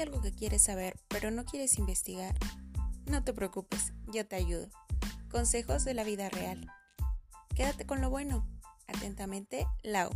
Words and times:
algo 0.00 0.20
que 0.20 0.32
quieres 0.32 0.62
saber, 0.62 0.98
pero 1.08 1.30
no 1.30 1.44
quieres 1.44 1.78
investigar, 1.78 2.36
no 3.06 3.24
te 3.24 3.32
preocupes, 3.32 3.92
yo 4.12 4.26
te 4.26 4.36
ayudo. 4.36 4.68
Consejos 5.30 5.84
de 5.84 5.94
la 5.94 6.04
vida 6.04 6.28
real. 6.28 6.70
Quédate 7.54 7.86
con 7.86 8.00
lo 8.00 8.10
bueno. 8.10 8.46
Atentamente, 8.86 9.66
Lau. 9.82 10.10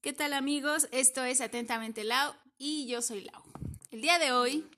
¿Qué 0.00 0.12
tal 0.14 0.32
amigos? 0.32 0.88
Esto 0.92 1.24
es 1.24 1.40
Atentamente 1.40 2.04
Lau 2.04 2.32
y 2.56 2.86
yo 2.86 3.02
soy 3.02 3.22
Lau. 3.22 3.42
El 3.90 4.00
día 4.00 4.18
de 4.18 4.32
hoy 4.32 4.70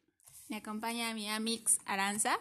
me 0.48 0.56
acompaña 0.56 1.14
mi 1.14 1.28
amix 1.28 1.79
Aranza 1.86 2.38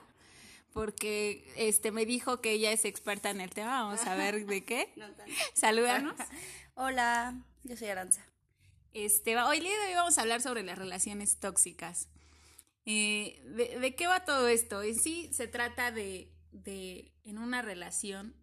porque 0.73 1.51
este 1.55 1.91
me 1.91 2.05
dijo 2.05 2.41
que 2.41 2.51
ella 2.51 2.71
es 2.71 2.85
experta 2.85 3.29
en 3.29 3.41
el 3.41 3.49
tema. 3.49 3.83
Vamos 3.83 4.05
a 4.05 4.15
ver 4.15 4.45
de 4.45 4.63
qué. 4.63 4.93
Salúdanos. 5.53 6.15
Hola, 6.75 7.43
yo 7.63 7.75
soy 7.75 7.89
Aranza. 7.89 8.25
Este, 8.93 9.37
hoy 9.37 9.59
día 9.59 9.71
de 9.71 9.87
hoy 9.87 9.93
vamos 9.95 10.17
a 10.17 10.21
hablar 10.21 10.41
sobre 10.41 10.63
las 10.63 10.77
relaciones 10.77 11.37
tóxicas. 11.39 12.09
Eh, 12.85 13.41
de, 13.79 13.95
qué 13.95 14.07
va 14.07 14.25
todo 14.25 14.47
esto? 14.47 14.81
En 14.81 14.95
sí 14.95 15.29
se 15.33 15.47
trata 15.47 15.91
de, 15.91 16.33
de, 16.51 17.13
en 17.23 17.37
una 17.37 17.61
relación, 17.61 18.35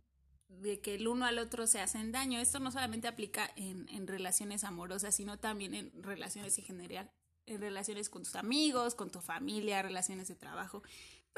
de 0.49 0.81
que 0.81 0.95
el 0.95 1.09
uno 1.09 1.27
al 1.27 1.39
otro 1.39 1.67
se 1.67 1.81
hacen 1.81 2.13
daño. 2.13 2.41
Esto 2.41 2.61
no 2.61 2.71
solamente 2.71 3.09
aplica 3.09 3.51
en, 3.57 3.89
en 3.91 4.07
relaciones 4.07 4.65
amorosas, 4.65 5.15
sino 5.15 5.39
también 5.39 5.75
en 5.75 6.03
relaciones 6.03 6.57
en 6.59 6.65
general, 6.65 7.11
en 7.47 7.61
relaciones 7.61 8.09
con 8.09 8.23
tus 8.23 8.37
amigos, 8.37 8.95
con 8.95 9.11
tu 9.11 9.21
familia, 9.21 9.83
relaciones 9.83 10.29
de 10.29 10.35
trabajo. 10.35 10.83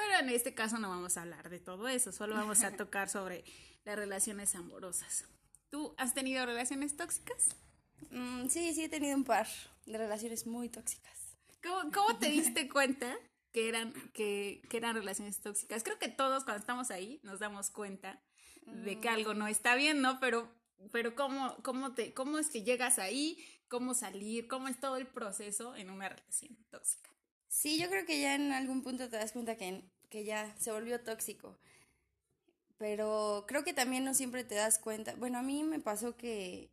Pero 0.00 0.20
en 0.20 0.30
este 0.30 0.54
caso 0.54 0.78
no 0.78 0.88
vamos 0.88 1.16
a 1.16 1.22
hablar 1.22 1.50
de 1.50 1.60
todo 1.60 1.86
eso, 1.88 2.10
solo 2.10 2.34
vamos 2.34 2.62
a 2.62 2.70
tocar 2.76 3.08
sobre 3.08 3.44
las 3.84 3.96
relaciones 3.96 4.54
amorosas. 4.54 5.24
¿Tú 5.68 5.94
has 5.98 6.14
tenido 6.14 6.46
relaciones 6.46 6.96
tóxicas? 6.96 7.56
Mm, 8.10 8.48
sí, 8.48 8.72
sí 8.74 8.84
he 8.84 8.88
tenido 8.88 9.16
un 9.16 9.24
par 9.24 9.46
de 9.84 9.98
relaciones 9.98 10.46
muy 10.46 10.68
tóxicas. 10.68 11.36
¿Cómo, 11.62 12.16
te 12.18 12.30
diste 12.30 12.68
cuenta 12.72 13.14
que 13.52 13.68
eran, 13.68 13.92
que, 14.14 14.62
que, 14.70 14.76
eran 14.78 14.94
relaciones 14.94 15.40
tóxicas? 15.40 15.82
Creo 15.82 15.98
que 15.98 16.08
todos 16.08 16.44
cuando 16.44 16.60
estamos 16.60 16.90
ahí 16.90 17.20
nos 17.22 17.38
damos 17.38 17.70
cuenta 17.70 18.22
de 18.64 19.00
que 19.00 19.08
algo 19.08 19.34
no 19.34 19.48
está 19.48 19.74
bien, 19.74 20.00
¿no? 20.00 20.18
Pero, 20.20 20.50
pero 20.92 21.14
¿cómo, 21.14 21.56
cómo, 21.62 21.92
te, 21.92 22.14
¿cómo 22.14 22.38
es 22.38 22.48
que 22.48 22.62
llegas 22.62 22.98
ahí? 22.98 23.38
¿Cómo 23.68 23.94
salir? 23.94 24.48
¿Cómo 24.48 24.68
es 24.68 24.80
todo 24.80 24.96
el 24.96 25.06
proceso 25.06 25.76
en 25.76 25.90
una 25.90 26.08
relación 26.08 26.56
tóxica? 26.70 27.10
Sí, 27.48 27.78
yo 27.80 27.88
creo 27.90 28.06
que 28.06 28.20
ya 28.20 28.36
en 28.36 28.52
algún 28.52 28.82
punto 28.82 29.08
te 29.08 29.16
das 29.16 29.32
cuenta 29.32 29.56
que, 29.56 29.82
que 30.10 30.24
ya 30.24 30.54
se 30.58 30.72
volvió 30.72 31.00
tóxico. 31.00 31.58
Pero 32.78 33.44
creo 33.46 33.64
que 33.64 33.74
también 33.74 34.04
no 34.04 34.14
siempre 34.14 34.44
te 34.44 34.54
das 34.54 34.78
cuenta. 34.78 35.14
Bueno, 35.16 35.38
a 35.38 35.42
mí 35.42 35.62
me 35.64 35.80
pasó 35.80 36.16
que 36.16 36.70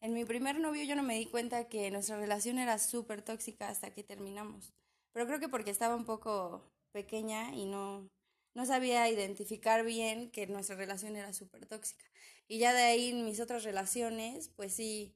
en 0.00 0.12
mi 0.12 0.24
primer 0.24 0.60
novio 0.60 0.84
yo 0.84 0.96
no 0.96 1.02
me 1.02 1.18
di 1.18 1.26
cuenta 1.26 1.68
que 1.68 1.90
nuestra 1.90 2.18
relación 2.18 2.58
era 2.58 2.78
súper 2.78 3.22
tóxica 3.22 3.68
hasta 3.68 3.90
que 3.92 4.04
terminamos. 4.04 4.74
Pero 5.12 5.26
creo 5.26 5.40
que 5.40 5.48
porque 5.48 5.70
estaba 5.70 5.96
un 5.96 6.04
poco 6.04 6.62
pequeña 6.92 7.54
y 7.54 7.64
no, 7.64 8.08
no 8.54 8.66
sabía 8.66 9.08
identificar 9.08 9.84
bien 9.84 10.30
que 10.30 10.46
nuestra 10.46 10.76
relación 10.76 11.16
era 11.16 11.32
súper 11.32 11.66
tóxica. 11.66 12.04
Y 12.48 12.58
ya 12.58 12.74
de 12.74 12.82
ahí 12.82 13.10
en 13.10 13.24
mis 13.24 13.40
otras 13.40 13.64
relaciones, 13.64 14.50
pues 14.56 14.74
sí, 14.74 15.14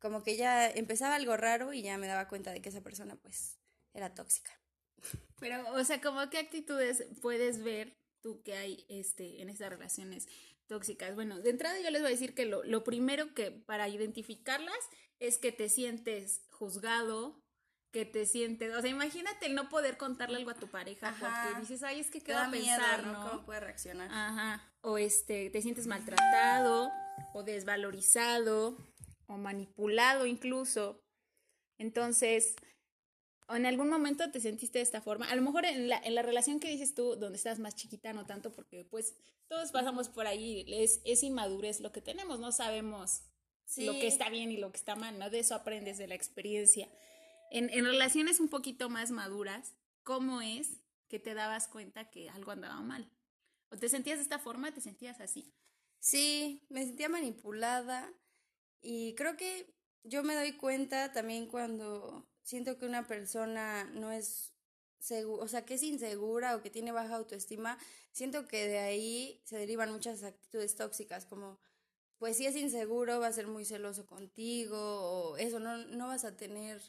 como 0.00 0.22
que 0.22 0.36
ya 0.36 0.68
empezaba 0.68 1.14
algo 1.14 1.36
raro 1.36 1.72
y 1.72 1.82
ya 1.82 1.96
me 1.98 2.08
daba 2.08 2.28
cuenta 2.28 2.50
de 2.52 2.60
que 2.60 2.70
esa 2.70 2.80
persona 2.82 3.16
pues 3.16 3.58
era 3.92 4.14
tóxica. 4.14 4.52
Pero, 5.40 5.72
o 5.74 5.84
sea, 5.84 6.00
¿cómo 6.00 6.28
qué 6.30 6.38
actitudes 6.38 7.04
puedes 7.20 7.62
ver 7.62 7.96
tú 8.20 8.42
que 8.42 8.54
hay 8.54 8.86
este, 8.88 9.42
en 9.42 9.50
estas 9.50 9.68
relaciones 9.68 10.26
tóxicas. 10.66 11.14
Bueno, 11.14 11.40
de 11.40 11.50
entrada 11.50 11.78
yo 11.80 11.90
les 11.90 12.00
voy 12.00 12.08
a 12.08 12.14
decir 12.14 12.34
que 12.34 12.46
lo, 12.46 12.64
lo 12.64 12.84
primero 12.84 13.34
que 13.34 13.50
para 13.50 13.88
identificarlas 13.88 14.78
es 15.20 15.38
que 15.38 15.52
te 15.52 15.68
sientes 15.68 16.42
juzgado, 16.50 17.42
que 17.92 18.04
te 18.04 18.26
sientes, 18.26 18.74
o 18.74 18.80
sea, 18.80 18.90
imagínate 18.90 19.46
el 19.46 19.54
no 19.54 19.68
poder 19.68 19.96
contarle 19.96 20.38
algo 20.38 20.50
a 20.50 20.54
tu 20.54 20.68
pareja 20.68 21.14
porque 21.20 21.60
dices, 21.60 21.82
ay, 21.82 22.00
es 22.00 22.10
que 22.10 22.22
qué 22.22 22.32
va 22.32 22.46
a 22.46 22.50
pensar, 22.50 23.06
¿no? 23.06 23.28
¿Cómo 23.28 23.44
puede 23.44 23.60
reaccionar? 23.60 24.10
Ajá. 24.10 24.72
O 24.80 24.98
este, 24.98 25.50
te 25.50 25.62
sientes 25.62 25.86
maltratado, 25.86 26.90
o 27.32 27.42
desvalorizado, 27.44 28.76
o 29.26 29.36
manipulado 29.36 30.26
incluso. 30.26 31.04
Entonces, 31.78 32.56
en 33.48 33.66
algún 33.66 33.88
momento 33.88 34.30
te 34.30 34.40
sentiste 34.40 34.78
de 34.78 34.84
esta 34.84 35.00
forma. 35.00 35.28
A 35.30 35.36
lo 35.36 35.42
mejor 35.42 35.66
en 35.66 35.88
la, 35.88 35.98
en 35.98 36.14
la 36.14 36.22
relación 36.22 36.60
que 36.60 36.70
dices 36.70 36.94
tú, 36.94 37.16
donde 37.16 37.36
estás 37.36 37.58
más 37.58 37.74
chiquita, 37.74 38.12
no 38.12 38.26
tanto, 38.26 38.52
porque 38.52 38.84
pues 38.84 39.14
todos 39.48 39.70
pasamos 39.72 40.08
por 40.08 40.26
ahí, 40.26 40.64
es, 40.66 41.00
es 41.04 41.22
inmadurez 41.22 41.80
lo 41.80 41.92
que 41.92 42.00
tenemos, 42.00 42.40
no 42.40 42.52
sabemos 42.52 43.22
lo 43.76 43.92
que 43.92 44.06
está 44.06 44.30
bien 44.30 44.50
y 44.50 44.56
lo 44.56 44.70
que 44.70 44.78
está 44.78 44.96
mal, 44.96 45.18
¿no? 45.18 45.30
De 45.30 45.40
eso 45.40 45.54
aprendes 45.54 45.98
de 45.98 46.06
la 46.06 46.14
experiencia. 46.14 46.88
En, 47.50 47.70
en 47.70 47.84
relaciones 47.84 48.40
un 48.40 48.48
poquito 48.48 48.88
más 48.88 49.10
maduras, 49.10 49.74
¿cómo 50.02 50.40
es 50.40 50.80
que 51.08 51.18
te 51.18 51.34
dabas 51.34 51.68
cuenta 51.68 52.10
que 52.10 52.30
algo 52.30 52.50
andaba 52.50 52.80
mal? 52.80 53.10
¿O 53.70 53.76
te 53.76 53.88
sentías 53.88 54.18
de 54.18 54.22
esta 54.22 54.38
forma? 54.38 54.72
¿Te 54.72 54.80
sentías 54.80 55.20
así? 55.20 55.52
Sí, 55.98 56.66
me 56.68 56.84
sentía 56.84 57.08
manipulada 57.08 58.12
y 58.80 59.14
creo 59.14 59.36
que 59.36 59.74
yo 60.02 60.22
me 60.22 60.34
doy 60.34 60.52
cuenta 60.52 61.12
también 61.12 61.46
cuando 61.46 62.28
siento 62.44 62.78
que 62.78 62.86
una 62.86 63.06
persona 63.06 63.84
no 63.84 64.12
es 64.12 64.52
segura, 64.98 65.42
o 65.42 65.48
sea, 65.48 65.64
que 65.64 65.74
es 65.74 65.82
insegura 65.82 66.54
o 66.54 66.62
que 66.62 66.70
tiene 66.70 66.92
baja 66.92 67.16
autoestima, 67.16 67.78
siento 68.12 68.46
que 68.46 68.68
de 68.68 68.78
ahí 68.78 69.42
se 69.44 69.56
derivan 69.56 69.92
muchas 69.92 70.22
actitudes 70.22 70.76
tóxicas, 70.76 71.26
como, 71.26 71.58
pues 72.18 72.36
si 72.36 72.46
es 72.46 72.54
inseguro, 72.56 73.20
va 73.20 73.26
a 73.26 73.32
ser 73.32 73.48
muy 73.48 73.64
celoso 73.64 74.06
contigo, 74.06 74.78
o 74.78 75.36
eso, 75.36 75.58
no, 75.58 75.78
no 75.78 76.06
vas 76.06 76.24
a 76.24 76.36
tener 76.36 76.80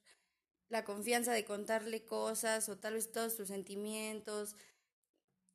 la 0.70 0.84
confianza 0.86 1.34
de 1.34 1.46
contarle 1.46 2.06
cosas, 2.06 2.70
o 2.70 2.78
tal 2.78 2.94
vez 2.94 3.12
todos 3.12 3.36
tus 3.36 3.48
sentimientos, 3.48 4.56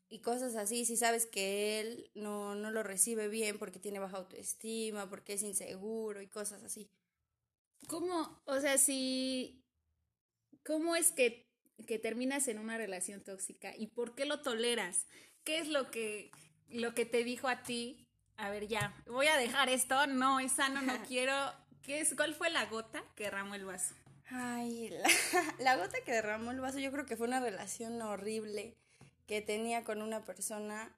y 0.08 0.20
cosas 0.20 0.56
así, 0.56 0.84
si 0.84 0.96
sabes 0.96 1.26
que 1.26 1.80
él 1.80 2.10
no, 2.14 2.56
no 2.56 2.70
lo 2.72 2.82
recibe 2.82 3.28
bien 3.28 3.58
porque 3.58 3.78
tiene 3.78 4.00
baja 4.00 4.16
autoestima, 4.16 5.08
porque 5.08 5.34
es 5.34 5.42
inseguro 5.42 6.20
y 6.20 6.26
cosas 6.26 6.64
así. 6.64 6.90
¿Cómo? 7.86 8.42
O 8.44 8.60
sea, 8.60 8.76
si 8.76 9.59
¿Cómo 10.64 10.96
es 10.96 11.12
que, 11.12 11.46
que 11.86 11.98
terminas 11.98 12.48
en 12.48 12.58
una 12.58 12.76
relación 12.76 13.22
tóxica 13.22 13.74
y 13.76 13.88
por 13.88 14.14
qué 14.14 14.24
lo 14.24 14.42
toleras? 14.42 15.06
¿Qué 15.44 15.58
es 15.58 15.68
lo 15.68 15.90
que, 15.90 16.30
lo 16.68 16.94
que 16.94 17.06
te 17.06 17.24
dijo 17.24 17.48
a 17.48 17.62
ti? 17.62 18.06
A 18.36 18.50
ver, 18.50 18.68
ya, 18.68 18.94
voy 19.06 19.26
a 19.26 19.36
dejar 19.36 19.68
esto, 19.68 20.06
no, 20.06 20.40
es 20.40 20.52
sano, 20.52 20.82
no 20.82 20.94
quiero. 21.08 21.34
¿Qué 21.82 22.00
es, 22.00 22.14
¿Cuál 22.14 22.34
fue 22.34 22.50
la 22.50 22.66
gota 22.66 23.02
que 23.14 23.24
derramó 23.24 23.54
el 23.54 23.64
vaso? 23.64 23.94
Ay, 24.28 24.90
la, 24.90 25.08
la 25.58 25.76
gota 25.76 25.98
que 26.04 26.12
derramó 26.12 26.50
el 26.50 26.60
vaso 26.60 26.78
yo 26.78 26.92
creo 26.92 27.06
que 27.06 27.16
fue 27.16 27.26
una 27.26 27.40
relación 27.40 28.00
horrible 28.02 28.76
que 29.26 29.40
tenía 29.40 29.84
con 29.84 30.02
una 30.02 30.24
persona 30.24 30.92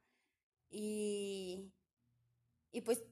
y, 0.71 1.71
y 2.72 2.81
pues 2.81 3.03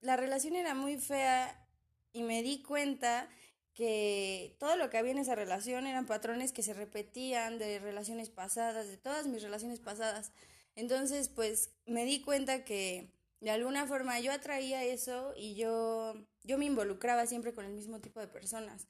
la 0.00 0.16
relación 0.16 0.54
era 0.54 0.74
muy 0.74 0.98
fea 0.98 1.66
y 2.12 2.22
me 2.22 2.42
di 2.42 2.62
cuenta 2.62 3.28
que 3.76 4.56
todo 4.58 4.76
lo 4.76 4.88
que 4.88 4.96
había 4.96 5.12
en 5.12 5.18
esa 5.18 5.34
relación 5.34 5.86
eran 5.86 6.06
patrones 6.06 6.52
que 6.52 6.62
se 6.62 6.72
repetían 6.72 7.58
de 7.58 7.78
relaciones 7.78 8.30
pasadas, 8.30 8.88
de 8.88 8.96
todas 8.96 9.26
mis 9.26 9.42
relaciones 9.42 9.80
pasadas. 9.80 10.32
Entonces, 10.74 11.28
pues 11.28 11.74
me 11.84 12.06
di 12.06 12.22
cuenta 12.22 12.64
que 12.64 13.12
de 13.40 13.50
alguna 13.50 13.86
forma 13.86 14.18
yo 14.18 14.32
atraía 14.32 14.82
eso 14.82 15.34
y 15.36 15.56
yo, 15.56 16.14
yo 16.42 16.56
me 16.56 16.64
involucraba 16.64 17.26
siempre 17.26 17.52
con 17.52 17.66
el 17.66 17.74
mismo 17.74 18.00
tipo 18.00 18.18
de 18.18 18.28
personas, 18.28 18.88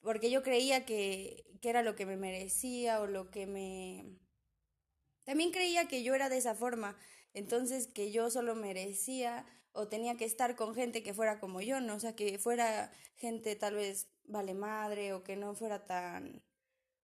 porque 0.00 0.30
yo 0.30 0.42
creía 0.42 0.86
que, 0.86 1.44
que 1.60 1.68
era 1.68 1.82
lo 1.82 1.94
que 1.94 2.06
me 2.06 2.16
merecía 2.16 3.02
o 3.02 3.06
lo 3.06 3.30
que 3.30 3.46
me... 3.46 4.18
También 5.24 5.52
creía 5.52 5.88
que 5.88 6.02
yo 6.02 6.14
era 6.14 6.30
de 6.30 6.38
esa 6.38 6.54
forma, 6.54 6.96
entonces 7.34 7.86
que 7.86 8.10
yo 8.10 8.30
solo 8.30 8.54
merecía 8.54 9.44
o 9.72 9.88
tenía 9.88 10.16
que 10.16 10.24
estar 10.24 10.56
con 10.56 10.74
gente 10.74 11.02
que 11.02 11.14
fuera 11.14 11.40
como 11.40 11.60
yo, 11.60 11.80
¿no? 11.80 11.94
O 11.96 12.00
sea, 12.00 12.14
que 12.14 12.38
fuera 12.38 12.90
gente 13.16 13.56
tal 13.56 13.74
vez 13.74 14.08
vale 14.24 14.54
madre 14.54 15.12
o 15.12 15.22
que 15.22 15.36
no 15.36 15.54
fuera 15.54 15.84
tan, 15.86 16.42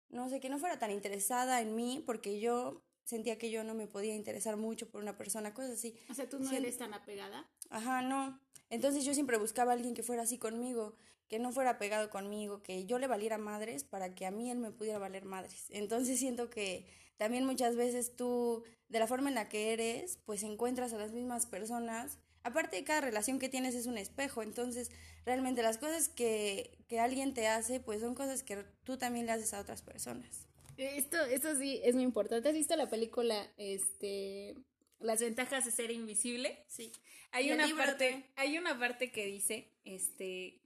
no 0.10 0.30
sé, 0.30 0.40
que 0.40 0.50
no 0.50 0.60
fuera 0.60 0.80
tan 0.80 0.92
interesada 0.92 1.62
en 1.62 1.76
mí 1.76 2.04
porque 2.06 2.40
yo 2.40 2.84
sentía 3.04 3.38
que 3.38 3.52
yo 3.52 3.64
no 3.64 3.74
me 3.74 3.88
podía 3.88 4.16
interesar 4.16 4.58
mucho 4.58 4.90
por 4.90 5.02
una 5.02 5.18
persona, 5.18 5.54
cosas 5.54 5.72
así. 5.72 5.98
O 6.10 6.14
sea, 6.14 6.30
tú 6.30 6.40
no 6.40 6.52
eres 6.52 6.78
tan 6.78 6.94
apegada. 6.94 7.50
Ajá, 7.70 8.02
no. 8.02 8.40
Entonces 8.70 9.04
yo 9.06 9.14
siempre 9.14 9.38
buscaba 9.38 9.72
a 9.72 9.76
alguien 9.76 9.94
que 9.94 10.04
fuera 10.04 10.24
así 10.24 10.38
conmigo, 10.38 10.96
que 11.28 11.40
no 11.40 11.52
fuera 11.52 11.78
pegado 11.78 12.10
conmigo, 12.10 12.64
que 12.64 12.86
yo 12.86 12.98
le 12.98 13.08
valiera 13.08 13.38
madres 13.38 13.84
para 13.84 14.16
que 14.16 14.26
a 14.26 14.32
mí 14.32 14.50
él 14.50 14.58
me 14.58 14.72
pudiera 14.72 15.00
valer 15.00 15.26
madres. 15.26 15.66
Entonces 15.70 16.18
siento 16.20 16.50
que 16.50 16.88
también 17.18 17.46
muchas 17.46 17.76
veces 17.76 18.16
tú, 18.16 18.64
de 18.88 19.00
la 19.00 19.08
forma 19.08 19.30
en 19.30 19.36
la 19.36 19.50
que 19.50 19.74
eres, 19.74 20.20
pues 20.26 20.44
encuentras 20.44 20.94
a 20.94 20.98
las 20.98 21.12
mismas 21.12 21.46
personas 21.46 22.20
aparte 22.44 22.76
de 22.76 22.84
cada 22.84 23.02
relación 23.02 23.40
que 23.40 23.50
tienes 23.50 23.76
es 23.76 23.86
un 23.86 23.98
espejo, 23.98 24.44
entonces 24.44 24.92
realmente 25.26 25.62
las 25.64 25.78
cosas 25.78 26.10
que, 26.10 26.78
que 26.88 27.00
alguien 27.00 27.34
te 27.34 27.48
hace, 27.48 27.80
pues 27.80 28.02
son 28.02 28.16
cosas 28.16 28.44
que 28.44 28.64
tú 28.84 28.98
también 28.98 29.26
le 29.26 29.32
haces 29.32 29.54
a 29.54 29.60
otras 29.60 29.82
personas. 29.82 30.48
Esto, 30.78 31.24
esto 31.26 31.56
sí 31.56 31.82
es 31.84 31.96
muy 31.96 32.04
importante. 32.04 32.50
¿Has 32.50 32.56
visto 32.56 32.76
la 32.76 32.90
película, 32.90 33.48
este, 33.58 34.56
las 35.04 35.22
ventajas 35.22 35.66
de 35.66 35.72
ser 35.72 35.92
invisible. 35.92 36.64
Sí. 36.68 36.92
Hay 37.32 37.50
Y 37.50 37.52
una 37.52 37.68
parte, 37.76 38.26
hay 38.36 38.58
una 38.58 38.78
parte 38.78 39.12
que 39.12 39.26
dice, 39.26 39.70
este, 39.86 40.60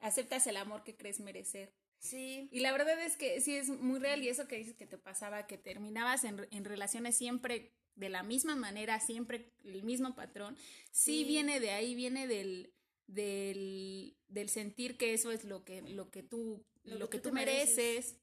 aceptas 0.00 0.46
el 0.46 0.56
amor 0.56 0.82
que 0.84 0.94
crees 0.94 1.20
merecer. 1.20 1.72
Sí. 2.02 2.48
Y 2.50 2.60
la 2.60 2.72
verdad 2.72 3.00
es 3.00 3.16
que 3.16 3.40
sí 3.40 3.54
es 3.54 3.68
muy 3.68 4.00
real 4.00 4.22
y 4.24 4.28
eso 4.28 4.48
que 4.48 4.56
dices 4.56 4.74
que 4.74 4.86
te 4.88 4.98
pasaba, 4.98 5.46
que 5.46 5.56
terminabas 5.56 6.24
en, 6.24 6.46
en 6.50 6.64
relaciones 6.64 7.16
siempre 7.16 7.72
de 7.94 8.08
la 8.08 8.24
misma 8.24 8.56
manera, 8.56 8.98
siempre 8.98 9.52
el 9.64 9.84
mismo 9.84 10.14
patrón, 10.16 10.56
sí, 10.90 11.18
Sí. 11.18 11.24
viene 11.24 11.60
de 11.60 11.70
ahí, 11.70 11.94
viene 11.94 12.26
del, 12.26 12.74
del, 13.06 14.16
del 14.26 14.48
sentir 14.48 14.96
que 14.96 15.14
eso 15.14 15.30
es 15.30 15.44
lo 15.44 15.64
que, 15.64 15.82
lo 15.82 16.10
que 16.10 16.24
tú, 16.24 16.66
lo, 16.82 17.08
que, 17.08 17.18
tú, 17.20 17.30
mereces. 17.32 17.76
mereces. 17.76 18.16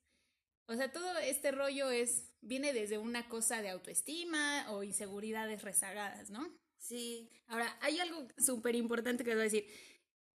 O 0.66 0.76
sea, 0.76 0.92
todo 0.92 1.18
este 1.20 1.52
rollo 1.52 1.90
es, 1.90 2.34
viene 2.42 2.74
desde 2.74 2.98
una 2.98 3.30
cosa 3.30 3.62
de 3.62 3.70
autoestima 3.70 4.70
o 4.72 4.84
inseguridades 4.84 5.62
rezagadas, 5.62 6.30
¿no? 6.30 6.52
Sí. 6.78 7.30
Ahora, 7.48 7.78
hay 7.82 8.00
algo 8.00 8.28
súper 8.38 8.76
importante 8.76 9.24
que 9.24 9.32
voy 9.32 9.42
a 9.42 9.44
decir. 9.44 9.66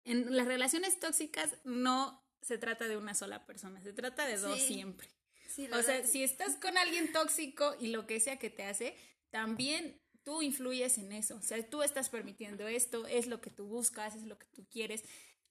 En 0.04 0.34
las 0.36 0.46
relaciones 0.46 0.98
tóxicas 0.98 1.54
no 1.64 2.23
se 2.44 2.58
trata 2.58 2.86
de 2.88 2.96
una 2.96 3.14
sola 3.14 3.46
persona, 3.46 3.82
se 3.82 3.92
trata 3.92 4.26
de 4.26 4.36
dos 4.36 4.58
Sí. 4.60 4.74
siempre. 4.74 5.08
Sí, 5.48 5.68
O 5.72 5.82
sea, 5.82 6.04
si 6.06 6.22
estás 6.22 6.56
con 6.56 6.76
alguien 6.78 7.12
tóxico 7.12 7.76
y 7.78 7.88
lo 7.88 8.06
que 8.06 8.18
sea 8.20 8.38
que 8.38 8.50
te 8.50 8.64
hace, 8.64 8.96
también 9.30 10.00
tú 10.24 10.42
influyes 10.42 10.98
en 10.98 11.12
eso. 11.12 11.36
O 11.36 11.42
sea, 11.42 11.62
tú 11.68 11.82
estás 11.82 12.08
permitiendo 12.08 12.66
esto, 12.66 13.06
es 13.06 13.26
lo 13.26 13.40
que 13.40 13.50
tú 13.50 13.66
buscas, 13.66 14.16
es 14.16 14.24
lo 14.24 14.38
que 14.38 14.46
tú 14.46 14.66
quieres. 14.68 15.04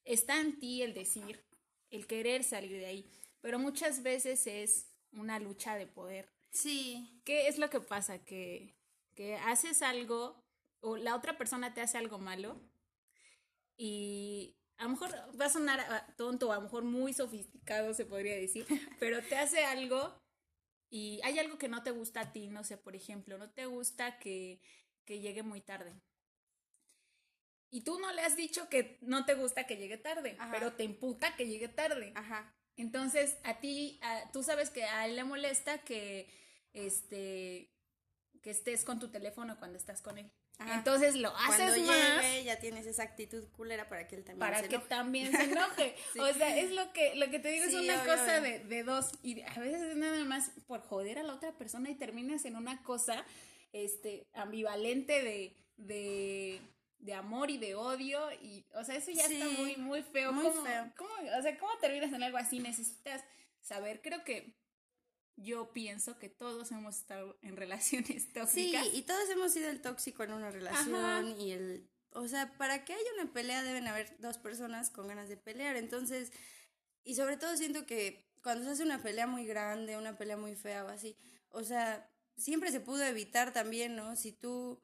Está 0.04 0.40
en 0.42 0.60
ti 0.60 0.82
el 0.82 0.94
decir, 0.94 1.46
el 1.90 2.06
querer 2.06 2.44
salir 2.44 2.72
de 2.72 2.86
ahí. 2.88 3.12
Pero 3.40 3.60
muchas 3.60 4.04
veces 4.04 4.46
es 4.48 4.90
una 5.12 5.40
lucha 5.40 5.76
de 5.76 5.88
poder. 5.88 6.34
Sí. 6.52 7.22
¿Qué 7.24 7.48
es 7.48 7.58
lo 7.58 7.70
que 7.70 7.80
pasa? 7.80 8.24
Que, 8.26 8.76
que 9.16 9.36
haces 9.36 9.82
algo 9.82 10.44
o 10.82 10.98
la 10.98 11.16
otra 11.16 11.38
persona 11.38 11.74
te 11.74 11.82
hace 11.82 11.98
algo 11.98 12.18
malo 12.20 12.60
y 13.78 14.58
a 14.78 14.84
lo 14.84 14.90
mejor 14.90 15.12
va 15.40 15.46
a 15.46 15.50
sonar 15.50 15.80
ah, 15.80 16.14
tonto, 16.18 16.52
a 16.52 16.56
lo 16.56 16.62
mejor 16.62 16.84
muy 16.84 17.14
sofisticado 17.14 17.94
se 17.94 18.06
podría 18.06 18.36
decir, 18.36 18.66
pero 19.00 19.22
te 19.24 19.36
hace 19.36 19.64
algo 19.66 20.22
y 20.90 21.20
hay 21.24 21.40
algo 21.40 21.58
que 21.58 21.68
no 21.70 21.84
te 21.84 21.92
gusta 21.92 22.22
a 22.22 22.34
ti, 22.34 22.48
no 22.48 22.64
sé, 22.64 22.78
por 22.78 22.96
ejemplo, 22.96 23.38
no 23.38 23.52
te 23.52 23.66
gusta 23.66 24.20
que, 24.20 24.62
que 25.06 25.20
llegue 25.20 25.44
muy 25.44 25.62
tarde. 25.62 25.94
Y 27.72 27.82
tú 27.82 28.00
no 28.00 28.12
le 28.14 28.22
has 28.22 28.36
dicho 28.36 28.70
que 28.70 29.00
no 29.02 29.26
te 29.26 29.34
gusta 29.34 29.66
que 29.66 29.78
llegue 29.78 29.98
tarde, 29.98 30.36
Ajá. 30.38 30.52
pero 30.52 30.74
te 30.74 30.84
imputa 30.84 31.36
que 31.36 31.48
llegue 31.48 31.68
tarde. 31.68 32.12
Ajá. 32.16 32.56
Entonces, 32.76 33.38
a 33.44 33.60
ti, 33.60 34.00
a- 34.04 34.32
tú 34.32 34.44
sabes 34.44 34.70
que 34.70 34.84
a 34.84 35.08
él 35.08 35.16
le 35.16 35.24
molesta 35.24 35.80
que, 35.84 36.30
este, 36.74 37.73
que 38.44 38.52
estés 38.52 38.84
con 38.84 39.00
tu 39.00 39.10
teléfono 39.10 39.58
cuando 39.58 39.78
estás 39.78 40.02
con 40.02 40.18
él. 40.20 40.30
Ajá. 40.60 40.76
Entonces 40.76 41.16
lo 41.16 41.32
Cuando 41.34 41.54
haces 41.64 41.86
más 41.88 42.22
llegue, 42.22 42.44
ya 42.44 42.60
tienes 42.60 42.86
esa 42.86 43.02
actitud 43.04 43.48
culera 43.54 43.88
para 43.90 44.08
que 44.08 44.18
él 44.18 44.24
también 44.24 44.40
para 44.40 44.60
se 44.60 44.68
que 44.68 44.76
enoje. 44.76 44.90
también 44.90 45.32
se 45.32 45.44
enoje. 45.44 45.96
Sí. 46.14 46.20
O 46.20 46.34
sea, 46.34 46.56
es 46.58 46.72
lo 46.72 46.92
que, 46.94 47.16
lo 47.16 47.32
que 47.32 47.40
te 47.40 47.48
digo, 47.48 47.66
Sí, 47.68 47.76
es 47.78 47.82
una 47.82 48.02
obvio, 48.04 48.12
cosa 48.14 48.40
obvio. 48.40 48.42
de, 48.42 48.60
de 48.60 48.84
dos. 48.84 49.12
Y 49.24 49.42
a 49.42 49.60
veces 49.60 49.82
es 49.82 49.96
nada 49.96 50.24
más 50.26 50.52
por 50.68 50.82
joder 50.82 51.18
a 51.20 51.24
la 51.24 51.34
otra 51.34 51.54
persona 51.54 51.90
y 51.90 51.96
terminas 51.96 52.44
en 52.46 52.56
una 52.58 52.84
cosa 52.84 53.26
este, 53.72 54.28
ambivalente 54.34 55.24
de, 55.24 55.56
de, 55.78 56.60
de 57.00 57.14
amor 57.14 57.50
y 57.50 57.58
de 57.58 57.76
odio. 57.76 58.30
Y, 58.42 58.66
o 58.76 58.84
sea, 58.84 58.96
eso 58.98 59.10
ya 59.12 59.26
está 59.26 59.46
muy, 59.58 59.78
muy 59.78 60.04
feo. 60.04 60.34
muy 60.34 60.44
¿Cómo, 60.46 60.66
feo. 60.66 60.92
cómo- 60.98 61.14
o 61.40 61.42
sea, 61.42 61.58
¿cómo 61.58 61.78
terminas 61.80 62.12
en 62.14 62.22
algo 62.24 62.38
así? 62.38 62.60
Necesitas 62.60 63.24
saber. 63.62 64.02
Creo 64.02 64.24
que 64.26 64.54
yo 65.36 65.72
pienso 65.72 66.18
que 66.20 66.30
todos 66.30 66.72
hemos 66.72 66.98
estado 66.98 67.38
en 67.42 67.58
relaciones 67.58 68.24
Sí, 68.28 68.34
tóxicas. 68.34 68.88
y 68.94 69.02
todos 69.04 69.30
hemos 69.30 69.52
sido 69.54 69.70
el 69.70 69.82
tóxico 69.82 70.24
en 70.24 70.34
una 70.34 70.52
relación 70.52 70.96
Ajá. 70.96 71.30
y 71.40 71.52
el... 71.52 71.90
O 72.16 72.28
sea, 72.28 72.56
para 72.58 72.86
que 72.86 72.94
haya 72.94 73.14
una 73.20 73.34
pelea 73.34 73.64
deben 73.64 73.88
haber 73.88 74.16
dos 74.20 74.38
personas 74.38 74.92
con 74.92 75.08
ganas 75.08 75.30
de 75.30 75.38
pelear. 75.38 75.76
Entonces, 75.78 76.32
y 77.04 77.16
sobre 77.16 77.38
todo 77.38 77.58
siento 77.58 77.88
que 77.88 78.30
cuando 78.44 78.66
se 78.66 78.72
hace 78.72 78.84
una 78.84 79.02
pelea 79.02 79.26
muy 79.26 79.46
grande, 79.46 79.98
una 79.98 80.16
pelea 80.16 80.38
muy 80.38 80.56
fea 80.56 80.86
o 80.86 80.90
así, 80.90 81.18
o 81.50 81.64
sea, 81.64 82.08
siempre 82.38 82.72
se 82.72 82.80
pudo 82.82 83.04
evitar 83.04 83.52
también, 83.52 83.96
¿no? 83.96 84.16
Si 84.16 84.32
tú... 84.32 84.84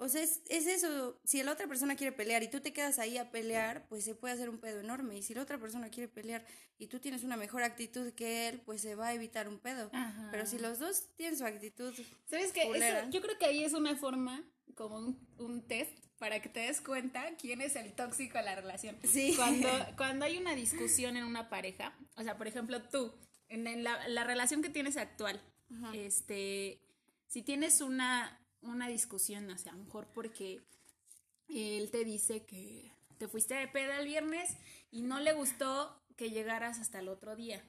O 0.00 0.08
sea, 0.08 0.22
es, 0.22 0.40
es 0.48 0.66
eso, 0.66 1.20
si 1.24 1.42
la 1.42 1.52
otra 1.52 1.66
persona 1.66 1.94
quiere 1.94 2.10
pelear 2.10 2.42
y 2.42 2.48
tú 2.48 2.60
te 2.60 2.72
quedas 2.72 2.98
ahí 2.98 3.18
a 3.18 3.30
pelear, 3.30 3.86
pues 3.88 4.02
se 4.02 4.14
puede 4.14 4.32
hacer 4.32 4.48
un 4.48 4.58
pedo 4.58 4.80
enorme. 4.80 5.18
Y 5.18 5.22
si 5.22 5.34
la 5.34 5.42
otra 5.42 5.58
persona 5.58 5.90
quiere 5.90 6.08
pelear 6.08 6.46
y 6.78 6.86
tú 6.86 7.00
tienes 7.00 7.22
una 7.22 7.36
mejor 7.36 7.62
actitud 7.62 8.10
que 8.14 8.48
él, 8.48 8.62
pues 8.62 8.80
se 8.80 8.94
va 8.94 9.08
a 9.08 9.14
evitar 9.14 9.46
un 9.46 9.58
pedo. 9.58 9.90
Ajá. 9.92 10.28
Pero 10.30 10.46
si 10.46 10.58
los 10.58 10.78
dos 10.78 11.10
tienen 11.16 11.36
su 11.36 11.44
actitud 11.44 11.94
¿Sabes 12.24 12.50
qué? 12.52 12.62
Eso- 12.62 13.10
yo 13.10 13.20
creo 13.20 13.36
que 13.38 13.44
ahí 13.44 13.62
es 13.62 13.74
una 13.74 13.94
forma, 13.94 14.42
como 14.74 14.96
un, 14.96 15.28
un 15.36 15.68
test, 15.68 15.92
para 16.18 16.40
que 16.40 16.48
te 16.48 16.60
des 16.60 16.80
cuenta 16.80 17.36
quién 17.36 17.60
es 17.60 17.76
el 17.76 17.92
tóxico 17.92 18.38
de 18.38 18.44
la 18.44 18.54
relación. 18.54 18.98
Sí. 19.04 19.34
Cuando, 19.36 19.68
cuando 19.98 20.24
hay 20.24 20.38
una 20.38 20.54
discusión 20.54 21.18
en 21.18 21.24
una 21.24 21.50
pareja, 21.50 21.94
o 22.16 22.22
sea, 22.22 22.38
por 22.38 22.46
ejemplo, 22.46 22.82
tú, 22.82 23.12
en, 23.48 23.84
la 23.84 24.24
relación 24.24 24.62
que 24.62 24.70
tienes 24.70 24.96
actual, 24.96 25.40
este, 25.94 26.80
si 27.26 27.42
tienes 27.42 27.80
una, 27.80 28.39
una 28.62 28.88
discusión, 28.88 29.50
o 29.50 29.58
sea, 29.58 29.72
a 29.72 29.76
lo 29.76 29.84
mejor 29.84 30.06
porque 30.14 30.60
él 31.48 31.90
te 31.90 32.04
dice 32.04 32.44
que 32.44 32.92
te 33.18 33.28
fuiste 33.28 33.54
de 33.54 33.68
peda 33.68 33.98
el 34.00 34.06
viernes 34.06 34.50
y 34.90 35.02
no 35.02 35.18
le 35.20 35.32
gustó 35.32 36.00
que 36.16 36.30
llegaras 36.30 36.78
hasta 36.78 36.98
el 37.00 37.08
otro 37.08 37.36
día. 37.36 37.62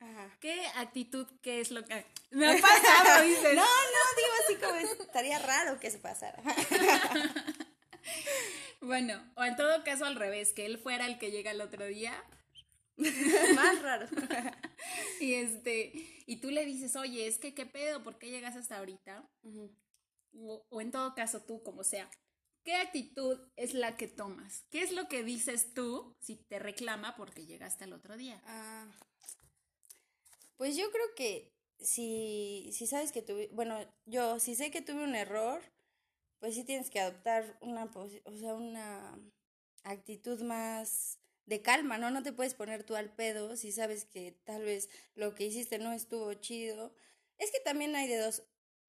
Ajá. 0.00 0.36
¿Qué 0.40 0.64
actitud, 0.76 1.26
qué 1.42 1.60
es 1.60 1.70
lo 1.70 1.84
que... 1.84 2.04
Me 2.30 2.46
ha 2.46 2.60
pasado, 2.60 3.22
dices. 3.26 3.54
No, 3.54 3.62
no, 3.62 4.02
digo 4.16 4.32
así 4.44 4.54
como 4.56 4.74
es- 4.74 5.00
estaría 5.00 5.38
raro 5.40 5.78
que 5.80 5.88
eso 5.88 6.00
pasara. 6.00 6.42
Bueno, 8.80 9.20
o 9.34 9.44
en 9.44 9.56
todo 9.56 9.82
caso 9.84 10.04
al 10.04 10.14
revés, 10.16 10.52
que 10.52 10.64
él 10.64 10.78
fuera 10.78 11.06
el 11.06 11.18
que 11.18 11.30
llega 11.30 11.50
el 11.50 11.60
otro 11.60 11.84
día 11.86 12.14
Más 13.54 13.82
raro. 13.82 14.06
y 15.20 15.34
este 15.34 15.92
y 16.26 16.36
tú 16.36 16.50
le 16.50 16.64
dices, 16.64 16.96
"Oye, 16.96 17.26
es 17.26 17.38
que 17.38 17.54
qué 17.54 17.66
pedo, 17.66 18.02
¿por 18.02 18.18
qué 18.18 18.30
llegas 18.30 18.56
hasta 18.56 18.78
ahorita?" 18.78 19.24
O, 20.40 20.80
en 20.80 20.90
todo 20.90 21.14
caso 21.14 21.42
tú, 21.42 21.62
como 21.62 21.84
sea. 21.84 22.10
¿Qué 22.64 22.74
actitud 22.74 23.38
es 23.56 23.74
la 23.74 23.96
que 23.96 24.08
tomas? 24.08 24.64
¿Qué 24.70 24.82
es 24.82 24.92
lo 24.92 25.08
que 25.08 25.22
dices 25.22 25.72
tú 25.72 26.16
si 26.20 26.36
te 26.36 26.58
reclama 26.58 27.16
porque 27.16 27.46
llegaste 27.46 27.84
el 27.84 27.92
otro 27.92 28.16
día? 28.16 28.42
Ah, 28.44 28.86
pues 30.56 30.76
yo 30.76 30.90
creo 30.90 31.14
que 31.16 31.54
si, 31.78 32.70
si 32.72 32.86
sabes 32.86 33.12
que 33.12 33.22
tuve, 33.22 33.48
bueno, 33.52 33.78
yo 34.04 34.38
si 34.38 34.54
sé 34.54 34.70
que 34.70 34.82
tuve 34.82 35.04
un 35.04 35.14
error, 35.14 35.62
pues 36.40 36.54
sí 36.54 36.64
tienes 36.64 36.90
que 36.90 37.00
adoptar 37.00 37.58
una, 37.60 37.84
o 37.84 38.36
sea, 38.36 38.54
una 38.54 39.18
actitud 39.84 40.40
más 40.42 41.18
de 41.46 41.62
calma, 41.62 41.98
¿no? 41.98 42.10
No 42.10 42.22
te 42.22 42.32
puedes 42.32 42.54
poner 42.54 42.84
tú 42.84 42.94
al 42.94 43.14
pedo 43.14 43.56
si 43.56 43.72
sabes 43.72 44.04
que 44.04 44.32
tal 44.44 44.62
vez 44.62 44.90
lo 45.14 45.34
que 45.34 45.46
hiciste 45.46 45.78
no 45.78 45.92
estuvo 45.92 46.32
chido. 46.34 46.92
Es 47.38 47.50
que 47.50 47.60
también 47.60 47.96
hay 47.96 48.08
de 48.08 48.18
dos. 48.18 48.42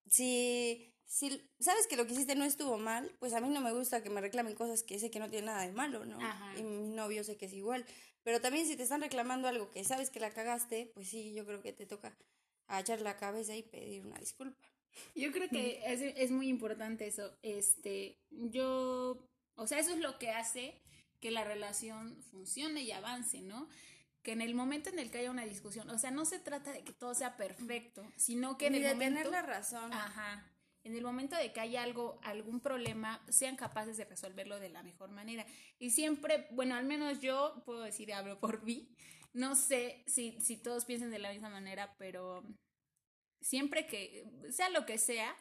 Si, 0.10 0.94
si 1.10 1.42
sabes 1.60 1.88
que 1.88 1.98
lo 1.98 2.06
que 2.06 2.14
hiciste 2.14 2.36
no 2.36 2.46
estuvo 2.46 2.78
mal, 2.78 3.12
pues 3.18 3.34
a 3.34 3.42
mí 3.42 3.50
no 3.50 3.62
me 3.62 3.74
gusta 3.74 4.04
que 4.04 4.12
me 4.12 4.22
reclamen 4.22 4.54
cosas 4.54 4.84
que 4.84 5.00
sé 5.00 5.10
que 5.10 5.18
no 5.20 5.28
tienen 5.28 5.48
nada 5.48 5.66
de 5.66 5.72
malo, 5.74 6.06
¿no? 6.06 6.24
Ajá. 6.24 6.54
Y 6.56 6.62
mi 6.62 6.90
novio 6.90 7.24
sé 7.24 7.36
que 7.36 7.48
es 7.48 7.54
igual. 7.54 7.84
Pero 8.22 8.40
también 8.42 8.68
si 8.68 8.76
te 8.76 8.84
están 8.84 9.02
reclamando 9.02 9.48
algo 9.48 9.72
que 9.72 9.84
sabes 9.84 10.12
que 10.12 10.20
la 10.20 10.30
cagaste, 10.30 10.92
pues 10.94 11.10
sí, 11.10 11.34
yo 11.34 11.48
creo 11.48 11.64
que 11.64 11.74
te 11.74 11.88
toca 11.88 12.16
agachar 12.68 13.02
la 13.02 13.18
cabeza 13.18 13.56
y 13.56 13.64
pedir 13.64 14.06
una 14.06 14.20
disculpa. 14.20 14.70
Yo 15.16 15.32
creo 15.32 15.50
que 15.50 15.82
es, 15.84 16.02
es 16.16 16.30
muy 16.30 16.48
importante 16.48 17.08
eso. 17.08 17.36
Este, 17.42 18.20
yo, 18.30 19.18
o 19.56 19.66
sea, 19.66 19.80
eso 19.80 19.92
es 19.92 20.00
lo 20.00 20.20
que 20.20 20.30
hace 20.30 20.80
que 21.20 21.32
la 21.32 21.44
relación 21.44 22.22
funcione 22.30 22.84
y 22.84 22.92
avance, 22.92 23.42
¿no? 23.42 23.68
Que 24.22 24.34
en 24.34 24.42
el 24.42 24.54
momento 24.54 24.90
en 24.92 25.00
el 25.00 25.10
que 25.10 25.18
haya 25.20 25.32
una 25.32 25.46
discusión, 25.46 25.90
o 25.90 25.98
sea, 25.98 26.12
no 26.12 26.26
se 26.26 26.38
trata 26.38 26.72
de 26.72 26.84
que 26.84 26.94
todo 26.94 27.16
sea 27.16 27.36
perfecto, 27.36 28.06
sino 28.16 28.60
que 28.60 28.68
en 28.68 28.74
Ni 28.74 28.78
el 28.80 28.84
de 28.84 28.94
momento, 28.94 29.18
tener 29.22 29.32
la 29.32 29.42
razón. 29.42 29.92
ajá, 29.92 30.46
en 30.84 30.96
el 30.96 31.04
momento 31.04 31.36
de 31.36 31.52
que 31.52 31.60
haya 31.60 31.84
algo, 31.84 32.20
algún 32.24 32.62
problema, 32.62 33.24
sean 33.30 33.56
capaces 33.56 33.98
de 33.98 34.06
resolverlo 34.06 34.60
de 34.60 34.70
la 34.70 34.84
mejor 34.84 35.10
manera. 35.12 35.46
Y 35.78 35.92
siempre, 35.92 36.48
bueno, 36.52 36.76
al 36.76 36.86
menos 36.86 37.20
yo 37.22 37.62
puedo 37.66 37.82
decir, 37.82 38.14
hablo 38.14 38.40
por 38.40 38.64
mí. 38.64 38.90
No 39.34 39.56
sé 39.56 40.04
si, 40.08 40.40
si 40.42 40.58
todos 40.58 40.86
piensen 40.86 41.12
de 41.12 41.20
la 41.20 41.32
misma 41.32 41.50
manera, 41.50 41.96
pero 41.98 42.44
siempre 43.42 43.88
que, 43.88 44.26
sea 44.50 44.70
lo 44.70 44.86
que 44.86 44.98
sea, 44.98 45.36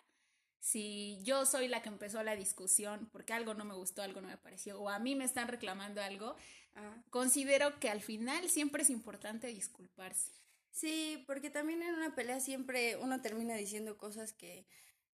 si 0.61 1.21
yo 1.23 1.47
soy 1.47 1.69
la 1.69 1.83
que 1.83 1.89
empezó 1.89 2.23
la 2.23 2.37
discusión 2.37 3.09
porque 3.13 3.33
algo 3.33 3.55
no 3.55 3.65
me 3.65 3.75
gustó, 3.75 4.03
algo 4.03 4.21
no 4.21 4.29
me 4.29 4.39
pareció, 4.39 4.81
o 4.81 4.89
a 4.89 4.99
mí 4.99 5.15
me 5.15 5.25
están 5.25 5.49
reclamando 5.49 6.03
algo, 6.03 6.35
Ajá. 6.75 7.05
considero 7.11 7.79
que 7.79 7.89
al 7.89 8.03
final 8.03 8.49
siempre 8.49 8.83
es 8.83 8.91
importante 8.91 9.47
disculparse. 9.47 10.33
Sí, 10.71 11.25
porque 11.27 11.51
también 11.51 11.83
en 11.83 11.95
una 11.95 12.15
pelea 12.15 12.41
siempre 12.41 12.97
uno 12.97 13.21
termina 13.21 13.55
diciendo 13.55 13.97
cosas 13.97 14.33
que 14.33 14.67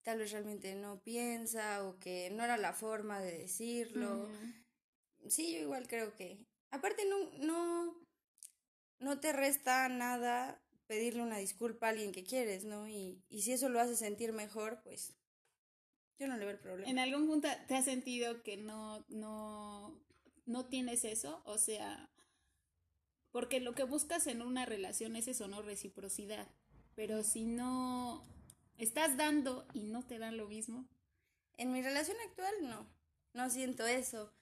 tal 0.05 0.19
vez 0.21 0.31
realmente 0.33 0.75
no 0.77 1.03
piensa 1.03 1.85
o 1.85 1.99
que 1.99 2.31
no 2.31 2.45
era 2.45 2.57
la 2.59 2.73
forma 2.75 3.21
de 3.21 3.39
decirlo. 3.39 4.29
Sí, 5.29 5.55
yo 5.55 5.61
igual 5.61 5.89
creo 5.89 6.15
que. 6.15 6.47
Aparte, 6.71 7.05
no, 7.07 7.19
no, 7.39 8.07
no 9.01 9.21
te 9.21 9.33
resta 9.33 9.89
nada 9.89 10.63
pedirle 10.87 11.23
una 11.23 11.39
disculpa 11.39 11.87
a 11.87 11.91
alguien 11.91 12.13
que 12.13 12.25
quieres, 12.25 12.65
¿no? 12.65 12.89
Y, 12.89 13.25
y 13.29 13.43
si 13.43 13.53
eso 13.53 13.69
lo 13.69 13.81
hace 13.81 13.97
sentir 13.97 14.33
mejor, 14.33 14.83
pues 14.83 15.15
Yo 16.19 16.29
no 16.29 16.37
le 16.37 16.45
veo 16.45 16.55
el 16.55 16.61
problema. 16.61 16.91
¿En 16.91 16.99
algún 16.99 17.27
punto 17.27 17.49
te 17.67 17.75
has 17.77 17.85
sentido 17.85 18.43
que 18.43 18.57
no, 18.57 19.05
no, 19.09 20.01
no 20.47 20.67
tienes 20.67 21.05
eso? 21.05 21.43
O 21.45 21.59
sea, 21.59 22.11
porque 23.33 23.61
lo 23.61 23.75
que 23.75 23.85
buscas 23.85 24.27
en 24.27 24.43
una 24.43 24.65
relación 24.67 25.17
es 25.17 25.29
eso, 25.29 25.49
¿no? 25.49 25.63
Reciprocidad. 25.63 26.49
Pero 26.95 27.23
si 27.25 27.45
no 27.47 28.34
estás 28.79 29.17
dando 29.17 29.67
y 29.73 29.85
no 29.85 30.03
te 30.03 30.19
dan 30.19 30.37
lo 30.37 30.47
mismo. 30.47 30.87
En 31.57 31.73
mi 31.73 31.83
relación 31.83 32.17
actual 32.29 32.55
no, 32.63 32.87
no 33.33 33.51
siento 33.51 33.87
eso. 33.87 34.33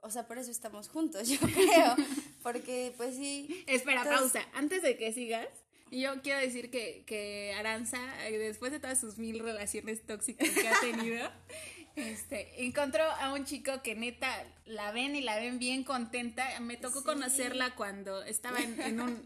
o 0.00 0.10
sea, 0.10 0.26
por 0.26 0.38
eso 0.38 0.50
estamos 0.50 0.88
juntos, 0.88 1.28
yo 1.28 1.38
creo. 1.40 1.96
Porque 2.42 2.94
pues 2.96 3.16
sí. 3.16 3.64
Espera, 3.66 4.04
pausa. 4.04 4.46
Antes 4.54 4.82
de 4.82 4.96
que 4.96 5.12
sigas, 5.12 5.48
yo 5.90 6.20
quiero 6.22 6.40
decir 6.40 6.70
que, 6.70 7.04
que 7.06 7.54
Aranza, 7.54 7.98
eh, 8.28 8.38
después 8.38 8.72
de 8.72 8.80
todas 8.80 8.98
sus 8.98 9.18
mil 9.18 9.38
relaciones 9.38 10.04
tóxicas 10.04 10.48
que 10.50 10.68
ha 10.68 10.80
tenido, 10.80 11.30
este, 11.96 12.64
encontró 12.64 13.04
a 13.04 13.32
un 13.32 13.44
chico 13.44 13.82
que 13.82 13.94
neta 13.94 14.28
la 14.66 14.92
ven 14.92 15.16
y 15.16 15.22
la 15.22 15.36
ven 15.36 15.58
bien 15.58 15.82
contenta. 15.82 16.48
Me 16.60 16.76
tocó 16.76 17.02
conocerla 17.02 17.74
cuando 17.74 18.22
estaba 18.22 18.60
en, 18.60 19.00
un. 19.00 19.24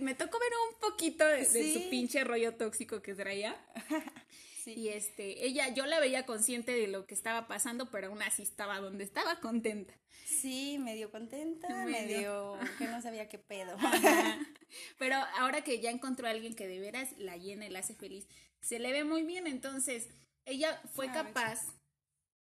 Me 0.00 0.14
tocó 0.14 0.38
ver 0.38 0.52
un 0.70 0.80
poquito 0.80 1.26
de, 1.26 1.44
su 1.44 1.88
pinche 1.90 2.24
rollo 2.24 2.54
tóxico 2.54 3.02
que 3.02 3.14
traía. 3.14 3.56
Y 4.66 4.88
este, 4.88 5.46
ella, 5.46 5.72
yo 5.72 5.86
la 5.86 5.98
veía 5.98 6.26
consciente 6.26 6.72
de 6.72 6.88
lo 6.88 7.06
que 7.06 7.14
estaba 7.14 7.48
pasando, 7.48 7.90
pero 7.90 8.08
aún 8.08 8.20
así 8.20 8.42
estaba 8.42 8.80
donde 8.80 9.02
estaba 9.02 9.40
contenta. 9.40 9.94
Sí, 10.26 10.78
medio 10.78 11.10
contenta, 11.10 11.86
medio, 11.86 12.58
que 12.76 12.86
no 12.86 13.00
sabía 13.00 13.30
qué 13.30 13.38
pedo. 13.38 13.78
Pero 14.98 15.16
ahora 15.38 15.62
que 15.62 15.80
ya 15.80 15.90
encontró 15.90 16.26
a 16.26 16.30
alguien 16.30 16.54
que 16.54 16.68
de 16.68 16.78
veras 16.78 17.12
la 17.16 17.38
llena 17.38 17.66
y 17.66 17.70
la 17.70 17.78
hace 17.78 17.94
feliz, 17.94 18.26
se 18.60 18.78
le 18.78 18.92
ve 18.92 19.04
muy 19.04 19.22
bien, 19.22 19.46
entonces 19.46 20.08
ella 20.44 20.80
fue 20.92 21.10
capaz, 21.10 21.60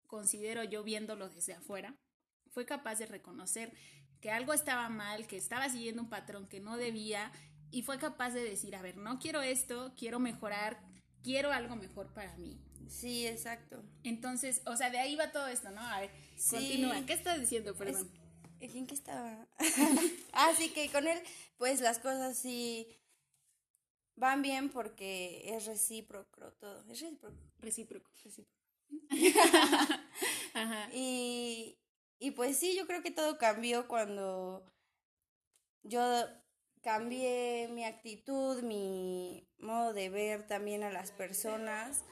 considero 0.09 0.65
yo 0.65 0.83
viéndolo 0.83 1.29
desde 1.29 1.53
afuera, 1.53 1.97
fue 2.51 2.67
capaz 2.67 2.97
de 2.97 3.07
reconocer 3.07 3.73
que 4.21 4.33
algo 4.33 4.53
estaba 4.53 4.89
mal, 4.89 5.29
que 5.29 5.37
estaba 5.37 5.69
siguiendo 5.69 6.03
un 6.03 6.09
patrón 6.09 6.49
que 6.49 6.59
no 6.59 6.77
debía 6.77 7.31
y 7.71 7.83
fue 7.83 7.99
capaz 7.99 8.31
de 8.31 8.43
decir, 8.43 8.75
a 8.75 8.83
ver, 8.83 8.97
no 8.97 9.21
quiero 9.21 9.43
esto, 9.43 9.95
quiero 9.97 10.19
mejorar, 10.19 10.81
quiero 11.23 11.53
algo 11.53 11.77
mejor 11.77 12.13
para 12.13 12.37
mí. 12.37 12.59
Sí, 12.89 13.27
exacto. 13.27 13.85
Entonces, 14.03 14.63
o 14.67 14.77
sea, 14.77 14.91
de 14.91 14.99
ahí 14.99 15.15
va 15.15 15.31
todo 15.31 15.47
esto, 15.47 15.71
¿no? 15.71 15.83
A 15.83 16.01
ver, 16.01 16.11
continúa. 16.51 17.05
¿Qué 17.07 17.13
estás 17.13 17.39
diciendo, 17.39 17.77
perdón? 17.77 18.11
¿En 18.61 18.87
qué 18.87 18.95
estaba? 18.95 19.47
Así 20.33 20.71
que 20.71 20.91
con 20.91 21.07
él, 21.07 21.19
pues 21.59 21.81
las 21.81 21.99
cosas 21.99 22.37
sí 22.37 22.89
van 24.17 24.43
bien 24.43 24.71
porque 24.71 25.55
es 25.55 25.67
recíproco 25.67 26.53
todo. 26.55 26.81
Es 26.91 27.01
recíproco. 27.01 27.37
Recíproco. 27.61 28.11
recíproco. 28.25 28.58
Ajá. 30.55 30.89
Y, 30.93 31.79
y 32.19 32.31
pues 32.33 32.57
sí, 32.59 32.77
yo 32.77 32.87
creo 32.87 33.03
que 33.03 33.11
todo 33.11 33.39
cambió 33.39 33.89
cuando 33.89 34.65
yo 35.83 36.25
cambié 36.83 37.69
mi 37.73 37.85
actitud, 37.85 38.63
mi 38.63 39.49
modo 39.59 39.93
de 39.93 40.09
ver 40.09 40.47
también 40.47 40.83
a 40.83 40.91
las 40.91 41.11
personas 41.11 42.05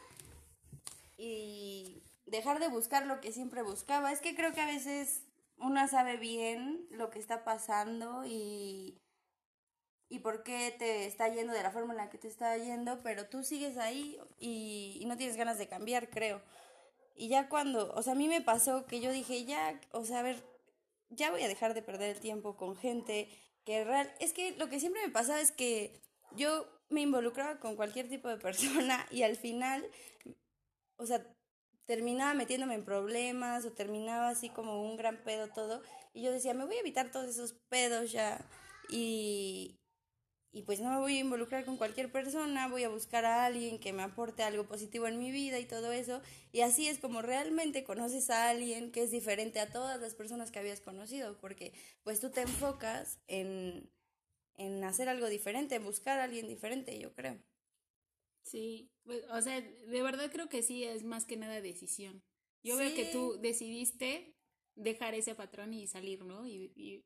y 1.17 2.03
dejar 2.27 2.59
de 2.61 2.69
buscar 2.69 3.07
lo 3.07 3.21
que 3.21 3.33
siempre 3.33 3.63
buscaba. 3.63 4.13
Es 4.13 4.21
que 4.21 4.35
creo 4.35 4.53
que 4.53 4.61
a 4.61 4.67
veces 4.67 5.23
una 5.59 5.89
sabe 5.89 6.17
bien 6.17 6.87
lo 6.91 7.11
que 7.11 7.19
está 7.19 7.45
pasando 7.45 8.25
y, 8.27 9.01
y 10.09 10.21
por 10.21 10.43
qué 10.43 10.75
te 10.79 11.07
está 11.07 11.29
yendo 11.29 11.53
de 11.53 11.63
la 11.63 11.71
forma 11.71 11.93
en 11.93 11.99
la 11.99 12.11
que 12.11 12.19
te 12.19 12.29
está 12.29 12.57
yendo, 12.57 13.01
pero 13.03 13.27
tú 13.27 13.43
sigues 13.43 13.77
ahí 13.77 14.19
y, 14.39 14.99
y 15.01 15.07
no 15.07 15.17
tienes 15.17 15.37
ganas 15.37 15.59
de 15.59 15.69
cambiar, 15.69 16.09
creo. 16.11 16.41
Y 17.17 17.29
ya 17.29 17.49
cuando, 17.49 17.93
o 17.95 18.03
sea, 18.03 18.13
a 18.13 18.17
mí 18.17 18.29
me 18.29 18.43
pasó 18.43 18.87
que 18.87 19.01
yo 19.01 19.11
dije, 19.11 19.45
ya, 19.45 19.81
o 19.93 20.05
sea, 20.05 20.21
a 20.21 20.23
ver, 20.23 20.45
ya 21.11 21.31
voy 21.31 21.43
a 21.43 21.49
dejar 21.49 21.75
de 21.75 21.83
perder 21.83 22.17
el 22.17 22.21
tiempo 22.21 22.57
con 22.57 22.77
gente 22.77 23.29
que 23.65 23.85
real, 23.85 24.13
es 24.21 24.33
que 24.33 24.53
lo 24.53 24.69
que 24.69 24.81
siempre 24.81 25.05
me 25.05 25.13
pasaba 25.13 25.41
es 25.41 25.51
que 25.51 26.01
yo 26.33 26.67
me 26.89 27.01
involucraba 27.01 27.59
con 27.59 27.77
cualquier 27.77 28.09
tipo 28.09 28.29
de 28.29 28.37
persona 28.39 29.07
y 29.11 29.23
al 29.23 29.37
final, 29.37 29.85
o 30.97 31.07
sea, 31.07 31.27
terminaba 31.87 32.35
metiéndome 32.35 32.75
en 32.75 32.85
problemas 32.85 33.65
o 33.65 33.73
terminaba 33.73 34.29
así 34.29 34.49
como 34.51 34.83
un 34.83 34.97
gran 34.97 35.23
pedo 35.25 35.49
todo. 35.49 35.83
Y 36.13 36.23
yo 36.23 36.33
decía, 36.33 36.55
me 36.55 36.65
voy 36.65 36.77
a 36.77 36.81
evitar 36.81 37.11
todos 37.11 37.29
esos 37.29 37.55
pedos 37.69 38.13
ya. 38.13 38.45
Y, 38.89 39.79
y 40.57 40.63
pues 40.63 40.81
no 40.81 40.89
me 40.89 40.97
voy 40.97 41.19
a 41.19 41.21
involucrar 41.21 41.67
con 41.67 41.77
cualquier 41.77 42.11
persona, 42.11 42.67
voy 42.69 42.83
a 42.83 42.89
buscar 42.89 43.27
a 43.27 43.45
alguien 43.45 43.79
que 43.79 43.93
me 43.93 44.03
aporte 44.03 44.43
algo 44.43 44.67
positivo 44.67 45.07
en 45.07 45.19
mi 45.19 45.31
vida 45.31 45.59
y 45.59 45.67
todo 45.67 45.93
eso. 45.93 46.23
Y 46.51 46.63
así 46.63 46.89
es 46.89 46.99
como 46.99 47.21
realmente 47.21 47.85
conoces 47.85 48.31
a 48.31 48.49
alguien 48.49 48.91
que 48.91 49.03
es 49.03 49.11
diferente 49.11 49.61
a 49.61 49.71
todas 49.71 50.01
las 50.01 50.15
personas 50.15 50.51
que 50.51 50.59
habías 50.59 50.81
conocido, 50.81 51.37
porque 51.43 51.75
pues 52.05 52.21
tú 52.21 52.31
te 52.31 52.41
enfocas 52.41 53.19
en, 53.27 53.91
en 54.55 54.83
hacer 54.83 55.11
algo 55.11 55.29
diferente, 55.29 55.75
en 55.75 55.85
buscar 55.85 56.21
a 56.21 56.25
alguien 56.25 56.49
diferente, 56.49 56.99
yo 56.99 57.13
creo. 57.13 57.39
Sí, 58.41 58.91
pues, 59.05 59.25
o 59.29 59.43
sea, 59.43 59.61
de 59.61 60.03
verdad 60.03 60.33
creo 60.33 60.49
que 60.49 60.63
sí 60.63 60.85
es 60.85 61.05
más 61.05 61.27
que 61.27 61.37
nada 61.37 61.61
decisión. 61.61 62.23
Yo 62.63 62.79
veo 62.79 62.95
que 62.95 63.05
tú 63.13 63.39
decidiste 63.43 64.35
dejar 64.75 65.13
ese 65.13 65.35
patrón 65.35 65.75
y 65.75 65.87
salir, 65.87 66.25
¿no? 66.25 66.47
Y, 66.47 67.05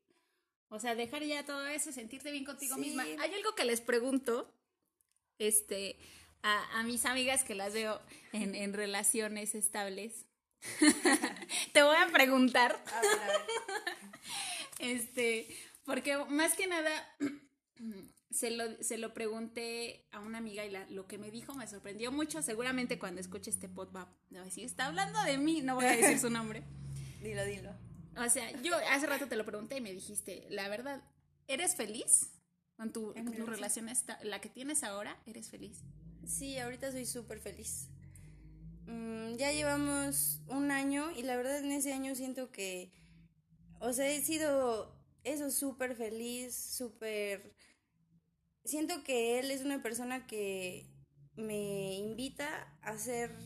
o 0.71 0.79
sea, 0.79 0.95
dejar 0.95 1.25
ya 1.25 1.45
todo 1.45 1.67
eso, 1.67 1.93
sentirte 1.93 2.31
bien 2.31 2.45
contigo 2.45 2.77
misma. 2.77 3.03
Hay 3.03 3.35
algo 3.35 3.55
que 3.57 3.65
les 3.65 3.81
pregunto, 3.81 4.55
este, 5.39 5.99
a, 6.43 6.79
a 6.79 6.85
mis 6.85 7.05
amigas 7.07 7.43
que 7.43 7.57
las 7.57 7.75
veo 7.75 8.01
en, 8.33 8.55
en 8.55 8.73
relaciones 8.73 9.57
estables. 9.57 10.27
Te 11.73 11.83
voy 11.83 11.97
a 11.97 12.07
preguntar. 12.13 12.83
A 12.95 13.01
ver, 13.01 13.21
a 13.21 13.27
ver. 13.27 13.41
este, 14.79 15.49
porque 15.85 16.17
más 16.29 16.55
que 16.55 16.69
nada 16.69 17.17
se 18.31 18.53
lo, 18.53 18.81
se 18.81 18.97
lo 18.97 19.13
pregunté 19.13 20.07
a 20.13 20.21
una 20.21 20.39
amiga 20.39 20.65
y 20.65 20.71
la, 20.71 20.87
lo 20.89 21.09
que 21.09 21.19
me 21.19 21.33
dijo 21.33 21.53
me 21.55 21.67
sorprendió 21.67 22.13
mucho. 22.13 22.43
Seguramente 22.43 22.97
cuando 22.97 23.21
escuche 23.21 23.51
este 23.51 23.69
pod 23.69 23.89
va 23.95 24.03
a 24.37 24.45
decir, 24.45 24.65
está 24.65 24.87
hablando 24.87 25.21
de 25.25 25.37
mí, 25.37 25.63
no 25.63 25.75
voy 25.75 25.87
a 25.87 25.97
decir 25.97 26.21
su 26.21 26.31
nombre. 26.31 26.63
dilo, 27.23 27.45
dilo. 27.45 27.90
O 28.17 28.29
sea, 28.29 28.51
yo 28.63 28.75
hace 28.91 29.07
rato 29.07 29.27
te 29.29 29.37
lo 29.37 29.45
pregunté 29.45 29.77
y 29.77 29.81
me 29.81 29.93
dijiste, 29.93 30.47
la 30.51 30.69
verdad, 30.69 31.03
¿eres 31.47 31.75
feliz 31.77 32.31
con 32.77 32.93
tu, 32.93 33.13
tu 33.13 33.47
relación, 33.47 33.89
esta, 33.89 34.19
la 34.25 34.41
que 34.41 34.49
tienes 34.49 34.83
ahora? 34.85 35.17
¿Eres 35.27 35.49
feliz? 35.49 35.83
Sí, 36.27 36.59
ahorita 36.59 36.91
soy 36.93 37.07
súper 37.07 37.41
feliz. 37.41 37.89
Mm, 38.87 39.37
ya 39.37 39.53
llevamos 39.53 40.41
un 40.49 40.71
año 40.71 41.11
y 41.13 41.23
la 41.23 41.37
verdad 41.37 41.59
en 41.59 41.73
ese 41.73 41.93
año 41.93 42.15
siento 42.15 42.51
que, 42.51 42.93
o 43.79 43.93
sea, 43.93 44.09
he 44.09 44.21
sido 44.21 44.97
eso 45.23 45.51
súper 45.51 45.95
feliz, 45.95 46.55
súper 46.55 47.55
siento 48.65 49.03
que 49.05 49.39
él 49.39 49.51
es 49.51 49.63
una 49.63 49.83
persona 49.83 50.27
que 50.27 50.87
me 51.37 51.95
invita 51.95 52.77
a 52.83 52.99
ser 52.99 53.37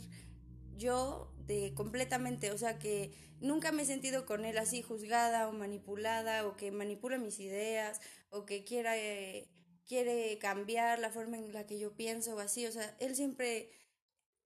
yo 0.76 1.33
de 1.47 1.73
completamente, 1.75 2.50
o 2.50 2.59
sea 2.59 2.78
que 2.78 3.12
nunca 3.44 3.72
me 3.72 3.82
he 3.82 3.86
sentido 3.86 4.26
con 4.26 4.44
él 4.44 4.58
así 4.58 4.82
juzgada 4.82 5.48
o 5.48 5.52
manipulada 5.52 6.46
o 6.46 6.56
que 6.56 6.72
manipula 6.72 7.18
mis 7.18 7.38
ideas 7.38 8.00
o 8.30 8.46
que 8.46 8.64
quiera 8.64 8.96
eh, 8.96 9.48
quiere 9.86 10.38
cambiar 10.38 10.98
la 10.98 11.10
forma 11.10 11.36
en 11.36 11.52
la 11.52 11.66
que 11.66 11.78
yo 11.78 11.94
pienso 11.94 12.34
o 12.34 12.40
así, 12.40 12.66
o 12.66 12.72
sea, 12.72 12.96
él 13.00 13.14
siempre 13.14 13.70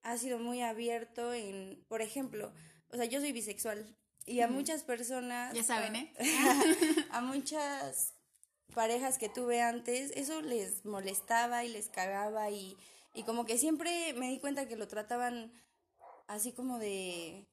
ha 0.03 0.17
sido 0.17 0.37
muy 0.37 0.61
abierto 0.61 1.33
en, 1.33 1.83
por 1.87 2.01
ejemplo, 2.01 2.53
o 2.91 2.97
sea, 2.97 3.05
yo 3.05 3.19
soy 3.19 3.31
bisexual 3.31 3.95
y 4.25 4.41
a 4.41 4.47
muchas 4.47 4.83
personas 4.83 5.53
ya 5.53 5.63
saben, 5.63 5.95
¿eh? 5.95 6.13
a 7.11 7.21
muchas 7.21 8.13
parejas 8.73 9.17
que 9.17 9.29
tuve 9.29 9.61
antes, 9.61 10.11
eso 10.15 10.41
les 10.41 10.85
molestaba 10.85 11.63
y 11.63 11.69
les 11.69 11.89
cagaba 11.89 12.51
y, 12.51 12.77
y 13.13 13.23
como 13.23 13.45
que 13.45 13.57
siempre 13.57 14.13
me 14.13 14.29
di 14.29 14.39
cuenta 14.39 14.67
que 14.67 14.75
lo 14.75 14.87
trataban 14.87 15.51
así 16.27 16.51
como 16.51 16.79
de... 16.79 17.47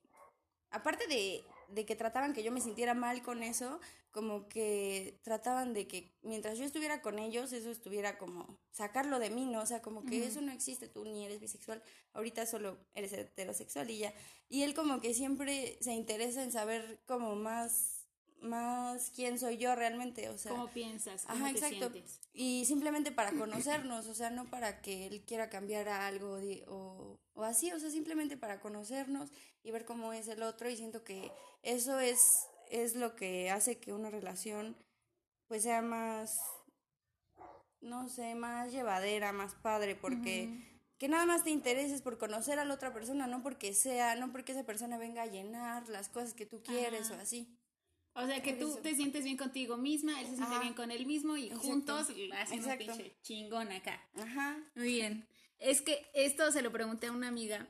Aparte 0.70 1.06
de, 1.06 1.44
de 1.68 1.87
que 1.87 1.96
trataban 1.96 2.32
que 2.32 2.42
yo 2.42 2.52
me 2.52 2.61
sintiera 2.61 2.94
mal 2.94 3.23
con 3.23 3.42
eso, 3.42 3.80
como 4.11 4.49
que 4.49 5.20
trataban 5.23 5.75
de 5.75 5.87
que 5.87 6.16
mientras 6.23 6.56
yo 6.58 6.64
estuviera 6.64 7.02
con 7.02 7.18
ellos, 7.18 7.52
eso 7.52 7.70
estuviera 7.70 8.16
como 8.16 8.58
sacarlo 8.70 9.18
de 9.18 9.30
mí, 9.30 9.44
¿no? 9.46 9.61
O 9.61 9.66
sea, 9.66 9.82
como 9.82 10.04
que 10.04 10.25
eso 10.25 10.40
no 10.40 10.52
existe, 10.52 10.88
tú 10.88 11.04
ni 11.04 11.25
eres 11.25 11.40
bisexual, 11.40 11.82
ahorita 12.14 12.46
solo 12.46 12.78
eres 12.94 13.12
heterosexual 13.12 13.90
y 13.90 13.99
ya. 13.99 14.14
Y 14.49 14.62
él 14.62 14.75
como 14.75 15.00
que 15.00 15.12
siempre 15.12 15.76
se 15.80 15.92
interesa 15.92 16.42
en 16.42 16.50
saber 16.50 17.02
como 17.06 17.37
más 17.37 17.95
más 18.40 19.10
quién 19.14 19.38
soy 19.38 19.56
yo 19.56 19.74
realmente, 19.74 20.28
o 20.28 20.38
sea. 20.38 20.52
¿Cómo 20.52 20.68
piensas? 20.68 21.24
¿Cómo 21.24 21.46
te 21.52 21.68
Sientes? 21.68 22.20
Y 22.32 22.64
simplemente 22.66 23.12
para 23.12 23.32
conocernos, 23.32 24.06
o 24.06 24.14
sea, 24.14 24.30
no 24.30 24.44
para 24.50 24.80
que 24.80 25.06
él 25.06 25.24
quiera 25.24 25.48
cambiar 25.48 25.88
algo 25.88 26.38
o, 26.68 27.18
o 27.34 27.44
así, 27.44 27.72
o 27.72 27.80
sea, 27.80 27.90
simplemente 27.90 28.36
para 28.36 28.60
conocernos 28.60 29.30
y 29.62 29.70
ver 29.70 29.84
cómo 29.84 30.12
es 30.12 30.28
el 30.28 30.42
otro 30.42 30.70
y 30.70 30.76
siento 30.76 31.02
que 31.02 31.32
eso 31.62 31.98
es, 31.98 32.46
es 32.70 32.94
lo 32.94 33.16
que 33.16 33.50
hace 33.50 33.78
que 33.78 33.92
una 33.92 34.10
relación 34.10 34.76
pues 35.48 35.62
sea 35.62 35.82
más, 35.82 36.40
no 37.80 38.08
sé, 38.08 38.34
más 38.34 38.72
llevadera, 38.72 39.32
más 39.32 39.54
padre, 39.54 39.94
porque 39.94 40.50
que 40.98 41.08
nada 41.08 41.26
más 41.26 41.44
te 41.44 41.50
intereses 41.50 42.02
por 42.02 42.18
conocer 42.18 42.58
a 42.58 42.64
la 42.64 42.74
otra 42.74 42.92
persona, 42.92 43.26
no 43.26 43.42
porque 43.42 43.74
sea, 43.74 44.16
no 44.16 44.32
porque 44.32 44.52
esa 44.52 44.64
persona 44.64 44.98
venga 44.98 45.22
a 45.22 45.26
llenar 45.26 45.88
las 45.88 46.08
cosas 46.08 46.34
que 46.34 46.46
tú 46.46 46.62
quieres 46.62 47.10
o 47.10 47.14
así. 47.14 47.55
O 48.16 48.26
sea, 48.26 48.42
que 48.42 48.54
tú 48.54 48.78
te 48.82 48.94
sientes 48.94 49.25
bien 49.25 49.37
contigo 49.37 49.76
misma, 49.76 50.20
él 50.20 50.26
se 50.26 50.37
siente 50.37 50.58
bien 50.58 50.75
con 50.75 50.90
él 50.90 51.04
mismo 51.06 51.37
y 51.37 51.50
juntos 51.50 52.08
hacen 52.32 52.64
un 52.64 52.78
pinche 52.78 53.14
chingón 53.23 53.70
acá. 53.70 54.02
Ajá. 54.14 54.56
Muy 54.75 54.88
bien. 54.88 55.28
Es 55.58 55.82
que 55.82 56.06
esto 56.14 56.50
se 56.50 56.62
lo 56.62 56.73
pregunté 56.73 57.08
a 57.08 57.12
una 57.12 57.28
amiga. 57.28 57.68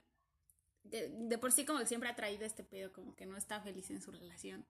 De, 0.84 1.08
de 1.08 1.38
por 1.38 1.50
sí 1.50 1.64
como 1.64 1.80
que 1.80 1.86
siempre 1.86 2.08
ha 2.08 2.14
traído 2.14 2.44
este 2.44 2.62
pedo, 2.62 2.92
como 2.92 3.16
que 3.16 3.26
no 3.26 3.36
está 3.36 3.60
feliz 3.60 3.90
en 3.90 4.00
su 4.00 4.12
relación. 4.12 4.64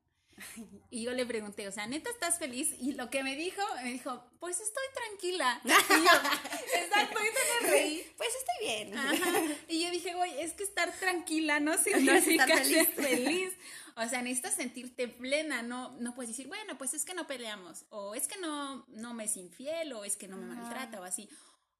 Y 0.91 1.03
yo 1.03 1.13
le 1.13 1.25
pregunté, 1.25 1.67
o 1.67 1.73
sea, 1.73 1.87
¿neta 1.87 2.11
estás 2.11 2.39
feliz? 2.39 2.75
Y 2.79 2.93
lo 2.93 3.09
que 3.09 3.23
me 3.23 3.37
dijo, 3.37 3.63
me 3.83 3.93
dijo, 3.93 4.23
pues 4.39 4.61
estoy 4.61 4.85
tranquila. 4.95 5.61
Y 5.65 5.69
yo, 5.69 6.81
exacto, 6.85 7.19
y 7.21 7.67
reí. 7.67 8.13
Pues 8.17 8.29
estoy 8.35 8.67
bien. 8.67 9.57
Y 9.69 9.83
yo 9.83 9.91
dije, 9.91 10.15
güey, 10.15 10.41
es 10.41 10.53
que 10.53 10.63
estar 10.65 10.93
tranquila 10.99 11.61
no 11.61 11.77
significa 11.83 12.47
no 12.47 12.57
feliz. 12.57 12.89
feliz. 12.95 13.55
O 13.97 14.07
sea, 14.09 14.21
necesitas 14.21 14.55
sentirte 14.55 15.09
plena, 15.09 15.63
no, 15.63 15.97
no 15.99 16.15
puedes 16.15 16.29
decir, 16.29 16.49
bueno, 16.49 16.77
pues 16.77 16.93
es 16.93 17.07
que 17.07 17.15
no 17.15 17.27
peleamos, 17.27 17.87
o 17.89 18.15
es 18.15 18.29
que 18.29 18.39
no, 18.39 18.85
no 18.89 19.15
me 19.15 19.25
es 19.25 19.39
infiel, 19.39 19.95
o 19.95 20.05
es 20.05 20.17
que 20.17 20.29
no 20.29 20.37
me 20.37 20.55
maltrata, 20.55 21.01
o 21.01 21.05
así. 21.05 21.31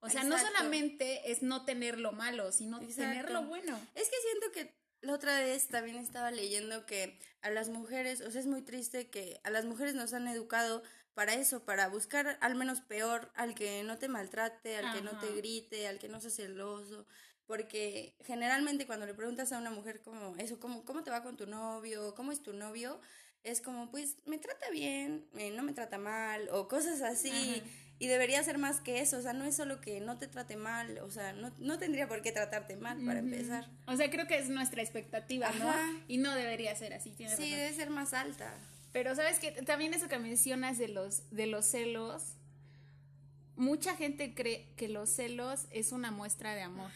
O 0.01 0.09
sea, 0.09 0.25
no 0.25 0.39
solamente 0.39 1.31
es 1.31 1.43
no 1.43 1.65
tener 1.65 1.99
lo 1.99 2.13
malo, 2.13 2.53
sino 2.53 2.81
tener 2.81 3.31
lo 3.31 3.43
bueno. 3.45 3.79
Es 3.95 4.09
que 4.09 4.17
siento 4.23 4.53
que 4.53 4.75
la 5.03 5.13
otra 5.13 5.41
vez 5.41 5.69
también 5.69 5.97
estaba 5.97 6.31
leyendo 6.31 6.87
que 6.87 7.19
a 7.43 7.51
las 7.51 7.69
mujeres, 7.69 8.23
o 8.23 8.31
sea, 8.31 8.41
es 8.41 8.47
muy 8.47 8.63
triste 8.63 9.11
que 9.11 9.39
a 9.45 9.51
las 9.51 9.67
mujeres 9.67 9.95
nos 9.95 10.15
han 10.15 10.27
educado 10.27 10.83
para 11.13 11.35
eso, 11.35 11.65
para 11.65 11.89
buscar 11.89 12.39
al 12.41 12.55
menos 12.55 12.81
peor, 12.81 13.31
al 13.35 13.55
que 13.55 13.83
no 13.85 13.99
te 13.99 14.09
maltrate, 14.09 14.77
al 14.77 14.95
que 14.95 15.03
no 15.03 15.19
te 15.19 15.33
grite, 15.33 15.87
al 15.87 15.99
que 15.99 16.09
no 16.09 16.21
sea 16.21 16.31
celoso, 16.31 17.07
porque 17.47 18.15
generalmente 18.25 18.87
cuando 18.87 19.07
le 19.07 19.15
preguntas 19.15 19.53
a 19.53 19.59
una 19.59 19.71
mujer 19.71 20.03
como 20.03 20.37
eso, 20.37 20.59
¿cómo, 20.59 20.85
cómo 20.85 21.03
te 21.03 21.11
va 21.11 21.23
con 21.23 21.37
tu 21.37 21.47
novio? 21.47 22.15
¿Cómo 22.15 22.33
es 22.33 22.43
tu 22.43 22.53
novio? 22.53 23.01
Es 23.45 23.61
como, 23.61 23.91
pues, 23.91 24.17
me 24.27 24.39
trata 24.39 24.71
bien, 24.71 25.27
eh, 25.37 25.53
no 25.53 25.63
me 25.63 25.73
trata 25.73 25.99
mal, 25.99 26.49
o 26.51 26.67
cosas 26.67 27.03
así. 27.03 27.63
Y 27.99 28.09
debería 28.09 28.43
ser 28.43 28.59
más 28.59 28.81
que 28.81 29.01
eso, 29.01 29.17
o 29.17 29.23
sea, 29.23 29.33
no 29.33 29.45
es 29.45 29.57
solo 29.57 29.81
que 29.81 30.01
no 30.01 30.19
te 30.19 30.27
trate 30.27 30.57
mal, 30.57 30.99
o 30.99 31.11
sea, 31.11 31.33
no, 31.33 31.51
no 31.59 31.79
tendría 31.79 32.07
por 32.09 32.21
qué 32.21 32.31
tratarte 32.31 32.77
mal 32.77 33.03
para 33.07 33.21
empezar. 33.21 33.71
O 33.87 33.97
sea, 33.97 34.11
creo 34.11 34.27
que 34.27 34.37
es 34.37 34.51
nuestra 34.51 34.83
expectativa, 34.83 35.51
¿no? 35.53 35.73
Y 36.07 36.19
no 36.19 36.35
debería 36.35 36.75
ser 36.77 36.93
así, 36.93 37.13
tiene 37.13 37.35
Sí, 37.35 37.51
debe 37.51 37.73
ser 37.73 37.89
más 37.89 38.13
alta. 38.13 38.53
Pero 38.93 39.15
sabes 39.15 39.39
que 39.39 39.53
también 39.63 39.95
eso 39.95 40.09
que 40.09 40.19
mencionas 40.19 40.77
de 40.77 40.89
los, 40.89 41.31
de 41.31 41.47
los 41.47 41.65
celos, 41.65 42.37
mucha 43.57 43.97
gente 43.97 44.35
cree 44.35 44.73
que 44.77 44.89
los 44.89 45.09
celos 45.09 45.67
es 45.71 45.93
una 45.93 46.11
muestra 46.11 46.55
de 46.55 46.63
amor. 46.63 46.91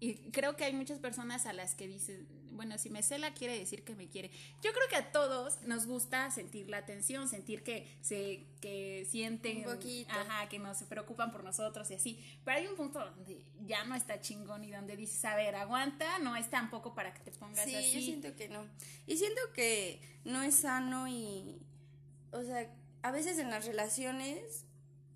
Y 0.00 0.30
creo 0.32 0.56
que 0.56 0.64
hay 0.64 0.72
muchas 0.72 0.98
personas 0.98 1.46
a 1.46 1.52
las 1.52 1.74
que 1.74 1.86
dicen, 1.86 2.26
bueno, 2.54 2.78
si 2.78 2.90
me 2.90 3.02
cela 3.02 3.34
quiere 3.34 3.58
decir 3.58 3.84
que 3.84 3.94
me 3.94 4.08
quiere. 4.08 4.30
Yo 4.62 4.72
creo 4.72 4.88
que 4.88 4.96
a 4.96 5.12
todos 5.12 5.60
nos 5.62 5.86
gusta 5.86 6.30
sentir 6.30 6.68
la 6.70 6.78
atención, 6.78 7.28
sentir 7.28 7.62
que 7.62 7.86
se 8.00 8.46
que 8.60 9.06
sienten, 9.10 9.64
ajá, 10.08 10.48
que 10.48 10.58
no 10.58 10.74
se 10.74 10.86
preocupan 10.86 11.30
por 11.32 11.44
nosotros 11.44 11.90
y 11.90 11.94
así. 11.94 12.38
Pero 12.44 12.58
hay 12.58 12.66
un 12.66 12.76
punto 12.76 12.98
donde 12.98 13.44
ya 13.66 13.84
no 13.84 13.94
está 13.94 14.20
chingón 14.20 14.64
y 14.64 14.70
donde 14.70 14.96
dices, 14.96 15.24
a 15.24 15.36
ver, 15.36 15.54
aguanta, 15.56 16.18
no 16.20 16.36
es 16.36 16.48
tampoco 16.48 16.94
para 16.94 17.12
que 17.12 17.20
te 17.20 17.30
pongas 17.32 17.64
sí, 17.64 17.74
así. 17.74 17.92
yo 17.94 18.00
siento 18.00 18.36
que 18.36 18.48
no. 18.48 18.66
Y 19.06 19.16
siento 19.16 19.40
que 19.54 20.00
no 20.24 20.42
es 20.42 20.56
sano 20.56 21.08
y, 21.08 21.60
o 22.32 22.42
sea, 22.42 22.70
a 23.02 23.10
veces 23.10 23.38
en 23.38 23.50
las 23.50 23.66
relaciones 23.66 24.64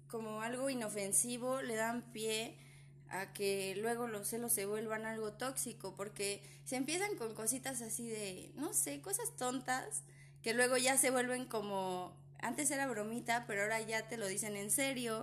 como 0.09 0.43
algo 0.43 0.71
inofensivo 0.71 1.63
le 1.63 1.77
dan 1.77 2.13
pie 2.13 2.59
a 3.11 3.33
que 3.33 3.75
luego 3.77 4.07
los 4.07 4.29
celos 4.29 4.53
se 4.53 4.67
vuelvan 4.67 5.07
algo 5.07 5.33
tóxico, 5.33 5.95
porque 5.97 6.43
se 6.65 6.77
empiezan 6.77 7.17
con 7.17 7.35
cositas 7.35 7.83
así 7.83 8.09
de, 8.09 8.53
no 8.57 8.73
sé, 8.73 9.01
cosas 9.01 9.35
tontas, 9.37 10.03
que 10.43 10.55
luego 10.55 10.77
ya 10.77 10.97
se 10.97 11.11
vuelven 11.11 11.47
como, 11.47 12.17
antes 12.41 12.71
era 12.71 12.87
bromita, 12.87 13.45
pero 13.47 13.63
ahora 13.63 13.81
ya 13.81 14.09
te 14.09 14.17
lo 14.17 14.27
dicen 14.27 14.57
en 14.57 14.71
serio, 14.71 15.23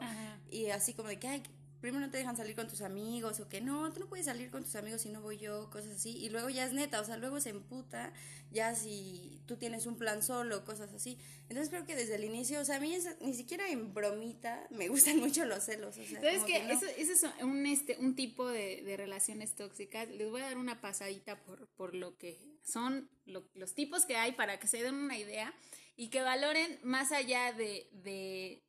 y 0.49 0.67
así 0.67 0.93
como 0.93 1.09
de 1.09 1.19
que, 1.19 1.27
ay, 1.27 1.43
primero 1.85 2.03
no 2.03 2.11
te 2.11 2.17
dejan 2.17 2.35
salir 2.35 2.55
con 2.55 2.67
tus 2.67 2.81
amigos 2.81 3.39
o 3.39 3.47
que 3.47 3.61
no, 3.61 3.93
tú 3.93 3.99
no 3.99 4.09
puedes 4.09 4.25
salir 4.25 4.49
con 4.49 4.63
tus 4.63 4.75
amigos 4.75 5.01
si 5.01 5.09
no 5.09 5.21
voy 5.21 5.37
yo, 5.37 5.69
cosas 5.69 5.97
así. 5.97 6.17
Y 6.17 6.29
luego 6.29 6.49
ya 6.49 6.65
es 6.65 6.73
neta, 6.73 6.99
o 6.99 7.05
sea, 7.05 7.15
luego 7.17 7.39
se 7.39 7.51
emputa 7.51 8.11
ya 8.49 8.73
si 8.73 9.43
tú 9.45 9.57
tienes 9.57 9.85
un 9.85 9.95
plan 9.95 10.23
solo, 10.23 10.65
cosas 10.65 10.91
así. 10.95 11.19
Entonces 11.43 11.69
creo 11.69 11.85
que 11.85 11.95
desde 11.95 12.15
el 12.15 12.23
inicio, 12.23 12.59
o 12.59 12.65
sea, 12.65 12.77
a 12.77 12.79
mí 12.79 12.97
ni 13.21 13.35
siquiera 13.35 13.69
en 13.69 13.93
bromita 13.93 14.65
me 14.71 14.87
gustan 14.87 15.19
mucho 15.19 15.45
los 15.45 15.63
celos. 15.63 15.95
O 15.95 16.03
sea, 16.03 16.17
Entonces 16.17 16.43
que, 16.43 16.71
eso, 16.71 16.87
es 16.87 17.23
un, 17.43 17.67
este, 17.67 17.97
un 17.99 18.15
tipo 18.15 18.47
de, 18.47 18.95
relaciones 18.97 19.53
tóxicas. 19.53 20.09
Les 20.09 20.31
voy 20.31 20.41
a 20.41 20.45
dar 20.45 20.57
una 20.57 20.81
pasadita 20.81 21.43
por, 21.43 21.67
por 21.67 21.93
lo 21.93 22.17
que 22.17 22.39
son 22.63 23.11
los 23.25 23.75
tipos 23.75 24.05
que 24.05 24.15
hay 24.15 24.31
para 24.31 24.59
que 24.59 24.65
se 24.65 24.81
den 24.81 24.95
una 24.95 25.19
idea 25.19 25.53
y 25.95 26.09
que 26.09 26.23
valoren 26.23 26.79
más 26.81 27.11
allá 27.11 27.53
de, 27.53 27.87
de 27.91 28.63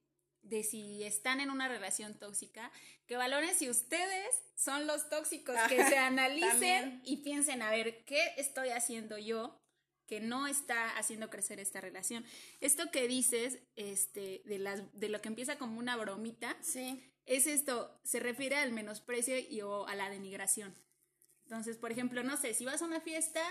de 0.49 0.63
si 0.63 1.03
están 1.05 1.41
en 1.41 1.51
una 1.51 1.69
relación 1.69 2.15
tóxica, 2.15 2.71
que 3.07 3.17
valoren 3.17 3.55
si 3.55 3.69
ustedes 3.69 4.43
son 4.55 4.87
los 4.87 5.09
tóxicos, 5.09 5.57
que 5.69 5.85
se 5.85 5.99
analicen 5.99 7.01
y 7.05 7.19
piensen, 7.19 7.63
a 7.63 7.71
ver, 7.71 8.05
¿qué 8.05 8.35
estoy 8.37 8.71
haciendo 8.71 9.19
yo 9.19 9.61
que 10.07 10.21
no 10.21 10.47
está 10.47 10.97
haciendo 10.97 11.31
crecer 11.31 11.61
esta 11.61 11.81
relación? 11.81 12.25
Esto 12.61 12.91
que 12.91 13.09
dices, 13.09 13.59
este, 13.77 14.43
de, 14.45 14.59
las, 14.59 14.83
de 14.99 15.09
lo 15.09 15.21
que 15.21 15.29
empieza 15.29 15.59
como 15.59 15.79
una 15.79 15.97
bromita, 15.97 16.57
sí. 16.63 17.03
es 17.27 17.47
esto, 17.47 18.01
se 18.05 18.21
refiere 18.21 18.57
al 18.57 18.73
menosprecio 18.73 19.39
y 19.39 19.61
o 19.63 19.87
a 19.87 19.95
la 19.95 20.11
denigración. 20.11 20.75
Entonces, 21.45 21.77
por 21.77 21.93
ejemplo, 21.93 22.23
no 22.23 22.37
sé, 22.37 22.55
si 22.55 22.65
vas 22.65 22.83
a 22.83 22.87
una 22.87 23.01
fiesta 23.01 23.43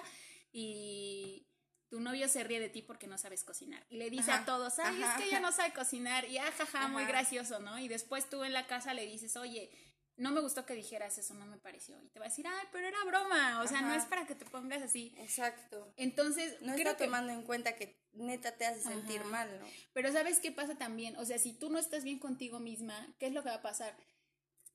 y 0.51 1.47
tu 1.89 1.99
novio 1.99 2.27
se 2.27 2.43
ríe 2.43 2.59
de 2.59 2.69
ti 2.69 2.81
porque 2.81 3.07
no 3.07 3.17
sabes 3.17 3.43
cocinar. 3.43 3.85
Y 3.89 3.97
le 3.97 4.09
dice 4.09 4.31
a 4.31 4.45
todos, 4.45 4.79
ay, 4.79 5.01
es 5.01 5.09
que 5.17 5.25
ella 5.25 5.39
no 5.39 5.51
sabe 5.51 5.73
cocinar. 5.73 6.25
Y 6.25 6.37
ajaja, 6.37 6.87
muy 6.87 7.05
gracioso, 7.05 7.59
¿no? 7.59 7.79
Y 7.79 7.87
después 7.87 8.29
tú 8.29 8.43
en 8.43 8.53
la 8.53 8.67
casa 8.67 8.93
le 8.93 9.05
dices, 9.05 9.35
oye, 9.37 9.71
no 10.17 10.31
me 10.31 10.39
gustó 10.39 10.65
que 10.65 10.73
dijeras 10.73 11.17
eso, 11.17 11.33
no 11.33 11.45
me 11.45 11.57
pareció. 11.57 12.01
Y 12.01 12.07
te 12.09 12.19
va 12.19 12.25
a 12.25 12.29
decir, 12.29 12.47
ay, 12.47 12.67
pero 12.71 12.87
era 12.87 13.03
broma. 13.03 13.61
O 13.61 13.67
sea, 13.67 13.81
no 13.81 13.93
es 13.93 14.05
para 14.05 14.25
que 14.25 14.35
te 14.35 14.45
pongas 14.45 14.81
así. 14.81 15.13
Exacto. 15.17 15.93
Entonces, 15.97 16.61
no 16.61 16.73
está 16.73 16.95
tomando 16.95 17.33
en 17.33 17.43
cuenta 17.43 17.75
que 17.75 18.01
neta 18.13 18.55
te 18.55 18.65
hace 18.65 18.81
sentir 18.81 19.23
mal, 19.25 19.59
¿no? 19.59 19.67
Pero 19.93 20.11
¿sabes 20.11 20.39
qué 20.39 20.51
pasa 20.51 20.75
también? 20.75 21.17
O 21.17 21.25
sea, 21.25 21.37
si 21.37 21.53
tú 21.53 21.69
no 21.69 21.79
estás 21.79 22.03
bien 22.03 22.19
contigo 22.19 22.59
misma, 22.59 23.13
¿qué 23.19 23.27
es 23.27 23.33
lo 23.33 23.43
que 23.43 23.49
va 23.49 23.55
a 23.55 23.61
pasar? 23.61 23.97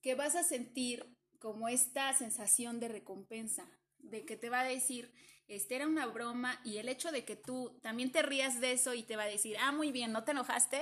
Que 0.03 0.15
vas 0.15 0.35
a 0.35 0.45
sentir 0.45 1.07
como 1.39 1.69
esta 1.69 2.13
sensación 2.13 2.79
de 2.79 2.89
recompensa, 2.89 3.67
de 4.03 4.25
que 4.25 4.37
te 4.37 4.51
va 4.51 4.61
a 4.61 4.65
decir, 4.65 5.13
este 5.51 5.75
era 5.75 5.89
una 5.89 6.07
broma 6.07 6.61
y 6.65 6.77
el 6.79 6.89
hecho 6.89 7.11
de 7.11 7.25
que 7.25 7.35
tú 7.35 7.77
también 7.83 8.13
te 8.13 8.23
rías 8.23 8.61
de 8.61 8.73
eso 8.73 8.95
y 8.95 9.03
te 9.03 9.17
va 9.17 9.25
a 9.25 9.27
decir, 9.27 9.57
ah, 9.59 9.73
muy 9.73 9.91
bien, 9.91 10.13
¿no 10.13 10.23
te 10.23 10.31
enojaste? 10.31 10.81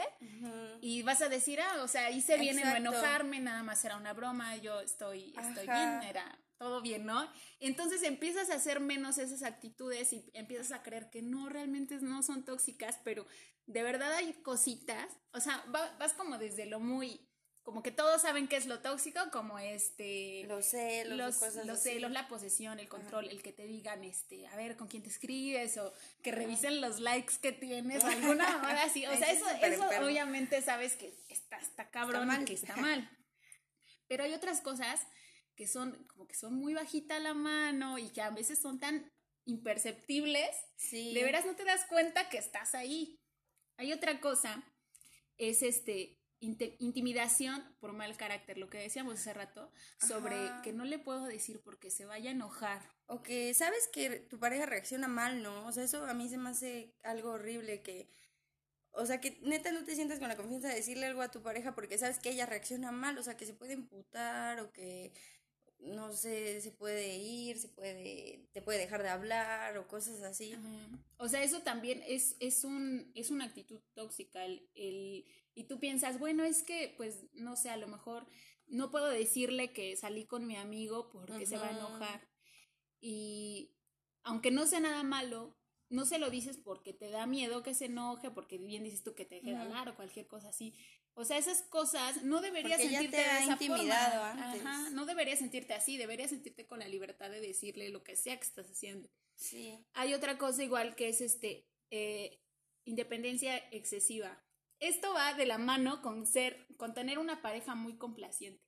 Y 0.83 1.03
vas 1.03 1.23
a 1.23 1.29
decir, 1.29 1.61
ah, 1.61 1.83
o 1.83 1.89
sea, 1.89 2.11
hice 2.11 2.37
bien 2.37 2.59
en 2.59 2.69
no 2.69 2.77
enojarme, 2.77 3.41
nada 3.41 3.63
más 3.63 3.83
era 3.85 3.97
una 3.97 4.13
broma, 4.13 4.57
yo 4.57 4.81
estoy, 4.81 5.35
estoy 5.41 5.67
bien, 5.67 6.03
era 6.03 6.39
todo 6.59 6.83
bien, 6.83 7.07
¿no? 7.07 7.27
Entonces 7.61 8.03
empiezas 8.03 8.51
a 8.51 8.57
hacer 8.57 8.81
menos 8.81 9.17
esas 9.17 9.43
actitudes 9.43 10.13
y 10.13 10.31
empiezas 10.35 10.73
a 10.73 10.83
creer 10.83 11.09
que 11.09 11.23
no, 11.23 11.49
realmente 11.49 11.99
no 12.01 12.23
son 12.23 12.45
tóxicas, 12.45 13.01
pero 13.05 13.27
de 13.67 13.83
verdad 13.83 14.13
hay 14.15 14.35
cositas, 14.43 15.09
o 15.33 15.41
sea, 15.41 15.65
vas 15.99 16.13
como 16.15 16.37
desde 16.37 16.67
lo 16.67 16.81
muy 16.81 17.28
como 17.69 17.83
que 17.83 17.91
todos 17.91 18.23
saben 18.23 18.49
qué 18.49 18.57
es 18.57 18.65
lo 18.65 18.81
tóxico, 18.81 19.21
como 19.31 19.59
este... 19.59 20.45
Los 20.49 20.65
celos, 20.65 21.19
los, 21.19 21.37
cosas 21.37 21.67
los 21.67 21.79
celos, 21.81 22.11
la 22.11 22.27
posesión, 22.27 22.79
el 22.79 22.89
control, 22.89 23.29
el 23.29 23.43
que 23.43 23.53
te 23.53 23.67
digan, 23.67 24.05
este, 24.05 24.47
a 24.47 24.57
ver, 24.57 24.75
con 24.79 24.89
quién 24.89 25.03
te 25.03 25.11
escribes, 25.11 25.77
o 25.77 25.93
que 26.23 26.33
revisen 26.33 26.81
los 26.81 26.99
likes 26.99 27.35
que 27.43 27.53
tienes, 27.53 28.03
alguna 28.05 28.57
hora 28.57 28.85
así. 28.85 29.05
O 29.05 29.15
sea, 29.15 29.31
eso, 29.31 29.45
eso 29.51 29.87
obviamente 30.03 30.63
sabes 30.63 30.97
que 30.97 31.13
está, 31.29 31.59
está 31.59 31.91
cabrón 31.91 32.41
y 32.41 32.45
que 32.47 32.55
está 32.55 32.75
mal. 32.77 33.07
Pero 34.07 34.25
hay 34.25 34.33
otras 34.33 34.63
cosas 34.63 35.07
que 35.55 35.67
son 35.67 35.93
como 36.05 36.27
que 36.27 36.37
son 36.37 36.55
muy 36.55 36.73
bajita 36.73 37.19
la 37.19 37.35
mano 37.35 37.99
y 37.99 38.09
que 38.09 38.23
a 38.23 38.31
veces 38.31 38.59
son 38.59 38.81
tan 38.81 39.13
imperceptibles. 39.45 40.57
Sí. 40.77 41.13
De 41.13 41.23
veras 41.23 41.45
no 41.45 41.55
te 41.55 41.65
das 41.65 41.85
cuenta 41.85 42.31
que 42.31 42.39
estás 42.39 42.75
ahí. 42.75 43.21
Hay 43.77 43.93
otra 43.93 44.23
cosa, 44.23 44.65
es 45.37 45.63
este, 45.63 46.18
intimidación 46.41 47.65
por 47.81 47.93
mal 47.93 48.17
carácter, 48.17 48.59
lo 48.59 48.69
que 48.69 48.79
decíamos 48.79 49.15
hace 49.15 49.33
rato, 49.33 49.73
sobre 49.99 50.37
que 50.63 50.73
no 50.73 50.85
le 50.85 50.99
puedo 50.99 51.25
decir 51.27 51.61
porque 51.63 51.91
se 51.91 52.05
vaya 52.05 52.31
a 52.31 52.35
enojar. 52.35 52.83
O 53.07 53.23
que 53.23 53.55
sabes 53.55 53.89
que 53.89 54.21
tu 54.21 54.39
pareja 54.39 54.67
reacciona 54.67 55.09
mal, 55.09 55.43
¿no? 55.43 55.67
O 55.67 55.73
sea, 55.73 55.85
eso 55.85 56.05
a 56.05 56.15
mí 56.15 56.29
se 56.29 56.39
me 56.39 56.51
hace 56.51 56.95
algo 57.03 57.33
horrible 57.33 57.83
que... 57.83 58.09
O 58.91 59.07
sea, 59.07 59.21
que 59.21 59.39
neta 59.43 59.71
no 59.71 59.85
te 59.85 59.95
sientas 59.95 60.19
con 60.19 60.29
la 60.29 60.37
confianza 60.37 60.69
de 60.69 60.75
decirle 60.75 61.07
algo 61.07 61.23
a 61.23 61.31
tu 61.31 61.43
pareja 61.43 61.75
porque 61.75 61.99
sabes 61.99 62.19
que 62.19 62.31
ella 62.31 62.47
reacciona 62.47 62.91
mal, 62.91 63.17
o 63.19 63.23
sea, 63.23 63.37
que 63.37 63.47
se 63.47 63.55
puede 63.55 63.75
imputar 63.75 64.61
o 64.61 64.73
que 64.73 65.13
no 65.81 66.13
sé, 66.13 66.61
se 66.61 66.71
puede 66.73 67.17
ir, 67.17 67.59
se 67.59 67.69
puede, 67.69 68.49
te 68.53 68.63
puede 68.63 68.79
dejar 68.79 69.03
de 69.03 69.09
hablar 69.09 69.77
o 69.79 69.87
cosas 69.87 70.23
así. 70.23 70.55
O 71.17 71.29
sea, 71.29 71.43
eso 71.43 71.63
también 71.63 72.03
es, 72.07 72.37
es, 72.41 72.65
un, 72.65 73.11
es 73.15 73.31
una 73.31 73.45
actitud 73.45 73.81
tóxica. 73.95 74.45
El, 74.45 75.25
y 75.55 75.65
tú 75.65 75.79
piensas, 75.79 76.19
bueno, 76.19 76.45
es 76.45 76.63
que, 76.63 76.95
pues, 76.97 77.25
no 77.33 77.57
sé, 77.57 77.71
a 77.71 77.77
lo 77.77 77.87
mejor 77.87 78.27
no 78.67 78.91
puedo 78.91 79.09
decirle 79.09 79.73
que 79.73 79.97
salí 79.97 80.27
con 80.27 80.47
mi 80.47 80.57
amigo 80.57 81.11
porque 81.11 81.47
se 81.47 81.57
va 81.57 81.69
a 81.69 81.77
enojar. 81.77 82.29
Y 83.01 83.77
aunque 84.23 84.51
no 84.51 84.67
sea 84.67 84.81
nada 84.81 85.03
malo, 85.03 85.58
no 85.91 86.05
se 86.05 86.19
lo 86.19 86.31
dices 86.31 86.57
porque 86.57 86.93
te 86.93 87.11
da 87.11 87.27
miedo 87.27 87.63
que 87.63 87.75
se 87.75 87.87
enoje, 87.87 88.31
porque 88.31 88.59
bien 88.59 88.85
dices 88.85 89.03
tú 89.03 89.15
que 89.15 89.25
te 89.25 89.37
deje 89.37 89.57
hablar 89.57 89.89
o 89.89 89.97
cualquier 89.97 90.27
cosa 90.27 90.49
así. 90.49 90.75
O 91.15 91.25
sea, 91.25 91.39
esas 91.39 91.63
cosas 91.63 92.23
no 92.23 92.41
deberías 92.41 92.81
sentirte 92.81 93.17
de 93.17 93.23
esa 93.23 93.53
intimidado 93.53 94.23
Antes. 94.23 94.65
Ajá, 94.65 94.91
no 94.91 95.07
deberías 95.07 95.39
sentirte 95.39 95.75
así, 95.75 95.97
deberías 95.97 96.31
sentirte 96.31 96.67
con 96.67 96.79
la 96.79 96.89
libertad 96.89 97.31
de 97.31 97.41
decirle 97.41 97.89
lo 97.89 98.05
que 98.05 98.17
sea 98.17 98.37
que 98.37 98.47
estás 98.47 98.71
haciendo. 98.71 99.09
Sí. 99.35 99.85
Hay 99.95 100.15
otra 100.15 100.39
cosa 100.39 100.63
igual 100.63 100.95
que 100.95 101.09
es 101.09 101.21
este 101.21 101.67
eh, 101.91 102.41
independencia 102.85 103.57
excesiva. 103.73 104.45
Esto 104.81 105.13
va 105.13 105.35
de 105.35 105.47
la 105.47 105.59
mano 105.59 106.03
con 106.03 106.27
ser, 106.27 106.67
con 106.77 106.95
tener 106.95 107.19
una 107.19 107.43
pareja 107.43 107.75
muy 107.75 107.97
complaciente. 107.97 108.63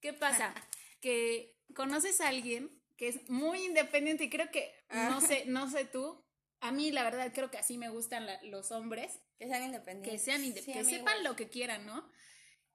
¿Qué 0.00 0.12
pasa? 0.12 0.54
que 1.00 1.58
conoces 1.74 2.20
a 2.20 2.28
alguien 2.28 2.80
que 2.96 3.08
es 3.08 3.28
muy 3.28 3.64
independiente 3.64 4.24
y 4.24 4.30
creo 4.30 4.50
que, 4.50 4.72
no 4.90 5.18
ah. 5.18 5.20
sé, 5.20 5.44
no 5.46 5.70
sé 5.70 5.84
tú, 5.86 6.22
a 6.60 6.72
mí 6.72 6.90
la 6.90 7.02
verdad 7.04 7.32
creo 7.34 7.50
que 7.50 7.58
así 7.58 7.78
me 7.78 7.88
gustan 7.88 8.26
los 8.44 8.70
hombres. 8.70 9.20
Que 9.38 9.46
sean 9.46 9.64
independientes. 9.64 10.12
Que 10.12 10.18
sean 10.18 10.44
independientes, 10.44 10.86
que 10.86 10.98
sepan 10.98 11.24
lo 11.24 11.36
que 11.36 11.48
quieran, 11.48 11.86
¿no? 11.86 12.10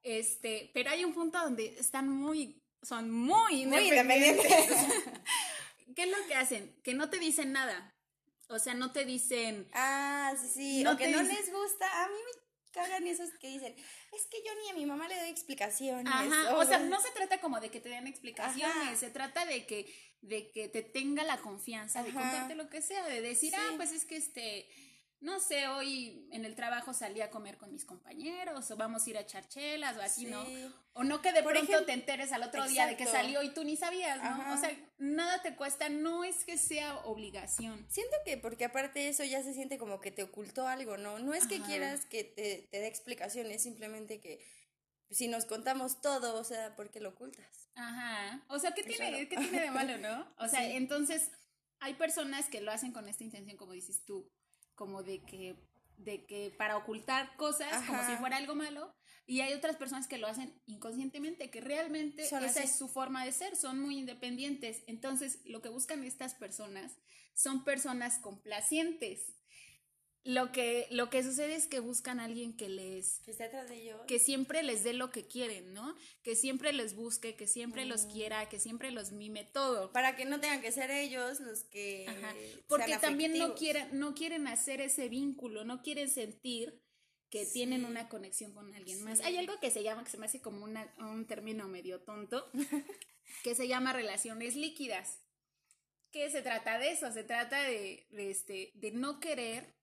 Este, 0.01 0.71
pero 0.73 0.91
hay 0.91 1.03
un 1.03 1.13
punto 1.13 1.39
donde 1.39 1.77
están 1.79 2.09
muy, 2.09 2.61
son 2.81 3.11
muy 3.11 3.63
independientes. 3.63 4.45
¿Qué 5.95 6.03
es 6.03 6.09
lo 6.09 6.27
que 6.27 6.35
hacen? 6.35 6.75
Que 6.83 6.93
no 6.93 7.09
te 7.09 7.19
dicen 7.19 7.51
nada. 7.51 7.95
O 8.49 8.59
sea, 8.59 8.73
no 8.73 8.91
te 8.91 9.05
dicen. 9.05 9.67
Ah, 9.73 10.33
sí, 10.39 10.47
sí. 10.53 10.83
No 10.83 10.93
o 10.93 10.97
que 10.97 11.07
no 11.07 11.21
les 11.23 11.51
gusta. 11.51 12.03
A 12.03 12.07
mí 12.07 12.13
me 12.13 12.45
cagan 12.75 13.07
esos 13.07 13.29
que 13.39 13.47
dicen, 13.47 13.73
es 14.11 14.25
que 14.29 14.43
yo 14.45 14.51
ni 14.61 14.69
a 14.69 14.73
mi 14.73 14.85
mamá 14.85 15.07
le 15.07 15.17
doy 15.17 15.29
explicaciones. 15.29 16.13
Ajá, 16.13 16.55
o, 16.57 16.65
sea, 16.65 16.79
no 16.79 16.99
se 17.01 17.09
trata 17.11 17.39
como 17.39 17.59
de 17.59 17.69
que 17.69 17.79
te 17.79 17.89
den 17.89 18.05
explicaciones, 18.05 18.99
se 18.99 19.09
trata 19.09 19.45
de 19.45 19.65
que, 19.65 19.91
de 20.27 20.49
que 20.51 20.67
te 20.67 20.81
tenga 20.81 21.23
la 21.23 21.38
confianza 21.38 22.03
de 22.03 22.11
contarte 22.11 22.55
lo 22.55 22.69
que 22.69 22.81
sea, 22.81 23.05
de 23.05 23.21
decir, 23.21 23.53
ah, 23.55 23.73
pues 23.77 23.91
es 23.91 24.05
que 24.05 24.17
este, 24.17 24.67
no 25.21 25.39
sé, 25.39 25.67
hoy 25.67 26.27
en 26.31 26.45
el 26.45 26.55
trabajo 26.55 26.93
salí 26.93 27.21
a 27.21 27.29
comer 27.29 27.57
con 27.57 27.71
mis 27.71 27.85
compañeros, 27.85 28.69
o 28.69 28.75
vamos 28.75 29.05
a 29.05 29.09
ir 29.09 29.17
a 29.17 29.21
echar 29.21 29.47
chelas, 29.47 29.97
o 29.97 30.01
así, 30.01 30.25
¿no? 30.25 30.45
O 30.93 31.03
no 31.03 31.21
que 31.21 31.31
de 31.31 31.43
pronto 31.43 31.85
te 31.85 31.93
enteres 31.93 32.31
al 32.31 32.43
otro 32.43 32.67
día 32.67 32.85
de 32.85 32.95
que 32.95 33.05
salió 33.05 33.41
y 33.43 33.53
tú 33.53 33.63
ni 33.63 33.77
sabías, 33.77 34.21
¿no? 34.21 34.53
O 34.53 34.57
sea, 34.57 34.71
nada 34.97 35.41
te 35.41 35.55
cuesta, 35.55 35.89
no 35.89 36.23
es 36.23 36.43
que 36.43 36.57
sea 36.57 36.97
obligación. 37.05 37.85
Siento 37.89 38.15
que, 38.25 38.38
porque 38.38 38.65
aparte 38.65 39.07
eso 39.07 39.23
ya 39.23 39.41
se 39.43 39.53
siente 39.53 39.77
como 39.77 39.99
que 39.99 40.11
te 40.11 40.23
ocultó 40.23 40.67
algo, 40.67 40.97
¿no? 40.97 41.19
No 41.19 41.33
es 41.33 41.47
que 41.47 41.61
quieras 41.61 42.05
que 42.05 42.23
te, 42.23 42.67
te 42.71 42.79
dé 42.79 42.88
explicaciones, 42.88 43.63
simplemente 43.63 44.19
que 44.19 44.45
si 45.09 45.27
nos 45.27 45.45
contamos 45.45 46.01
todo, 46.01 46.39
o 46.39 46.43
sea, 46.43 46.75
¿por 46.75 46.89
qué 46.89 46.99
lo 46.99 47.09
ocultas? 47.09 47.64
Ajá. 47.75 48.43
O 48.47 48.59
sea, 48.59 48.71
¿qué, 48.71 48.83
tiene, 48.83 49.27
¿qué 49.27 49.38
tiene 49.38 49.61
de 49.61 49.71
malo, 49.71 49.97
no? 49.97 50.27
O 50.39 50.47
sea, 50.47 50.67
entonces 50.69 51.31
hay 51.79 51.93
personas 51.95 52.47
que 52.49 52.61
lo 52.61 52.71
hacen 52.71 52.91
con 52.91 53.07
esta 53.07 53.23
intención, 53.23 53.57
como 53.57 53.73
dices 53.73 54.05
tú 54.05 54.31
como 54.75 55.03
de 55.03 55.23
que, 55.23 55.55
de 55.97 56.25
que 56.25 56.53
para 56.57 56.77
ocultar 56.77 57.35
cosas 57.38 57.83
como 57.85 58.05
si 58.05 58.15
fuera 58.17 58.38
algo 58.38 58.55
malo. 58.55 58.93
Y 59.27 59.41
hay 59.41 59.53
otras 59.53 59.75
personas 59.75 60.07
que 60.07 60.19
lo 60.19 60.27
hacen 60.27 60.53
inconscientemente, 60.67 61.49
que 61.49 61.59
realmente 61.59 62.23
esa 62.23 62.45
es 62.45 62.75
su 62.75 62.88
forma 62.88 63.25
de 63.25 63.31
ser, 63.31 63.55
son 63.55 63.79
muy 63.79 63.97
independientes. 63.97 64.83
Entonces, 64.85 65.39
lo 65.45 65.63
que 65.63 65.69
buscan 65.69 66.03
estas 66.03 66.35
personas 66.35 66.97
son 67.33 67.63
personas 67.63 68.19
complacientes. 68.19 69.33
Lo 70.25 70.51
que, 70.51 70.88
lo 70.89 71.11
que 71.11 71.23
sucede 71.23 71.53
es 71.53 71.67
que 71.67 71.79
buscan 71.79 72.19
a 72.19 72.23
alguien 72.23 72.57
que 72.57 72.67
les... 72.67 73.19
Que 73.19 73.29
esté 73.29 73.43
atrás 73.43 73.69
de 73.69 73.75
ellos. 73.75 74.01
Que 74.07 74.17
siempre 74.17 74.63
les 74.63 74.83
dé 74.83 74.93
lo 74.93 75.11
que 75.11 75.27
quieren, 75.27 75.71
¿no? 75.75 75.95
Que 76.23 76.35
siempre 76.35 76.73
les 76.73 76.95
busque, 76.95 77.35
que 77.35 77.45
siempre 77.45 77.85
los 77.85 78.07
quiera, 78.07 78.49
que 78.49 78.59
siempre 78.59 78.89
los 78.89 79.11
mime 79.11 79.43
todo. 79.43 79.91
Para 79.91 80.15
que 80.15 80.25
no 80.25 80.39
tengan 80.39 80.61
que 80.61 80.71
ser 80.71 80.89
ellos 80.89 81.39
los 81.41 81.63
que... 81.65 82.07
Ajá. 82.07 82.33
Porque 82.67 82.97
también 82.97 83.38
no 83.38 83.53
quieren, 83.53 83.88
no 83.99 84.15
quieren 84.15 84.47
hacer 84.47 84.81
ese 84.81 85.09
vínculo, 85.09 85.63
no 85.63 85.83
quieren 85.83 86.09
sentir 86.09 86.81
que 87.29 87.45
tienen 87.45 87.85
una 87.85 88.09
conexión 88.09 88.51
con 88.51 88.73
alguien 88.73 89.03
más. 89.03 89.19
Hay 89.19 89.38
algo 89.38 89.59
que 89.59 89.69
se 89.69 89.83
llama, 89.83 90.03
que 90.03 90.09
se 90.09 90.17
me 90.17 90.25
hace 90.25 90.41
como 90.41 90.65
un 90.65 91.27
término 91.27 91.67
medio 91.67 92.01
tonto, 92.01 92.49
que 93.43 93.53
se 93.53 93.67
llama 93.67 93.93
relaciones 93.93 94.55
líquidas. 94.55 95.19
Que 96.11 96.31
se 96.31 96.41
trata 96.41 96.79
de 96.79 96.93
eso, 96.93 97.11
se 97.11 97.23
trata 97.23 97.61
de, 97.61 98.07
de, 98.09 98.31
este, 98.31 98.71
de 98.73 98.89
no 98.89 99.19
querer 99.19 99.75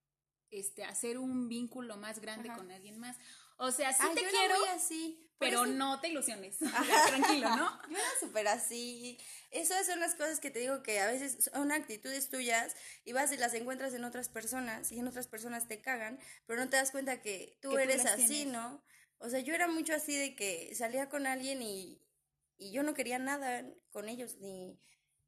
este, 0.52 0.84
hacer 0.84 1.18
un 1.18 1.48
vínculo 1.48 1.96
más 1.96 2.20
grande 2.20 2.48
con 2.54 2.70
alguien 2.70 2.98
más. 2.98 3.16
O 3.56 3.70
sea, 3.70 3.92
sí 3.92 4.04
te 4.14 4.22
quiero, 4.28 4.54
así. 4.74 5.30
pero 5.38 5.66
no 5.66 6.00
te 6.00 6.08
ilusiones. 6.08 6.58
Tranquilo, 6.58 7.56
¿no? 7.56 7.80
Yo 7.88 7.96
era 7.96 8.08
súper 8.20 8.48
así. 8.48 9.18
Esas 9.50 9.86
son 9.86 9.98
las 10.00 10.14
cosas 10.14 10.40
que 10.40 10.50
te 10.50 10.60
digo 10.60 10.82
que 10.82 11.00
a 11.00 11.06
veces 11.06 11.50
son 11.52 11.72
actitudes 11.72 12.28
tuyas 12.28 12.74
y 13.04 13.12
vas 13.12 13.32
y 13.32 13.36
las 13.36 13.54
encuentras 13.54 13.94
en 13.94 14.04
otras 14.04 14.28
personas 14.28 14.92
y 14.92 14.98
en 14.98 15.08
otras 15.08 15.26
personas 15.26 15.68
te 15.68 15.80
cagan, 15.80 16.20
pero 16.46 16.60
no 16.60 16.68
te 16.68 16.76
das 16.76 16.90
cuenta 16.90 17.22
que 17.22 17.58
tú 17.60 17.78
eres 17.78 18.04
así, 18.06 18.44
¿no? 18.44 18.84
O 19.18 19.28
sea, 19.28 19.40
yo 19.40 19.54
era 19.54 19.68
mucho 19.68 19.94
así 19.94 20.16
de 20.16 20.34
que 20.34 20.74
salía 20.74 21.08
con 21.08 21.26
alguien 21.26 21.62
y, 21.62 22.02
y 22.58 22.72
yo 22.72 22.82
no 22.82 22.94
quería 22.94 23.18
nada 23.18 23.64
con 23.90 24.08
ellos, 24.08 24.36
ni, 24.38 24.80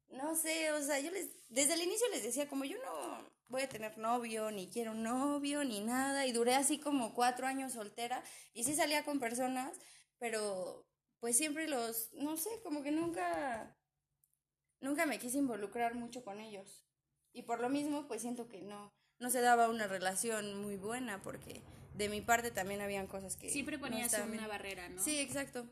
no 0.09 0.35
sé, 0.35 0.71
o 0.71 0.81
sea, 0.81 0.99
yo 0.99 1.11
les, 1.11 1.29
desde 1.49 1.73
el 1.73 1.81
inicio 1.81 2.07
les 2.11 2.23
decía 2.23 2.47
como 2.47 2.65
yo 2.65 2.77
no, 2.83 3.35
voy 3.47 3.63
a 3.63 3.69
tener 3.69 3.97
novio, 3.97 4.51
ni 4.51 4.69
quiero 4.69 4.93
novio, 4.93 5.63
ni 5.63 5.81
nada. 5.81 6.25
Y 6.25 6.31
duré 6.31 6.55
así 6.55 6.79
como 6.79 7.13
cuatro 7.13 7.47
años 7.47 7.73
soltera. 7.73 8.23
Y 8.53 8.63
sí 8.63 8.75
salía 8.75 9.03
con 9.03 9.19
personas, 9.19 9.77
pero 10.19 10.85
pues 11.19 11.37
siempre 11.37 11.67
los, 11.67 12.11
no 12.13 12.37
sé, 12.37 12.49
como 12.63 12.83
que 12.83 12.91
nunca, 12.91 13.75
nunca 14.81 15.05
me 15.05 15.19
quise 15.19 15.37
involucrar 15.37 15.95
mucho 15.95 16.23
con 16.23 16.39
ellos. 16.39 16.85
Y 17.33 17.43
por 17.43 17.59
lo 17.59 17.69
mismo, 17.69 18.07
pues 18.07 18.21
siento 18.21 18.47
que 18.47 18.61
no, 18.61 18.93
no 19.19 19.29
se 19.29 19.41
daba 19.41 19.69
una 19.69 19.87
relación 19.87 20.61
muy 20.61 20.77
buena 20.77 21.21
porque 21.21 21.61
de 21.95 22.09
mi 22.09 22.21
parte 22.21 22.51
también 22.51 22.81
habían 22.81 23.07
cosas 23.07 23.35
que... 23.35 23.49
Siempre 23.49 23.77
ponías 23.79 24.13
una 24.13 24.47
barrera, 24.47 24.89
¿no? 24.89 25.01
Sí, 25.01 25.19
exacto. 25.19 25.67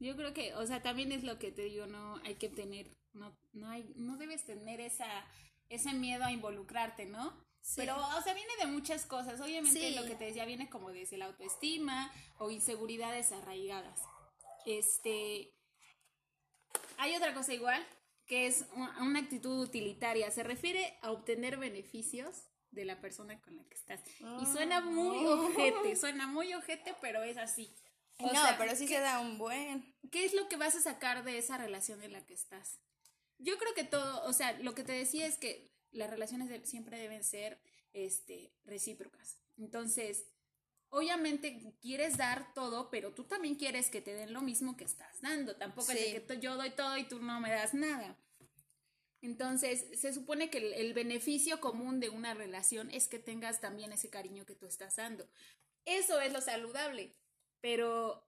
Yo 0.00 0.16
creo 0.16 0.34
que, 0.34 0.54
o 0.54 0.66
sea, 0.66 0.82
también 0.82 1.12
es 1.12 1.24
lo 1.24 1.38
que 1.38 1.52
te 1.52 1.62
digo, 1.62 1.86
no 1.86 2.16
hay 2.24 2.34
que 2.34 2.48
tener, 2.48 2.86
no, 3.12 3.36
no 3.52 3.68
hay, 3.68 3.90
no 3.96 4.16
debes 4.16 4.44
tener 4.44 4.80
esa 4.80 5.26
ese 5.68 5.92
miedo 5.92 6.24
a 6.24 6.32
involucrarte, 6.32 7.06
¿no? 7.06 7.34
Pero, 7.74 7.96
o 7.96 8.22
sea, 8.22 8.32
viene 8.32 8.52
de 8.60 8.66
muchas 8.66 9.06
cosas. 9.06 9.40
Obviamente 9.40 9.90
lo 9.92 10.06
que 10.06 10.14
te 10.14 10.26
decía 10.26 10.44
viene 10.44 10.70
como 10.70 10.90
desde 10.90 11.18
la 11.18 11.26
autoestima 11.26 12.12
o 12.38 12.50
inseguridades 12.50 13.32
arraigadas. 13.32 14.00
Este. 14.64 15.52
Hay 16.98 17.16
otra 17.16 17.34
cosa 17.34 17.52
igual, 17.52 17.84
que 18.26 18.46
es 18.46 18.66
una 19.00 19.18
actitud 19.18 19.60
utilitaria. 19.60 20.30
Se 20.30 20.44
refiere 20.44 20.96
a 21.02 21.10
obtener 21.10 21.56
beneficios 21.56 22.44
de 22.70 22.84
la 22.84 23.00
persona 23.00 23.40
con 23.42 23.56
la 23.56 23.64
que 23.64 23.74
estás. 23.74 24.00
Y 24.40 24.46
suena 24.46 24.80
muy 24.80 25.26
ah. 25.26 25.30
ojete, 25.30 25.96
suena 25.96 26.28
muy 26.28 26.54
ojete, 26.54 26.94
pero 27.00 27.24
es 27.24 27.36
así. 27.36 27.74
No, 28.18 28.42
pero 28.58 28.74
sí 28.76 28.88
se 28.88 29.00
da 29.00 29.20
un 29.20 29.38
buen. 29.38 29.94
¿Qué 30.10 30.24
es 30.24 30.34
lo 30.34 30.48
que 30.48 30.56
vas 30.56 30.74
a 30.74 30.80
sacar 30.80 31.24
de 31.24 31.38
esa 31.38 31.58
relación 31.58 32.02
en 32.02 32.12
la 32.12 32.24
que 32.24 32.34
estás? 32.34 32.80
Yo 33.38 33.58
creo 33.58 33.74
que 33.74 33.84
todo, 33.84 34.24
o 34.24 34.32
sea, 34.32 34.52
lo 34.60 34.74
que 34.74 34.84
te 34.84 34.92
decía 34.92 35.26
es 35.26 35.36
que 35.36 35.70
las 35.90 36.10
relaciones 36.10 36.68
siempre 36.68 36.98
deben 36.98 37.24
ser 37.24 37.60
este, 37.92 38.52
recíprocas. 38.64 39.38
Entonces, 39.58 40.26
obviamente 40.88 41.74
quieres 41.80 42.16
dar 42.16 42.54
todo, 42.54 42.90
pero 42.90 43.12
tú 43.12 43.24
también 43.24 43.56
quieres 43.56 43.90
que 43.90 44.00
te 44.00 44.14
den 44.14 44.32
lo 44.32 44.42
mismo 44.42 44.76
que 44.76 44.84
estás 44.84 45.20
dando. 45.20 45.56
Tampoco 45.56 45.92
es 45.92 46.22
que 46.22 46.40
yo 46.40 46.56
doy 46.56 46.70
todo 46.70 46.96
y 46.96 47.04
tú 47.04 47.18
no 47.20 47.40
me 47.40 47.50
das 47.50 47.74
nada. 47.74 48.18
Entonces, 49.22 49.86
se 49.98 50.12
supone 50.12 50.50
que 50.50 50.58
el, 50.58 50.94
beneficio 50.94 51.60
común 51.60 52.00
de 52.00 52.10
una 52.10 52.34
relación 52.34 52.90
es 52.90 53.08
que 53.08 53.18
tengas 53.18 53.60
también 53.60 53.92
ese 53.92 54.10
cariño 54.10 54.46
que 54.46 54.54
tú 54.54 54.66
estás 54.66 54.96
dando. 54.96 55.28
Eso 55.84 56.20
es 56.20 56.32
lo 56.32 56.40
saludable, 56.40 57.16
pero 57.66 58.24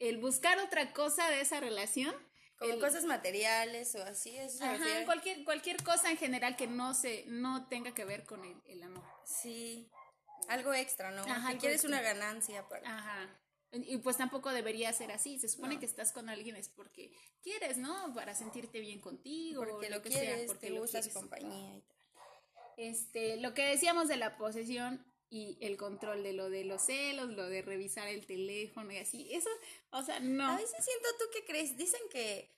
el 0.00 0.18
buscar 0.18 0.58
otra 0.58 0.92
cosa 0.92 1.30
de 1.30 1.40
esa 1.40 1.60
relación 1.60 2.12
como 2.58 2.80
cosas 2.80 3.04
materiales 3.04 3.94
o 3.94 4.02
así. 4.02 4.36
Eso 4.36 4.64
ajá, 4.64 5.04
cualquier, 5.04 5.44
cualquier 5.44 5.80
cosa 5.84 6.10
en 6.10 6.16
general 6.16 6.56
que 6.56 6.66
no 6.66 6.92
se, 6.92 7.26
no 7.28 7.68
tenga 7.68 7.94
que 7.94 8.04
ver 8.04 8.24
con 8.24 8.42
el, 8.66 8.82
amor. 8.82 9.04
Sí, 9.24 9.88
algo 10.48 10.74
extra, 10.74 11.12
¿no? 11.12 11.22
Ajá, 11.22 11.56
quieres 11.58 11.84
una 11.84 12.00
ganancia. 12.00 12.68
Para... 12.68 12.92
Ajá. 12.92 13.40
Y 13.70 13.98
pues 13.98 14.16
tampoco 14.16 14.50
debería 14.50 14.92
ser 14.92 15.12
así. 15.12 15.38
Se 15.38 15.48
supone 15.48 15.78
que 15.78 15.86
estás 15.86 16.10
con 16.10 16.28
alguien 16.28 16.56
es 16.56 16.68
porque 16.68 17.12
quieres, 17.44 17.78
¿no? 17.78 18.12
Para 18.14 18.34
sentirte 18.34 18.80
bien 18.80 19.00
contigo. 19.00 19.64
Porque 19.64 19.90
lo, 19.90 20.02
que 20.02 20.08
quieres, 20.08 20.38
sea, 20.38 20.46
porque 20.48 20.70
te 20.70 20.76
gusta 20.76 21.04
su 21.04 21.12
compañía 21.12 21.76
y 21.76 21.82
tal. 21.82 21.96
Este, 22.78 23.36
lo 23.36 23.54
que 23.54 23.62
decíamos 23.62 24.08
de 24.08 24.16
la 24.16 24.36
posesión 24.36 25.06
y 25.30 25.56
el 25.60 25.76
control 25.76 26.22
de 26.22 26.32
lo 26.32 26.50
de 26.50 26.64
los 26.64 26.82
celos, 26.82 27.30
lo 27.30 27.48
de 27.48 27.62
revisar 27.62 28.08
el 28.08 28.26
teléfono 28.26 28.92
y 28.92 28.98
así. 28.98 29.32
Eso, 29.32 29.48
o 29.90 30.02
sea, 30.02 30.20
no. 30.20 30.44
A 30.44 30.56
veces 30.56 30.84
siento 30.84 31.08
tú 31.18 31.24
que 31.32 31.44
crees, 31.44 31.76
dicen 31.76 32.00
que 32.10 32.50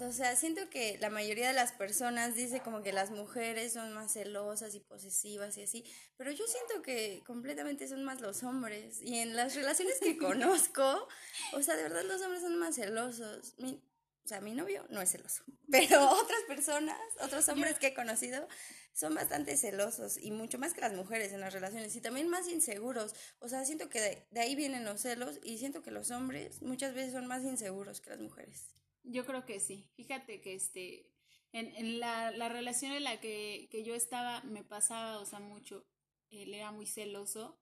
o 0.00 0.12
sea, 0.12 0.34
siento 0.36 0.70
que 0.70 0.96
la 1.00 1.10
mayoría 1.10 1.48
de 1.48 1.52
las 1.52 1.72
personas 1.72 2.34
dice 2.34 2.60
como 2.60 2.82
que 2.82 2.92
las 2.92 3.10
mujeres 3.10 3.74
son 3.74 3.92
más 3.92 4.12
celosas 4.12 4.74
y 4.74 4.80
posesivas 4.80 5.56
y 5.58 5.62
así, 5.62 5.84
pero 6.16 6.30
yo 6.30 6.46
siento 6.46 6.82
que 6.82 7.22
completamente 7.26 7.86
son 7.86 8.02
más 8.02 8.20
los 8.20 8.42
hombres. 8.42 9.02
Y 9.02 9.18
en 9.18 9.36
las 9.36 9.54
relaciones 9.54 9.98
que 10.00 10.16
conozco, 10.18 11.08
o 11.52 11.62
sea, 11.62 11.76
de 11.76 11.82
verdad 11.82 12.04
los 12.04 12.22
hombres 12.22 12.42
son 12.42 12.58
más 12.58 12.76
celosos. 12.76 13.54
Mi, 13.58 13.82
o 14.24 14.28
sea, 14.28 14.40
mi 14.40 14.54
novio 14.54 14.86
no 14.88 15.02
es 15.02 15.10
celoso, 15.10 15.44
pero 15.70 16.08
otras 16.10 16.40
personas, 16.48 16.98
otros 17.20 17.46
hombres 17.48 17.78
que 17.78 17.88
he 17.88 17.94
conocido, 17.94 18.48
son 18.92 19.14
bastante 19.14 19.56
celosos 19.56 20.18
y 20.22 20.30
mucho 20.30 20.58
más 20.58 20.74
que 20.74 20.80
las 20.80 20.92
mujeres 20.92 21.32
en 21.32 21.40
las 21.40 21.52
relaciones 21.52 21.94
y 21.96 22.00
también 22.00 22.28
más 22.28 22.48
inseguros. 22.48 23.14
O 23.40 23.48
sea, 23.48 23.64
siento 23.64 23.88
que 23.88 24.26
de, 24.30 24.40
ahí 24.40 24.54
vienen 24.54 24.84
los 24.84 25.00
celos 25.00 25.38
y 25.42 25.58
siento 25.58 25.82
que 25.82 25.90
los 25.90 26.10
hombres 26.10 26.62
muchas 26.62 26.94
veces 26.94 27.12
son 27.12 27.26
más 27.26 27.44
inseguros 27.44 28.00
que 28.00 28.10
las 28.10 28.20
mujeres. 28.20 28.74
Yo 29.02 29.24
creo 29.24 29.44
que 29.44 29.60
sí. 29.60 29.90
Fíjate 29.96 30.40
que 30.40 30.54
este, 30.54 31.10
en, 31.52 31.74
en 31.76 32.00
la, 32.00 32.30
la, 32.30 32.48
relación 32.48 32.92
en 32.92 33.04
la 33.04 33.20
que, 33.20 33.68
que, 33.70 33.82
yo 33.82 33.94
estaba 33.94 34.42
me 34.42 34.62
pasaba, 34.62 35.18
o 35.18 35.26
sea, 35.26 35.40
mucho. 35.40 35.86
Él 36.30 36.54
era 36.54 36.70
muy 36.70 36.86
celoso. 36.86 37.58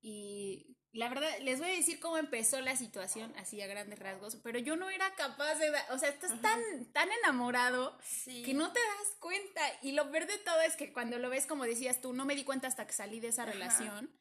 Y 0.00 0.76
la 0.92 1.08
verdad, 1.08 1.30
les 1.40 1.58
voy 1.58 1.70
a 1.70 1.72
decir 1.72 1.98
cómo 2.00 2.18
empezó 2.18 2.60
la 2.60 2.76
situación, 2.76 3.32
así 3.38 3.60
a 3.62 3.66
grandes 3.66 3.98
rasgos, 3.98 4.36
pero 4.36 4.58
yo 4.58 4.76
no 4.76 4.90
era 4.90 5.14
capaz 5.14 5.54
de, 5.54 5.72
o 5.90 5.98
sea, 5.98 6.10
estás 6.10 6.40
tan, 6.42 6.60
tan 6.92 7.08
enamorado 7.10 7.98
sí. 8.04 8.42
que 8.42 8.52
no 8.52 8.70
te 8.72 8.78
das 8.78 9.16
cuenta. 9.18 9.62
Y 9.80 9.92
lo 9.92 10.10
peor 10.10 10.26
de 10.26 10.36
todo 10.38 10.60
es 10.60 10.76
que 10.76 10.92
cuando 10.92 11.18
lo 11.18 11.30
ves, 11.30 11.46
como 11.46 11.64
decías 11.64 12.02
tú, 12.02 12.12
no 12.12 12.26
me 12.26 12.34
di 12.34 12.44
cuenta 12.44 12.68
hasta 12.68 12.86
que 12.86 12.92
salí 12.92 13.20
de 13.20 13.28
esa 13.28 13.44
Ajá. 13.44 13.52
relación. 13.52 14.14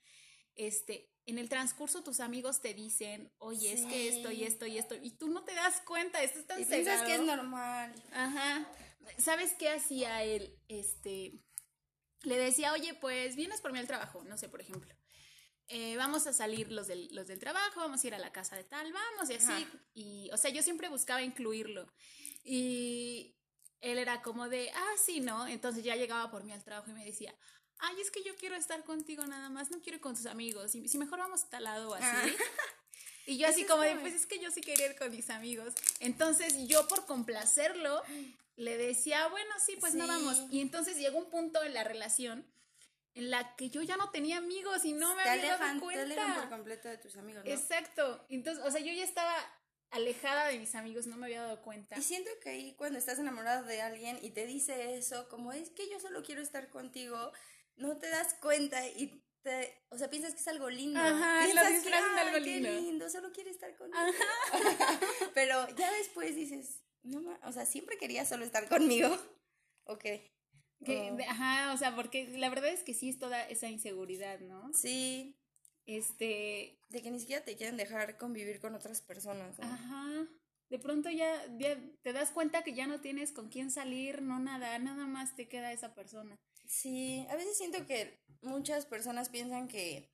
Este, 0.56 1.12
en 1.26 1.40
el 1.40 1.50
transcurso 1.50 2.04
tus 2.04 2.22
amigos 2.22 2.62
te 2.62 2.74
dicen, 2.74 3.34
oye, 3.38 3.76
sí. 3.76 3.84
es 3.84 3.86
que 3.88 4.08
esto 4.08 4.32
y 4.32 4.46
esto 4.46 4.66
y 4.66 4.78
esto, 4.78 4.96
y 4.96 5.12
tú 5.12 5.28
no 5.28 5.44
te 5.44 5.54
das 5.54 5.82
cuenta, 5.82 6.24
estás 6.24 6.48
tan 6.48 6.62
y 6.62 6.66
piensas 6.66 7.02
que 7.02 7.16
es 7.16 7.22
normal. 7.22 7.94
Ajá. 8.14 8.66
¿Sabes 9.18 9.56
qué 9.60 9.70
hacía 9.70 10.24
él? 10.24 10.58
Este, 10.70 11.34
le 12.24 12.38
decía, 12.38 12.72
oye, 12.72 12.94
pues 12.94 13.36
vienes 13.36 13.60
por 13.60 13.74
mí 13.74 13.80
al 13.80 13.88
trabajo, 13.88 14.24
no 14.24 14.38
sé, 14.38 14.48
por 14.48 14.62
ejemplo. 14.62 14.96
Eh, 15.74 15.96
vamos 15.96 16.28
a 16.28 16.34
salir 16.34 16.70
los 16.70 16.88
del, 16.88 17.08
los 17.16 17.28
del 17.28 17.40
trabajo, 17.40 17.80
vamos 17.80 18.04
a 18.04 18.08
ir 18.08 18.14
a 18.14 18.20
la 18.20 18.34
casa 18.34 18.58
de 18.58 18.66
tal, 18.66 18.92
vamos 18.92 19.30
y 19.30 19.36
así. 19.36 19.52
Ajá. 19.52 19.68
Y, 19.94 20.30
o 20.34 20.38
sea, 20.38 20.52
yo 20.52 20.62
siempre 20.62 20.90
buscaba 20.90 21.22
incluirlo. 21.22 21.88
Y 22.44 23.38
él 23.80 23.98
era 23.98 24.22
como 24.22 24.50
de, 24.50 24.70
ah, 24.76 24.94
sí, 25.02 25.22
¿no? 25.22 25.48
Entonces 25.48 25.86
ya 25.86 25.96
llegaba 25.96 26.30
por 26.30 26.44
mí 26.44 26.52
al 26.52 26.62
trabajo 26.62 26.92
y 26.92 26.94
me 26.94 27.06
decía, 27.06 27.34
ay, 27.80 28.02
es 28.02 28.12
que 28.12 28.22
yo 28.22 28.36
quiero 28.36 28.56
estar 28.56 28.84
contigo 28.84 29.26
nada 29.26 29.50
más, 29.50 29.72
no 29.72 29.80
quiero 29.80 29.96
ir 29.96 30.02
con 30.02 30.14
tus 30.14 30.26
amigos, 30.26 30.76
y 30.76 30.90
si 30.90 30.98
mejor 30.98 31.20
vamos 31.20 31.44
a 31.44 31.50
tal 31.50 31.64
lado 31.64 31.92
o 31.92 31.94
así. 31.94 32.06
Ah. 32.06 32.26
Y 33.28 33.38
yo 33.38 33.48
así 33.48 33.66
como 33.66 33.84
de, 33.84 33.96
pues 33.98 34.16
es 34.16 34.26
que 34.26 34.40
yo 34.40 34.50
sí 34.50 34.62
quería 34.62 34.88
ir 34.88 34.96
con 34.98 35.12
mis 35.12 35.30
amigos. 35.30 35.76
Entonces 36.00 36.68
yo 36.68 36.88
por 36.88 37.06
complacerlo 37.06 38.02
le 38.56 38.78
decía, 38.78 39.28
bueno, 39.28 39.52
sí, 39.64 39.78
pues 39.80 39.94
sí. 39.94 40.00
no 40.00 40.08
vamos. 40.08 40.42
Y 40.50 40.60
entonces 40.60 40.98
llegó 40.98 41.20
un 41.20 41.30
punto 41.30 41.64
en 41.64 41.76
la 41.76 41.84
relación 41.84 42.46
en 43.14 43.30
la 43.30 43.56
que 43.56 43.70
yo 43.70 43.82
ya 43.82 43.98
no 43.98 44.10
tenía 44.10 44.38
amigos 44.38 44.86
y 44.86 44.94
no 44.94 45.16
me 45.16 45.24
te 45.24 45.30
había 45.30 45.56
alejan, 45.56 45.68
dado 45.68 45.82
cuenta. 45.82 46.06
Te 46.06 46.14
alejan 46.14 46.36
por 46.36 46.50
completo 46.50 46.88
de 46.90 46.98
tus 46.98 47.16
amigos, 47.18 47.44
¿no? 47.44 47.52
Exacto. 47.52 48.26
Entonces, 48.30 48.64
o 48.66 48.72
sea, 48.72 48.82
yo 48.82 48.94
ya 48.94 49.04
estaba 49.04 49.36
alejada 49.92 50.48
de 50.48 50.58
mis 50.58 50.74
amigos, 50.76 51.08
no 51.08 51.18
me 51.18 51.26
había 51.26 51.42
dado 51.42 51.62
cuenta. 51.62 51.98
Y 51.98 52.02
siento 52.02 52.32
que 52.42 52.50
ahí 52.50 52.76
cuando 52.76 52.98
estás 52.98 53.20
enamorado 53.20 53.66
de 53.66 53.82
alguien 53.82 54.18
y 54.22 54.32
te 54.32 54.46
dice 54.46 54.96
eso, 54.98 55.28
como 55.30 55.52
es 55.52 55.70
que 55.72 55.90
yo 55.90 56.00
solo 56.00 56.24
quiero 56.24 56.42
estar 56.42 56.70
contigo, 56.70 57.32
no 57.76 57.98
te 57.98 58.10
das 58.10 58.34
cuenta 58.36 58.88
y 58.88 59.22
te, 59.42 59.86
o 59.90 59.98
sea, 59.98 60.10
piensas 60.10 60.34
que 60.34 60.40
es 60.40 60.48
algo 60.48 60.70
lindo. 60.70 61.00
Ajá, 61.00 61.44
piensas 61.44 61.84
lo 61.84 61.90
que, 61.90 61.94
algo 61.96 62.40
lindo. 62.40 62.70
Qué 62.70 62.82
lindo, 62.82 63.10
solo 63.10 63.32
quiere 63.34 63.50
estar 63.50 63.76
conmigo. 63.76 64.00
Pero 65.34 65.68
ya 65.76 65.92
después 65.94 66.36
dices, 66.36 66.82
no, 67.04 67.38
o 67.44 67.52
sea, 67.52 67.66
siempre 67.66 67.98
quería 67.98 68.26
solo 68.26 68.46
estar 68.46 68.70
conmigo. 68.70 69.10
Ok. 69.86 70.06
Que, 70.86 71.12
oh. 71.12 71.18
Ajá, 71.28 71.74
o 71.74 71.78
sea, 71.78 71.96
porque 71.96 72.28
la 72.38 72.50
verdad 72.50 72.70
es 72.70 72.84
que 72.84 72.94
sí 72.94 73.10
es 73.10 73.20
toda 73.20 73.48
esa 73.48 73.70
inseguridad, 73.70 74.40
¿no? 74.40 74.74
Sí. 74.74 75.36
Este. 75.86 76.80
De 76.90 77.02
que 77.02 77.12
ni 77.12 77.20
siquiera 77.20 77.44
te 77.44 77.56
quieren 77.56 77.78
dejar 77.78 78.18
convivir 78.18 78.60
con 78.60 78.76
otras 78.76 79.02
personas. 79.02 79.58
¿no? 79.60 79.66
Ajá. 79.66 80.28
De 80.70 80.80
pronto 80.80 81.10
ya, 81.10 81.46
ya 81.58 81.78
te 82.02 82.14
das 82.14 82.32
cuenta 82.32 82.64
que 82.64 82.74
ya 82.74 82.88
no 82.88 83.02
tienes 83.02 83.34
con 83.34 83.50
quién 83.50 83.70
salir, 83.72 84.22
no 84.22 84.40
nada, 84.40 84.80
nada 84.80 85.06
más 85.06 85.36
te 85.36 85.50
queda 85.50 85.74
esa 85.74 85.94
persona. 85.94 86.40
Sí, 86.66 87.28
a 87.30 87.36
veces 87.36 87.58
siento 87.58 87.86
que 87.86 88.24
muchas 88.42 88.86
personas 88.86 89.28
piensan 89.28 89.68
que 89.68 90.10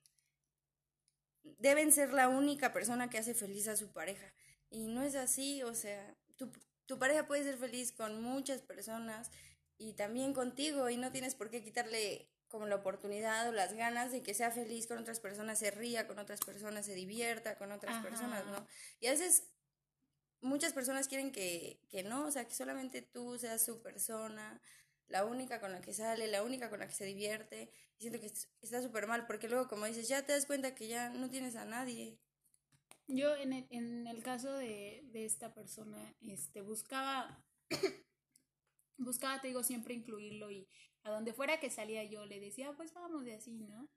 deben 1.58 1.92
ser 1.92 2.12
la 2.12 2.28
única 2.28 2.72
persona 2.72 3.08
que 3.08 3.18
hace 3.18 3.34
feliz 3.34 3.68
a 3.68 3.76
su 3.76 3.92
pareja. 3.92 4.34
Y 4.68 4.88
no 4.88 5.02
es 5.02 5.14
así, 5.14 5.62
o 5.62 5.74
sea, 5.74 6.16
tu, 6.36 6.50
tu 6.86 6.98
pareja 6.98 7.28
puede 7.28 7.44
ser 7.44 7.56
feliz 7.56 7.92
con 7.92 8.20
muchas 8.20 8.60
personas 8.60 9.30
y 9.78 9.94
también 9.94 10.34
contigo 10.34 10.90
y 10.90 10.96
no 10.96 11.12
tienes 11.12 11.34
por 11.34 11.50
qué 11.50 11.62
quitarle 11.62 12.28
como 12.48 12.66
la 12.66 12.76
oportunidad 12.76 13.48
o 13.48 13.52
las 13.52 13.74
ganas 13.74 14.10
de 14.10 14.22
que 14.22 14.34
sea 14.34 14.50
feliz 14.50 14.86
con 14.86 14.98
otras 14.98 15.20
personas, 15.20 15.58
se 15.58 15.70
ría 15.70 16.06
con 16.06 16.18
otras 16.18 16.40
personas, 16.40 16.86
se 16.86 16.94
divierta 16.94 17.56
con 17.56 17.72
otras 17.72 17.96
Ajá. 17.96 18.02
personas, 18.02 18.46
¿no? 18.46 18.66
Y 19.00 19.06
a 19.06 19.10
veces 19.10 19.50
muchas 20.40 20.72
personas 20.72 21.08
quieren 21.08 21.30
que, 21.30 21.80
que 21.88 22.02
no, 22.02 22.26
o 22.26 22.30
sea, 22.30 22.46
que 22.46 22.54
solamente 22.54 23.02
tú 23.02 23.38
seas 23.38 23.64
su 23.64 23.82
persona, 23.82 24.60
la 25.08 25.24
única 25.24 25.60
con 25.60 25.72
la 25.72 25.80
que 25.80 25.92
sale, 25.92 26.26
la 26.26 26.42
única 26.42 26.70
con 26.70 26.78
la 26.80 26.86
que 26.86 26.94
se 26.94 27.04
divierte. 27.04 27.70
Y 27.98 28.02
siento 28.02 28.20
que 28.20 28.32
está 28.62 28.82
súper 28.82 29.06
mal, 29.06 29.26
porque 29.26 29.48
luego, 29.48 29.68
como 29.68 29.86
dices, 29.86 30.08
ya 30.08 30.24
te 30.24 30.32
das 30.32 30.46
cuenta 30.46 30.74
que 30.74 30.88
ya 30.88 31.10
no 31.10 31.30
tienes 31.30 31.56
a 31.56 31.64
nadie. 31.64 32.18
Yo, 33.06 33.34
en 33.36 33.52
el, 33.54 33.66
en 33.70 34.06
el 34.06 34.22
caso 34.22 34.52
de, 34.52 35.02
de 35.06 35.24
esta 35.24 35.54
persona, 35.54 36.14
este, 36.20 36.60
buscaba, 36.60 37.42
buscaba, 38.98 39.40
te 39.40 39.48
digo, 39.48 39.62
siempre 39.62 39.94
incluirlo 39.94 40.50
y 40.50 40.68
a 41.04 41.10
donde 41.10 41.32
fuera 41.32 41.60
que 41.60 41.70
salía 41.70 42.04
yo 42.04 42.26
le 42.26 42.40
decía, 42.40 42.72
pues 42.76 42.92
vamos 42.92 43.24
de 43.24 43.34
así, 43.34 43.58
¿no? 43.58 43.88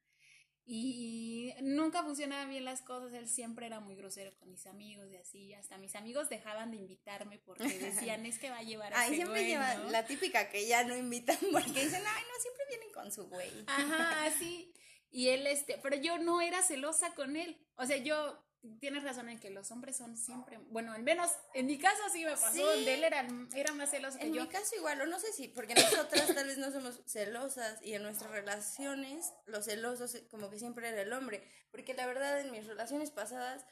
Y 0.63 1.53
nunca 1.61 2.03
funcionaban 2.03 2.49
bien 2.49 2.65
las 2.65 2.81
cosas, 2.81 3.11
él 3.13 3.27
siempre 3.27 3.65
era 3.65 3.79
muy 3.79 3.95
grosero 3.95 4.33
con 4.37 4.51
mis 4.51 4.67
amigos 4.67 5.09
y 5.11 5.17
así, 5.17 5.53
hasta 5.53 5.77
mis 5.77 5.95
amigos 5.95 6.29
dejaban 6.29 6.71
de 6.71 6.77
invitarme 6.77 7.39
porque 7.39 7.63
decían, 7.79 8.25
es 8.25 8.37
que 8.37 8.51
va 8.51 8.59
a 8.59 8.63
llevar 8.63 8.93
a 8.93 9.01
Ay, 9.01 9.15
siempre 9.15 9.39
güey, 9.39 9.47
lleva 9.47 9.73
¿no? 9.75 9.89
la 9.89 10.05
típica 10.05 10.49
que 10.49 10.67
ya 10.67 10.83
no 10.83 10.95
invitan 10.95 11.37
porque 11.51 11.71
dicen, 11.71 12.03
ay, 12.05 12.23
no, 12.23 12.41
siempre 12.41 12.63
vienen 12.69 12.91
con 12.93 13.11
su 13.11 13.27
güey. 13.27 13.51
Ajá, 13.67 14.31
sí. 14.37 14.71
Y 15.09 15.27
él, 15.29 15.45
este, 15.47 15.77
pero 15.81 15.97
yo 15.97 16.19
no 16.19 16.39
era 16.41 16.61
celosa 16.61 17.13
con 17.15 17.35
él. 17.35 17.57
O 17.75 17.85
sea, 17.85 17.97
yo, 17.97 18.41
tienes 18.79 19.03
razón 19.03 19.27
en 19.29 19.39
que 19.39 19.49
los 19.49 19.71
hombres 19.71 19.97
son 19.97 20.15
siempre, 20.17 20.57
bueno, 20.69 20.93
al 20.93 21.01
menos 21.03 21.31
en 21.53 21.65
mi 21.65 21.77
caso 21.79 22.01
sí 22.11 22.23
me 22.23 22.31
pasó, 22.31 22.51
Sí. 22.53 22.61
donde 22.61 22.93
él 22.93 23.03
era, 23.03 23.27
era 23.55 23.73
más 23.73 23.89
celoso 23.89 24.19
que 24.19 24.25
En 24.27 24.33
yo. 24.33 24.43
mi 24.43 24.47
caso 24.49 24.75
igual, 24.75 25.01
o 25.01 25.05
no 25.07 25.19
sé 25.19 25.33
si, 25.33 25.47
porque 25.47 25.73
nosotras 25.73 26.33
tal 26.35 26.45
vez 26.47 26.57
no 26.57 26.71
somos 26.71 27.01
celosas 27.07 27.81
y 27.81 27.93
en 27.93 28.03
nuestras 28.03 28.29
relaciones 28.31 29.33
los 29.45 29.65
celosos 29.65 30.15
como 30.29 30.49
que 30.49 30.59
siempre 30.59 30.89
era 30.89 31.01
el 31.01 31.11
hombre, 31.13 31.43
porque 31.71 31.93
la 31.95 32.05
verdad 32.05 32.39
en 32.39 32.51
mis 32.51 32.67
relaciones 32.67 33.09
pasadas 33.11 33.65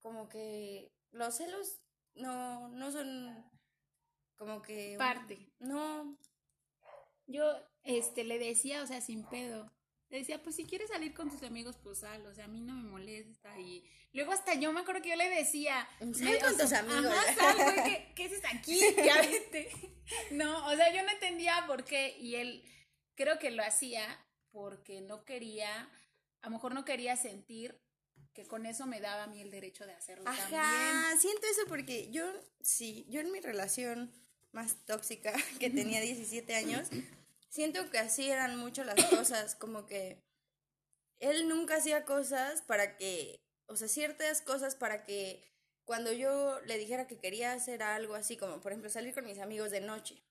como 0.00 0.28
que 0.28 0.92
los 1.12 1.36
celos 1.36 1.80
no, 2.14 2.68
no 2.68 2.90
son 2.90 3.48
como 4.36 4.60
que... 4.62 4.92
un- 4.92 4.98
Parte. 4.98 5.52
No, 5.60 6.18
Yo, 7.26 7.54
este, 7.84 8.24
le 8.24 8.38
decía, 8.40 8.82
o 8.82 8.86
sea, 8.86 9.00
sin 9.00 9.24
pedo. 9.28 9.72
Le 10.12 10.18
decía, 10.18 10.42
pues 10.42 10.56
si 10.56 10.66
quieres 10.66 10.90
salir 10.90 11.14
con 11.14 11.30
tus 11.30 11.42
amigos, 11.42 11.78
pues 11.82 12.00
sal, 12.00 12.26
o 12.26 12.34
sea, 12.34 12.44
a 12.44 12.48
mí 12.48 12.60
no 12.60 12.74
me 12.74 12.82
molesta. 12.82 13.58
Y 13.58 13.82
luego 14.12 14.32
hasta 14.32 14.52
yo 14.52 14.70
me 14.70 14.80
acuerdo 14.80 15.00
que 15.00 15.08
yo 15.08 15.16
le 15.16 15.30
decía, 15.30 15.88
Sal 15.98 16.38
con 16.38 16.58
tus 16.58 16.72
amigos. 16.74 17.14
Ajá, 17.40 17.82
¿qué, 17.84 18.12
¿qué 18.14 18.26
haces 18.26 18.42
aquí? 18.44 18.78
Ya 19.04 19.22
vete. 19.22 19.70
No, 20.30 20.66
o 20.66 20.76
sea, 20.76 20.94
yo 20.94 21.02
no 21.02 21.10
entendía 21.10 21.64
por 21.66 21.84
qué. 21.84 22.14
Y 22.20 22.34
él 22.34 22.62
creo 23.14 23.38
que 23.38 23.50
lo 23.50 23.64
hacía 23.64 24.04
porque 24.50 25.00
no 25.00 25.24
quería, 25.24 25.88
a 26.42 26.46
lo 26.46 26.50
mejor 26.50 26.74
no 26.74 26.84
quería 26.84 27.16
sentir 27.16 27.80
que 28.34 28.46
con 28.46 28.66
eso 28.66 28.86
me 28.86 29.00
daba 29.00 29.24
a 29.24 29.26
mí 29.28 29.40
el 29.40 29.50
derecho 29.50 29.86
de 29.86 29.94
hacerlo 29.94 30.24
también. 30.24 30.60
Ajá, 30.60 31.16
siento 31.16 31.46
eso 31.46 31.62
porque 31.68 32.10
yo, 32.10 32.24
sí, 32.60 33.06
yo 33.08 33.20
en 33.20 33.32
mi 33.32 33.40
relación 33.40 34.12
más 34.52 34.84
tóxica 34.84 35.32
que 35.58 35.70
tenía 35.70 36.02
17 36.02 36.54
años, 36.54 36.88
siento 37.52 37.90
que 37.90 37.98
así 37.98 38.30
eran 38.30 38.56
mucho 38.56 38.82
las 38.82 38.96
cosas, 39.10 39.54
como 39.54 39.86
que 39.86 40.24
él 41.20 41.48
nunca 41.48 41.76
hacía 41.76 42.04
cosas 42.04 42.62
para 42.62 42.96
que, 42.96 43.40
o 43.66 43.76
sea, 43.76 43.88
ciertas 43.88 44.40
cosas 44.40 44.74
para 44.74 45.04
que 45.04 45.44
cuando 45.84 46.12
yo 46.12 46.60
le 46.62 46.78
dijera 46.78 47.06
que 47.06 47.18
quería 47.18 47.52
hacer 47.52 47.82
algo 47.82 48.14
así, 48.14 48.36
como 48.36 48.60
por 48.60 48.72
ejemplo 48.72 48.90
salir 48.90 49.14
con 49.14 49.26
mis 49.26 49.38
amigos 49.38 49.70
de 49.70 49.80
noche, 49.80 50.22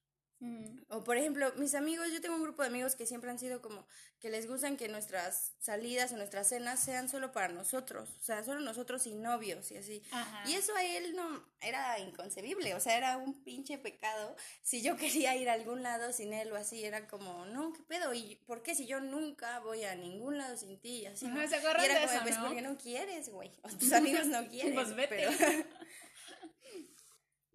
Mm. 0.43 0.80
o 0.89 1.04
por 1.04 1.17
ejemplo, 1.17 1.54
mis 1.58 1.75
amigos, 1.75 2.08
yo 2.12 2.19
tengo 2.19 2.36
un 2.36 2.41
grupo 2.41 2.63
de 2.63 2.69
amigos 2.69 2.95
que 2.95 3.06
siempre 3.06 3.30
han 3.30 3.38
sido 3.38 3.62
como 3.62 3.86
que 4.19 4.32
les 4.32 4.47
gustan 4.47 4.75
que 4.75 4.88
nuestras 4.88 5.54
salidas 5.60 6.12
o 6.13 6.17
nuestras 6.17 6.47
cenas 6.49 6.80
sean 6.80 7.10
solo 7.10 7.32
para 7.32 7.49
nosotros, 7.49 8.10
o 8.19 8.23
sea, 8.23 8.43
solo 8.43 8.60
nosotros 8.60 9.06
y 9.06 9.13
novios 9.13 9.69
y 9.69 9.77
así. 9.77 10.01
Ajá. 10.12 10.43
Y 10.49 10.56
eso 10.56 10.75
a 10.75 10.84
él 10.84 11.15
no 11.15 11.45
era 11.62 11.99
inconcebible, 11.99 12.73
o 12.73 12.80
sea, 12.80 12.97
era 12.97 13.17
un 13.17 13.43
pinche 13.43 13.77
pecado. 13.77 14.36
Si 14.63 14.82
yo 14.82 14.97
quería 15.30 15.36
ir 15.36 15.47
a 15.47 15.54
algún 15.54 15.84
lado 15.84 16.12
sin 16.12 16.34
él 16.34 16.51
o 16.51 16.56
así, 16.56 16.84
era 16.84 17.08
como, 17.08 17.45
no, 17.45 17.71
¿qué 17.73 17.84
pedo? 17.84 18.12
¿Y 18.15 18.38
por 18.47 18.63
qué 18.63 18.73
si 18.73 18.88
yo 18.88 18.99
nunca 18.99 19.60
voy 19.60 19.84
a 19.84 19.93
ningún 19.93 20.39
lado 20.39 20.58
sin 20.58 20.80
ti? 20.80 21.01
Y 21.01 21.06
así, 21.06 21.27
¿no? 21.27 21.39
Ajá, 21.39 21.49
¿se 21.49 21.56
acuerdan 21.58 21.84
y 21.84 21.86
era 21.86 21.99
de 21.99 22.06
como, 22.08 22.13
eso, 22.13 22.23
pues, 22.23 22.38
no? 22.39 22.45
porque 22.47 22.62
no 22.63 22.77
quieres, 22.80 23.30
güey. 23.30 23.51
O 23.62 23.69
tus 23.77 23.91
amigos 23.93 24.25
no 24.25 24.47
quieren. 24.49 24.73
Pues 24.73 24.95
vete. 24.95 25.08
pero- 25.17 25.32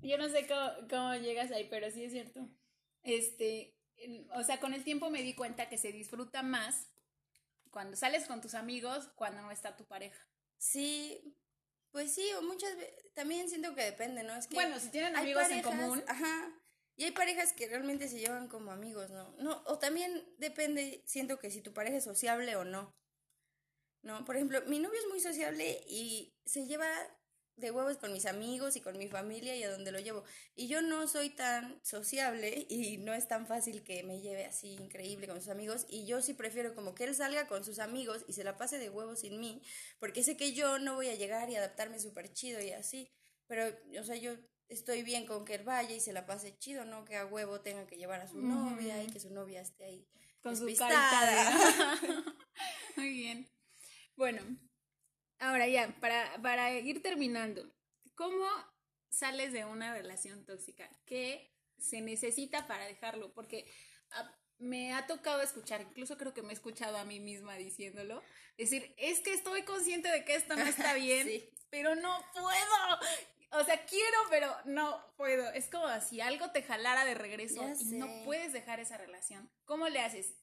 Yo 0.03 0.19
no 0.19 0.29
sé 0.29 0.47
cómo, 0.47 0.71
cómo 0.89 1.15
llegas 1.17 1.51
ahí, 1.51 1.67
pero 1.69 1.91
sí 1.91 2.05
es 2.05 2.13
cierto. 2.13 2.49
Este, 3.07 3.75
o 4.35 4.43
sea, 4.43 4.61
con 4.61 4.75
el 4.75 4.85
tiempo 4.85 5.11
me 5.11 5.23
di 5.23 5.35
cuenta 5.35 5.69
que 5.69 5.79
se 5.79 5.93
disfruta 5.93 6.43
más 6.43 6.91
cuando 7.71 7.97
sales 7.97 8.27
con 8.27 8.41
tus 8.41 8.55
amigos, 8.55 9.09
cuando 9.15 9.43
no 9.43 9.51
está 9.51 9.77
tu 9.77 9.85
pareja. 9.85 10.27
Sí, 10.59 11.37
pues 11.91 12.13
sí, 12.13 12.29
o 12.35 12.43
muchas 12.43 12.77
veces, 12.77 13.13
también 13.15 13.49
siento 13.49 13.75
que 13.75 13.83
depende, 13.83 14.23
¿no? 14.23 14.35
Es 14.35 14.47
que 14.47 14.55
bueno, 14.55 14.79
si 14.81 14.91
tienen 14.91 15.17
amigos 15.17 15.49
en 15.51 15.63
común. 15.63 16.03
Ajá. 16.09 16.53
Y 16.97 17.05
hay 17.05 17.11
parejas 17.13 17.53
que 17.53 17.69
realmente 17.69 18.09
se 18.09 18.19
llevan 18.19 18.49
como 18.49 18.71
amigos, 18.71 19.11
¿no? 19.11 19.31
No, 19.39 19.63
o 19.67 19.79
también 19.79 20.25
depende, 20.39 21.03
siento 21.07 21.39
que 21.39 21.51
si 21.51 21.61
tu 21.61 21.75
pareja 21.75 21.99
es 21.99 22.05
sociable 22.05 22.57
o 22.57 22.65
no. 22.65 22.95
¿No? 24.03 24.25
Por 24.25 24.37
ejemplo, 24.37 24.63
mi 24.67 24.79
novio 24.79 24.99
es 24.99 25.09
muy 25.09 25.21
sociable 25.21 25.85
y 25.89 26.35
se 26.45 26.67
lleva 26.67 26.89
de 27.57 27.71
huevos 27.71 27.97
con 27.97 28.13
mis 28.13 28.27
amigos 28.27 28.77
y 28.77 28.81
con 28.81 28.99
mi 28.99 29.09
familia 29.09 29.57
y 29.57 29.63
a 29.63 29.71
donde 29.71 29.91
lo 29.91 29.99
llevo. 29.99 30.25
Y 30.55 30.69
yo 30.69 30.83
no 30.83 31.09
soy 31.09 31.31
tan 31.31 31.81
sociable 31.83 32.67
y 32.69 32.99
no 32.99 33.15
es 33.15 33.29
tan 33.29 33.47
fácil 33.47 33.83
que 33.83 34.03
me 34.03 34.21
lleve 34.21 34.45
así 34.45 34.75
increíble 34.75 35.27
con 35.27 35.41
sus 35.41 35.49
amigos. 35.49 35.87
Y 35.89 36.07
yo 36.07 36.21
sí 36.21 36.35
prefiero 36.35 36.75
como 36.75 36.95
que 36.95 37.05
él 37.05 37.15
salga 37.15 37.47
con 37.47 37.65
sus 37.65 37.79
amigos 37.79 38.25
y 38.29 38.35
se 38.35 38.45
la 38.45 38.57
pase 38.57 38.79
de 38.79 38.91
huevos 38.91 39.21
sin 39.21 39.41
mí, 39.41 39.63
porque 39.99 40.23
sé 40.23 40.37
que 40.37 40.53
yo 40.53 40.79
no 40.79 40.95
voy 40.95 41.09
a 41.09 41.15
llegar 41.15 41.51
y 41.51 41.57
adaptarme 41.57 41.99
súper 41.99 42.33
chido 42.33 42.61
y 42.61 42.73
así. 42.73 43.11
Pero, 43.47 43.65
o 43.99 44.05
sea, 44.05 44.17
yo 44.17 44.37
estoy 44.69 45.03
bien 45.03 45.27
con 45.27 45.45
que 45.45 45.55
él 45.55 45.65
vaya 45.65 45.95
y 45.95 46.01
se 46.01 46.13
la 46.13 46.27
pase 46.27 46.59
chido, 46.59 46.85
¿no? 46.85 47.05
Que 47.05 47.17
a 47.17 47.27
huevo 47.27 47.61
tenga 47.61 47.87
que 47.87 47.97
llevar 47.97 48.21
a 48.21 48.29
su 48.29 48.41
novia 48.41 49.03
y 49.03 49.07
que 49.07 49.21
su 49.21 49.31
novia 49.31 49.61
esté 49.61 49.85
ahí. 49.85 50.09
Con 50.43 50.57
su 50.57 50.67
carita 50.77 51.99
Muy 52.97 53.11
bien. 53.11 53.49
Bueno, 54.17 54.43
Ahora 55.39 55.69
ya, 55.69 55.95
para, 56.01 56.41
para 56.43 56.73
ir 56.73 57.03
terminando, 57.03 57.71
¿cómo 58.15 58.47
sales 59.11 59.53
de 59.53 59.65
una 59.65 59.95
relación 59.95 60.45
tóxica? 60.45 60.89
¿Qué 61.05 61.55
se 61.79 62.01
necesita 62.01 62.67
para 62.67 62.87
dejarlo? 62.87 63.33
Porque 63.35 63.71
ah, 64.11 64.35
me 64.59 64.95
ha 64.95 65.07
tocado 65.07 65.43
escuchar, 65.43 65.83
incluso 65.83 66.17
creo 66.17 66.33
que 66.33 66.43
me 66.43 66.51
he 66.51 66.55
escuchado 66.55 66.97
a 66.97 67.05
mí 67.05 67.21
misma 67.21 67.57
diciéndolo, 67.57 68.23
decir, 68.57 68.95
es 68.97 69.21
que 69.21 69.33
estoy 69.35 69.63
consciente 69.63 70.09
de 70.09 70.25
que 70.25 70.35
esto 70.35 70.57
no 70.57 70.65
está 70.65 70.95
bien, 70.95 71.29
pero 71.71 71.95
no 71.95 72.19
puedo. 72.33 73.01
O 73.53 73.65
sea, 73.65 73.85
quiero, 73.87 74.19
pero 74.31 74.55
no 74.65 75.15
puedo. 75.17 75.51
Es 75.53 75.69
como 75.69 75.89
si 76.01 76.21
algo 76.21 76.51
te 76.51 76.63
jalara 76.63 77.05
de 77.05 77.15
regreso 77.15 77.63
y 77.81 77.93
no 77.93 78.25
puedes 78.25 78.53
dejar 78.53 78.81
esa 78.81 78.97
relación. 78.97 79.51
¿Cómo 79.65 79.89
le 79.89 80.01
haces? 80.01 80.35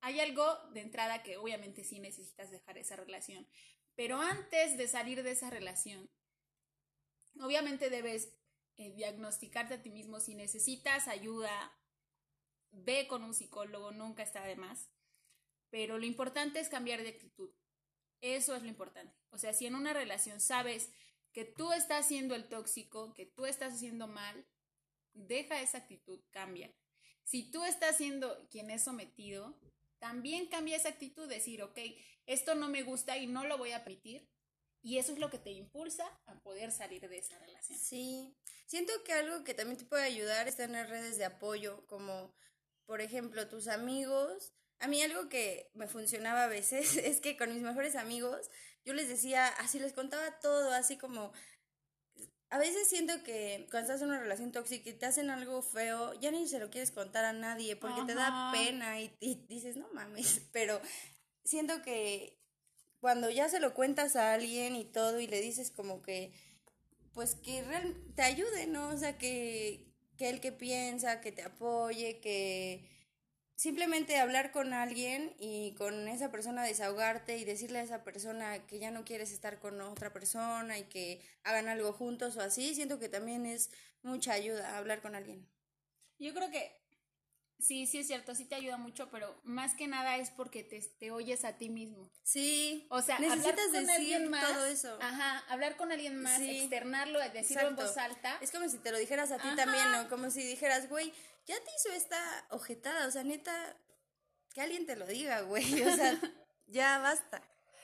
Hay 0.00 0.20
algo 0.20 0.58
de 0.72 0.80
entrada 0.80 1.22
que 1.22 1.36
obviamente 1.36 1.84
sí 1.84 2.00
necesitas 2.00 2.50
dejar 2.50 2.76
esa 2.76 2.96
relación, 2.96 3.48
pero 3.94 4.20
antes 4.20 4.76
de 4.76 4.88
salir 4.88 5.22
de 5.22 5.32
esa 5.32 5.50
relación, 5.50 6.10
obviamente 7.40 7.90
debes 7.90 8.34
eh, 8.76 8.92
diagnosticarte 8.94 9.74
a 9.74 9.82
ti 9.82 9.90
mismo. 9.90 10.20
Si 10.20 10.34
necesitas 10.34 11.08
ayuda, 11.08 11.72
ve 12.70 13.06
con 13.06 13.22
un 13.22 13.34
psicólogo, 13.34 13.92
nunca 13.92 14.22
está 14.22 14.44
de 14.44 14.56
más. 14.56 14.90
Pero 15.70 15.98
lo 15.98 16.06
importante 16.06 16.60
es 16.60 16.68
cambiar 16.68 17.02
de 17.02 17.10
actitud. 17.10 17.50
Eso 18.20 18.54
es 18.54 18.62
lo 18.62 18.68
importante. 18.68 19.16
O 19.30 19.38
sea, 19.38 19.52
si 19.52 19.66
en 19.66 19.74
una 19.74 19.92
relación 19.92 20.40
sabes 20.40 20.90
que 21.32 21.44
tú 21.44 21.72
estás 21.72 22.06
siendo 22.06 22.34
el 22.34 22.48
tóxico, 22.48 23.14
que 23.14 23.26
tú 23.26 23.46
estás 23.46 23.74
haciendo 23.74 24.06
mal, 24.06 24.46
deja 25.14 25.60
esa 25.60 25.78
actitud, 25.78 26.20
cambia. 26.30 26.74
Si 27.24 27.50
tú 27.50 27.64
estás 27.64 27.96
siendo 27.96 28.48
quien 28.50 28.70
es 28.70 28.84
sometido, 28.84 29.58
también 30.02 30.48
cambia 30.48 30.76
esa 30.76 30.88
actitud, 30.88 31.28
decir, 31.28 31.62
ok, 31.62 31.78
esto 32.26 32.56
no 32.56 32.68
me 32.68 32.82
gusta 32.82 33.18
y 33.18 33.28
no 33.28 33.46
lo 33.46 33.56
voy 33.56 33.70
a 33.70 33.84
permitir. 33.84 34.28
Y 34.82 34.98
eso 34.98 35.12
es 35.12 35.20
lo 35.20 35.30
que 35.30 35.38
te 35.38 35.52
impulsa 35.52 36.04
a 36.26 36.34
poder 36.40 36.72
salir 36.72 37.08
de 37.08 37.18
esa 37.18 37.38
relación. 37.38 37.78
Sí, 37.78 38.36
siento 38.66 38.92
que 39.04 39.12
algo 39.12 39.44
que 39.44 39.54
también 39.54 39.78
te 39.78 39.84
puede 39.84 40.02
ayudar 40.02 40.48
es 40.48 40.56
tener 40.56 40.88
redes 40.88 41.18
de 41.18 41.24
apoyo, 41.24 41.86
como 41.86 42.34
por 42.84 43.00
ejemplo 43.00 43.48
tus 43.48 43.68
amigos. 43.68 44.52
A 44.80 44.88
mí 44.88 45.00
algo 45.00 45.28
que 45.28 45.70
me 45.74 45.86
funcionaba 45.86 46.44
a 46.44 46.48
veces 46.48 46.96
es 46.96 47.20
que 47.20 47.36
con 47.36 47.54
mis 47.54 47.62
mejores 47.62 47.94
amigos 47.94 48.50
yo 48.84 48.94
les 48.94 49.06
decía, 49.06 49.46
así 49.46 49.78
les 49.78 49.92
contaba 49.92 50.40
todo, 50.40 50.72
así 50.72 50.98
como, 50.98 51.32
a 52.52 52.58
veces 52.58 52.86
siento 52.86 53.14
que 53.24 53.66
cuando 53.70 53.90
estás 53.90 54.02
en 54.02 54.08
una 54.08 54.20
relación 54.20 54.52
tóxica 54.52 54.90
y 54.90 54.92
te 54.92 55.06
hacen 55.06 55.30
algo 55.30 55.62
feo, 55.62 56.12
ya 56.20 56.30
ni 56.30 56.46
se 56.46 56.58
lo 56.58 56.68
quieres 56.68 56.90
contar 56.90 57.24
a 57.24 57.32
nadie 57.32 57.76
porque 57.76 58.02
te 58.06 58.14
da 58.14 58.52
pena 58.52 59.00
y, 59.00 59.10
dices, 59.48 59.78
no 59.78 59.88
mames, 59.94 60.42
pero 60.52 60.78
siento 61.44 61.80
que 61.80 62.38
cuando 63.00 63.30
ya 63.30 63.48
se 63.48 63.58
lo 63.58 63.72
cuentas 63.72 64.16
a 64.16 64.34
alguien 64.34 64.76
y 64.76 64.84
todo 64.84 65.18
y 65.18 65.26
le 65.26 65.40
dices 65.40 65.70
como 65.70 66.02
que, 66.02 66.34
pues 67.14 67.36
que 67.36 67.64
te 68.14 68.22
ayude, 68.22 68.66
¿no? 68.66 68.88
O 68.88 68.98
sea, 68.98 69.16
que, 69.16 69.90
que 70.18 70.28
el 70.28 70.42
que 70.42 70.52
piensa, 70.52 71.22
que 71.22 71.32
te 71.32 71.42
apoye, 71.42 72.20
que 72.20 72.86
simplemente 73.62 74.18
hablar 74.18 74.50
con 74.50 74.72
alguien 74.72 75.36
y 75.38 75.74
con 75.74 76.08
esa 76.08 76.32
persona 76.32 76.64
desahogarte 76.64 77.38
y 77.38 77.44
decirle 77.44 77.78
a 77.78 77.84
esa 77.84 78.02
persona 78.02 78.66
que 78.66 78.80
ya 78.80 78.90
no 78.90 79.04
quieres 79.04 79.30
estar 79.30 79.60
con 79.60 79.80
otra 79.80 80.12
persona 80.12 80.80
y 80.80 80.82
que 80.86 81.22
hagan 81.44 81.68
algo 81.68 81.92
juntos 81.92 82.36
o 82.36 82.40
así, 82.40 82.74
siento 82.74 82.98
que 82.98 83.08
también 83.08 83.46
es 83.46 83.70
mucha 84.02 84.32
ayuda 84.32 84.76
hablar 84.76 85.00
con 85.00 85.14
alguien. 85.14 85.48
Yo 86.18 86.34
creo 86.34 86.50
que 86.50 86.81
sí, 87.62 87.86
sí 87.86 87.98
es 87.98 88.06
cierto, 88.06 88.34
sí 88.34 88.44
te 88.44 88.54
ayuda 88.54 88.76
mucho, 88.76 89.08
pero 89.10 89.40
más 89.44 89.74
que 89.74 89.86
nada 89.86 90.16
es 90.16 90.30
porque 90.30 90.64
te, 90.64 90.80
te 90.80 91.10
oyes 91.10 91.44
a 91.44 91.56
ti 91.56 91.68
mismo. 91.68 92.10
Sí. 92.22 92.86
O 92.90 93.00
sea, 93.00 93.18
necesitas 93.18 93.66
hablar 93.66 93.86
con 93.86 93.90
alguien 93.90 94.28
más, 94.28 94.52
todo 94.52 94.66
eso. 94.66 94.98
Ajá, 95.00 95.38
hablar 95.48 95.76
con 95.76 95.92
alguien 95.92 96.20
más, 96.20 96.40
externarlo, 96.40 97.18
decirlo 97.30 97.68
en 97.68 97.76
voz 97.76 97.96
alta. 97.96 98.38
Es 98.40 98.50
como 98.50 98.68
si 98.68 98.78
te 98.78 98.90
lo 98.90 98.98
dijeras 98.98 99.30
a 99.30 99.38
ti 99.38 99.48
también, 99.56 99.90
¿no? 99.92 100.08
Como 100.08 100.30
si 100.30 100.42
dijeras, 100.42 100.88
güey, 100.88 101.12
ya 101.46 101.54
te 101.56 101.70
hizo 101.78 101.94
esta 101.94 102.46
ojetada, 102.50 103.06
o 103.06 103.10
sea, 103.10 103.24
neta, 103.24 103.76
que 104.52 104.60
alguien 104.60 104.86
te 104.86 104.96
lo 104.96 105.06
diga, 105.06 105.42
güey, 105.42 105.82
o 105.82 105.96
sea, 105.96 106.18
ya 106.66 106.98
basta. 106.98 107.42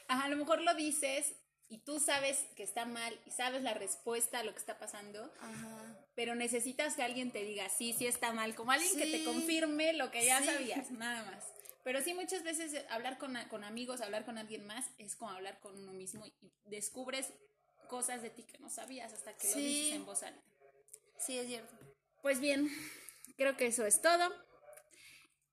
Ajá, 0.08 0.24
a 0.24 0.28
lo 0.28 0.36
mejor 0.36 0.60
lo 0.62 0.74
dices 0.74 1.34
y 1.68 1.78
tú 1.78 2.00
sabes 2.00 2.46
que 2.56 2.62
está 2.62 2.86
mal 2.86 3.18
y 3.26 3.30
sabes 3.30 3.62
la 3.62 3.74
respuesta 3.74 4.38
a 4.40 4.42
lo 4.42 4.52
que 4.52 4.58
está 4.58 4.78
pasando, 4.78 5.32
Ajá. 5.40 5.87
Pero 6.18 6.34
necesitas 6.34 6.96
que 6.96 7.04
alguien 7.04 7.30
te 7.30 7.44
diga, 7.44 7.68
sí, 7.68 7.94
sí 7.96 8.04
está 8.04 8.32
mal, 8.32 8.56
como 8.56 8.72
alguien 8.72 8.92
que 8.96 9.06
te 9.06 9.22
confirme 9.22 9.92
lo 9.92 10.10
que 10.10 10.24
ya 10.24 10.42
sabías, 10.42 10.90
nada 10.90 11.22
más. 11.22 11.44
Pero 11.84 12.02
sí, 12.02 12.12
muchas 12.12 12.42
veces 12.42 12.84
hablar 12.90 13.18
con, 13.18 13.36
con, 13.48 13.62
amigos, 13.62 14.00
hablar 14.00 14.24
con 14.24 14.36
alguien 14.36 14.66
más, 14.66 14.84
es 14.98 15.14
como 15.14 15.30
hablar 15.30 15.60
con 15.60 15.78
uno 15.78 15.92
mismo 15.92 16.26
y 16.26 16.34
descubres 16.64 17.32
cosas 17.88 18.20
de 18.20 18.30
ti 18.30 18.42
que 18.42 18.58
no 18.58 18.68
sabías 18.68 19.12
hasta 19.12 19.36
que 19.36 19.48
lo 19.48 19.56
dices 19.58 19.94
en 19.94 20.06
voz 20.06 20.24
alta. 20.24 20.42
Sí, 21.20 21.38
es 21.38 21.46
cierto. 21.46 21.72
Pues 22.20 22.40
bien, 22.40 22.68
creo 23.36 23.56
que 23.56 23.66
eso 23.66 23.86
es 23.86 24.02
todo. 24.02 24.34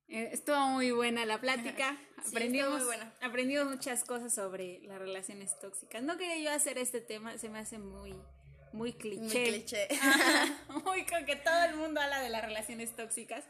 Eh, 0.08 0.30
estuvo 0.32 0.58
muy 0.70 0.90
buena 0.90 1.28
la 1.28 1.40
plática. 1.40 1.96
aprendimos, 2.28 2.82
aprendimos 3.22 3.68
muchas 3.68 4.04
cosas 4.04 4.34
sobre 4.34 4.80
las 4.80 4.98
relaciones 4.98 5.60
tóxicas. 5.60 6.02
No 6.02 6.18
quería 6.18 6.40
yo 6.40 6.50
hacer 6.50 6.80
este 6.80 7.02
tema, 7.02 7.38
se 7.38 7.50
me 7.50 7.60
hace 7.60 7.78
muy, 7.78 8.16
muy 8.76 8.94
cliché. 8.94 9.22
Muy 9.22 9.52
cliché. 9.52 9.88
muy 10.84 11.06
con 11.06 11.26
que 11.26 11.36
todo 11.38 11.64
el 11.64 11.76
mundo 11.76 12.02
habla 12.02 12.22
de 12.22 12.30
las 12.30 12.44
relaciones 12.44 12.96
tóxicas. 12.96 13.44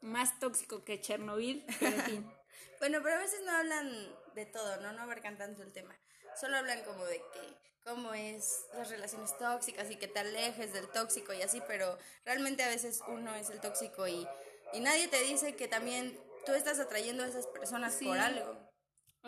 Más 0.00 0.38
tóxico 0.38 0.84
que 0.84 1.00
Chernobyl, 1.00 1.64
pero 1.80 1.96
en 1.96 2.02
fin. 2.02 2.32
bueno, 2.80 3.00
pero 3.02 3.16
a 3.16 3.18
veces 3.18 3.40
no 3.44 3.52
hablan 3.52 3.90
de 4.34 4.46
todo, 4.46 4.76
¿no? 4.80 4.92
No 4.92 5.02
abarcan 5.02 5.38
tanto 5.38 5.62
el 5.62 5.72
tema. 5.72 5.98
Solo 6.38 6.58
hablan 6.58 6.84
como 6.84 7.04
de 7.06 7.16
que 7.16 7.68
cómo 7.84 8.12
es 8.12 8.66
las 8.74 8.90
relaciones 8.90 9.36
tóxicas 9.38 9.90
y 9.90 9.96
que 9.96 10.06
te 10.06 10.20
alejes 10.20 10.72
del 10.74 10.88
tóxico 10.88 11.32
y 11.32 11.40
así, 11.40 11.62
pero 11.66 11.98
realmente 12.26 12.62
a 12.62 12.68
veces 12.68 13.00
uno 13.08 13.34
es 13.34 13.48
el 13.48 13.60
tóxico 13.60 14.06
y, 14.06 14.28
y 14.74 14.80
nadie 14.80 15.08
te 15.08 15.22
dice 15.22 15.56
que 15.56 15.66
también 15.66 16.20
tú 16.44 16.52
estás 16.52 16.78
atrayendo 16.78 17.24
a 17.24 17.28
esas 17.28 17.46
personas 17.46 17.96
por 17.96 18.18
algo. 18.18 18.67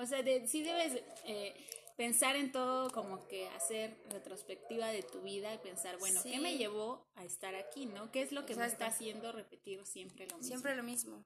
O 0.01 0.07
sea, 0.07 0.23
sí 0.47 0.63
debes 0.63 1.03
eh, 1.27 1.55
pensar 1.97 2.37
en 2.37 2.53
todo, 2.53 2.91
como 2.91 3.27
que 3.29 3.47
hacer 3.49 3.95
retrospectiva 4.09 4.89
de 4.89 5.03
tu 5.03 5.21
vida 5.21 5.53
y 5.53 5.59
pensar, 5.59 5.99
bueno, 5.99 6.23
¿qué 6.23 6.41
me 6.41 6.57
llevó 6.57 7.07
a 7.15 7.25
estar 7.25 7.55
aquí, 7.55 7.85
no? 7.87 8.11
¿Qué 8.11 8.23
es 8.23 8.33
lo 8.33 8.47
que 8.47 8.55
me 8.55 8.65
está 8.65 8.87
haciendo 8.87 9.33
repetir 9.33 9.85
siempre 9.85 10.27
lo 10.27 10.37
mismo? 10.37 10.49
Siempre 10.49 10.75
lo 10.75 10.83
mismo. 10.83 11.25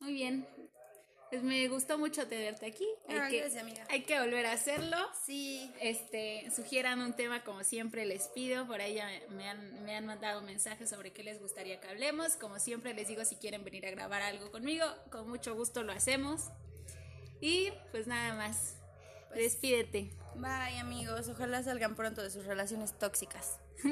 Muy 0.00 0.12
bien, 0.12 0.46
pues 1.30 1.42
me 1.42 1.66
gustó 1.68 1.98
mucho 1.98 2.28
tenerte 2.28 2.66
aquí. 2.66 2.86
Hay, 3.08 3.30
que, 3.30 3.38
gracias, 3.38 3.62
amiga. 3.62 3.86
hay 3.88 4.02
que 4.02 4.20
volver 4.20 4.46
a 4.46 4.52
hacerlo. 4.52 4.98
Sí. 5.24 5.72
Este, 5.80 6.48
sugieran 6.54 7.00
un 7.00 7.14
tema 7.14 7.42
como 7.42 7.64
siempre 7.64 8.04
les 8.04 8.28
pido. 8.28 8.66
Por 8.66 8.80
ahí 8.80 9.00
me 9.30 9.48
han, 9.48 9.84
me 9.84 9.96
han 9.96 10.04
mandado 10.06 10.42
mensajes 10.42 10.90
sobre 10.90 11.12
qué 11.12 11.24
les 11.24 11.40
gustaría 11.40 11.80
que 11.80 11.88
hablemos. 11.88 12.36
Como 12.36 12.58
siempre 12.60 12.94
les 12.94 13.08
digo, 13.08 13.24
si 13.24 13.36
quieren 13.36 13.64
venir 13.64 13.86
a 13.86 13.90
grabar 13.90 14.22
algo 14.22 14.50
conmigo, 14.50 14.86
con 15.10 15.28
mucho 15.28 15.54
gusto 15.54 15.82
lo 15.82 15.92
hacemos. 15.92 16.50
Y 17.44 17.70
pues 17.90 18.06
nada 18.06 18.34
más. 18.36 18.76
Pues, 19.28 19.42
Despídete. 19.42 20.08
Bye 20.36 20.78
amigos, 20.80 21.28
ojalá 21.28 21.62
salgan 21.62 21.94
pronto 21.94 22.22
de 22.22 22.30
sus 22.30 22.46
relaciones 22.46 22.98
tóxicas. 22.98 23.60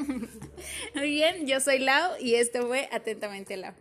Muy 0.94 1.10
bien, 1.10 1.46
yo 1.46 1.60
soy 1.60 1.78
Lau 1.78 2.14
y 2.18 2.36
esto 2.36 2.66
fue 2.66 2.88
Atentamente 2.90 3.58
Lau. 3.58 3.74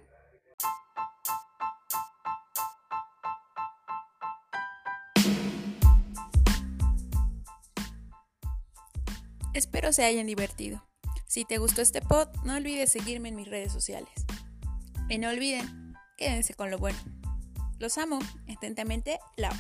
Espero 9.54 9.94
se 9.94 10.04
hayan 10.04 10.28
divertido. 10.28 10.86
Si 11.28 11.46
te 11.46 11.60
gustó 11.60 11.82
este 11.82 12.02
pod, 12.02 12.28
no 12.44 12.58
olvides 12.58 12.92
seguirme 12.92 13.30
en 13.30 13.38
mis 13.38 13.48
redes 13.48 13.72
sociales. 13.72 14.12
Y 15.08 15.18
no 15.18 15.30
olviden, 15.30 15.96
quédense 16.18 16.56
con 16.56 16.72
lo 16.72 16.78
bueno. 16.78 17.21
Los 17.82 17.98
amo. 17.98 18.20
Atentamente, 18.48 19.20
Lau. 19.38 19.52